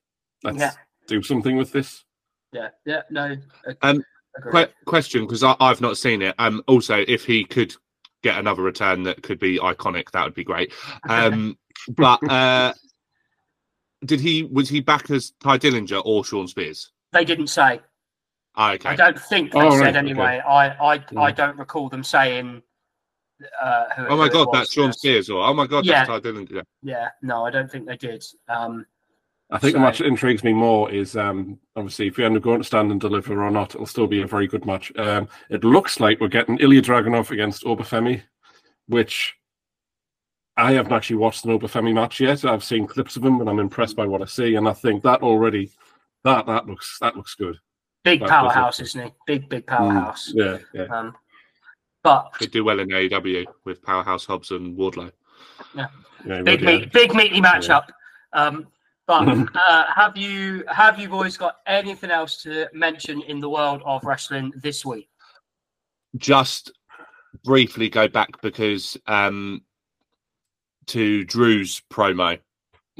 [0.45, 0.73] let's Yeah.
[1.07, 2.05] do something with this.
[2.53, 3.01] yeah, yeah.
[3.11, 3.37] No.
[3.67, 4.05] ag- Um.
[4.53, 6.35] Que- question, because I've not seen it.
[6.39, 7.75] Um, also, if he could
[8.23, 10.75] get another return that could be iconic, that would be great.
[11.09, 11.57] Um,
[11.97, 12.75] but uh,
[14.05, 16.93] did he was he back as Tye Dillinger or Shawn Spears?
[17.13, 17.81] They didn't say.
[18.57, 18.91] Ah, okay.
[18.91, 19.99] I don't think they Oh, said right, okay.
[19.99, 20.43] anyway.
[20.47, 20.99] I I I
[21.33, 21.37] Mm.
[21.37, 22.63] don't recall them saying.
[23.61, 25.01] Uh, who, Oh my god, that's Shawn first.
[25.01, 26.05] Spears, or oh my god, Yeah.
[26.07, 26.63] that's Tye Dillinger.
[26.83, 28.25] Yeah, no, I don't think they did.
[28.49, 28.87] Um,
[29.51, 32.43] I think the match that intrigues me more is um, obviously if we end up
[32.43, 34.91] going to stand and deliver or not, it'll still be a very good match.
[34.99, 38.23] Um, it looks like we're getting Ilja Dragunov against Obafemi,
[38.89, 39.35] which
[40.57, 42.45] I haven't actually watched an Obafemi match yet.
[42.45, 45.03] I've seen clips of him and I'm impressed by what I see, and I think
[45.05, 45.71] that already
[46.25, 47.57] that that looks that looks good.
[48.03, 49.13] big That powerhouse, isn't he?
[49.29, 50.33] Big big powerhouse.
[50.35, 50.85] Yeah, yeah.
[50.85, 51.15] Um,
[52.07, 55.11] but Could do well in AEW with Powerhouse Hobbs and Wardlow.
[55.75, 55.89] yeah
[56.25, 57.89] big really, meat, big meaty matchup.
[58.33, 58.69] Um,
[59.07, 59.29] but
[59.69, 64.05] uh, have you have you boys got anything else to mention in the world of
[64.05, 65.09] wrestling this week?
[66.17, 66.73] Just
[67.45, 69.63] briefly go back because um,
[70.87, 72.39] to Drew's promo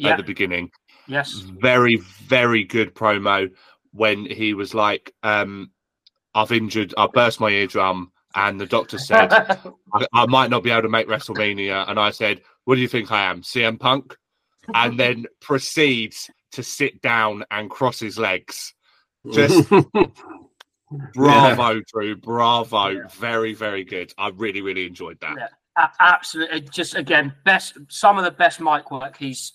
[0.05, 0.71] at the beginning.
[1.09, 1.35] Yes.
[1.35, 3.49] very very good promo
[3.93, 5.71] when he was like um
[6.35, 9.33] i've injured i burst my eardrum and the doctor said
[9.93, 12.89] I, I might not be able to make wrestlemania and i said what do you
[12.89, 14.17] think i am cm punk
[14.75, 18.75] and then proceeds to sit down and cross his legs
[19.33, 19.69] just
[21.15, 23.01] bravo drew bravo Yeah.
[23.19, 25.49] very very good i really really enjoyed that Yeah.
[25.79, 26.63] A- absolutely.
[26.63, 29.15] Just again, best some of the best mic work.
[29.19, 29.53] He's,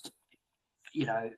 [0.94, 1.32] you know,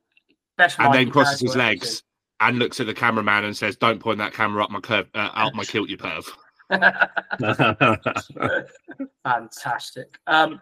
[0.58, 0.78] best.
[0.78, 2.04] and mic then crosses his worked legs
[2.42, 5.30] and looks at the cameraman and says, "Don't point that camera up my curve, uh,
[5.36, 6.26] out my kilt, you perv."
[6.70, 6.84] In.
[9.24, 10.18] Fantastic.
[10.28, 10.60] Um,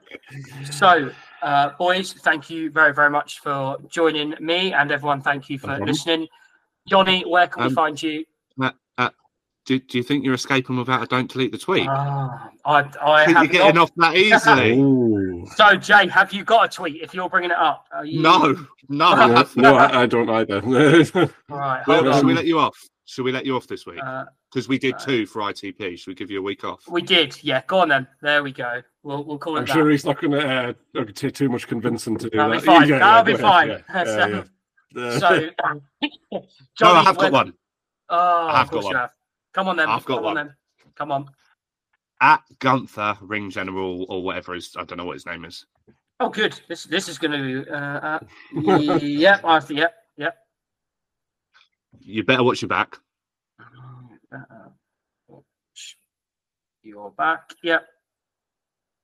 [0.69, 1.10] so,
[1.41, 5.68] uh, boys, thank you very, very much for joining me, and everyone, thank you for
[5.68, 5.88] problem.
[5.88, 6.28] listening.
[6.88, 8.26] Johnny, where can we Um, find you?
[9.68, 11.86] Do, do you think you're escaping without a don't delete the tweet?
[11.88, 15.45] Ah, I, I Think have you're getting not- off that easily?
[15.56, 17.02] So, Jay, have you got a tweet?
[17.02, 18.22] If you're bringing it up, Are you...
[18.22, 18.56] no,
[18.90, 19.15] no.
[19.15, 20.61] no, no, I, I don't either.
[20.64, 22.76] All right, Well, hold should we let you off?
[23.12, 24.00] Should we let you off this week?
[24.02, 26.00] Uh, Because we did uh, two for ITP.
[26.00, 26.88] Should we give you a week off?
[26.90, 27.62] we did, yeah.
[27.68, 28.08] Go on then.
[28.22, 28.82] There we go.
[29.04, 29.74] We'll we'll call it I'm that.
[29.74, 32.88] sure he's not going to uh, take too much convincing to do That'll be fine.
[32.88, 34.06] Yeah, That'll be go ahead, fine.
[34.08, 34.44] yeah, yeah,
[34.96, 35.20] yeah.
[35.20, 35.50] So,
[36.32, 36.46] no,
[36.78, 37.54] Johnny, I have got one.
[38.08, 38.96] Oh, I have of got one.
[38.96, 39.12] have.
[39.54, 39.90] Come on then.
[39.90, 40.38] I've got Come one.
[40.38, 40.56] on then.
[40.96, 41.26] Come on.
[42.22, 45.66] At Gunther Ring General or whatever his I don't know what his name is.
[46.22, 46.58] Oh, good.
[46.70, 47.70] This this is going to.
[47.74, 48.20] Uh,
[48.56, 49.44] uh, yep.
[49.44, 49.56] I.
[49.56, 49.70] Yep.
[49.70, 49.96] Yep.
[51.99, 52.97] You better watch your back.
[53.59, 54.38] Uh,
[55.27, 55.97] watch
[56.84, 57.53] Your back.
[57.63, 57.85] Yep.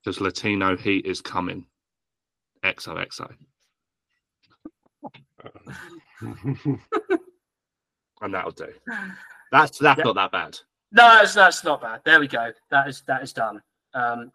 [0.03, 1.65] because Latino heat is coming.
[2.63, 3.33] XOXO.
[8.19, 8.73] And that'll do.
[9.51, 10.03] That's that's Yeah.
[10.05, 10.57] not that bad.
[10.91, 12.01] No, that's that's not bad.
[12.03, 12.51] There we go.
[12.71, 13.61] That is that is done.
[13.93, 14.31] Um,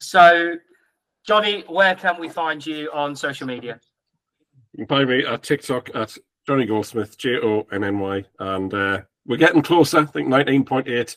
[0.00, 0.54] so,
[1.26, 3.78] Johnny, where can we find you on social media?
[4.72, 6.16] You can find me at TikTok at
[6.46, 10.00] Johnny Goldsmith, J O N N Y, and uh, we're getting closer.
[10.00, 11.16] I think 19.8,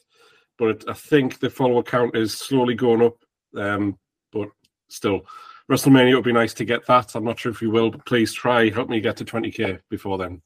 [0.58, 3.18] but I think the follower count is slowly going up.
[3.56, 3.98] Um,
[4.32, 4.50] but
[4.90, 5.26] still,
[5.70, 7.16] WrestleMania would be nice to get that.
[7.16, 10.18] I'm not sure if you will, but please try help me get to 20k before
[10.18, 10.42] then.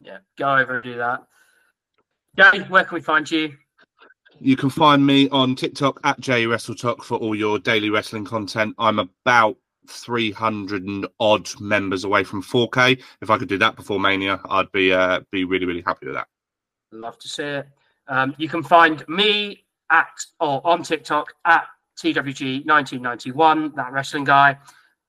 [0.00, 1.22] Yeah, go over and do that.
[2.36, 3.54] Gary, where can we find you?
[4.40, 8.74] You can find me on TikTok at JWrestleTalk for all your daily wrestling content.
[8.78, 9.56] I'm about
[9.88, 13.02] 300 and odd members away from 4K.
[13.20, 16.14] If I could do that before Mania, I'd be uh, be really really happy with
[16.14, 16.28] that.
[16.92, 17.68] Love to see it.
[18.08, 20.08] Um, you can find me at
[20.40, 21.66] or on TikTok at
[21.98, 24.58] TWG1991, that wrestling guy.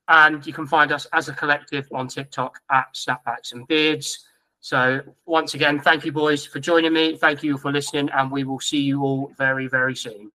[0.08, 4.28] And you can find us as a collective on TikTok at Snapbacks and Beards.
[4.60, 7.18] So, once again, thank you, boys, for joining me.
[7.18, 10.24] Thank you for listening, and we will see you all very, very soon.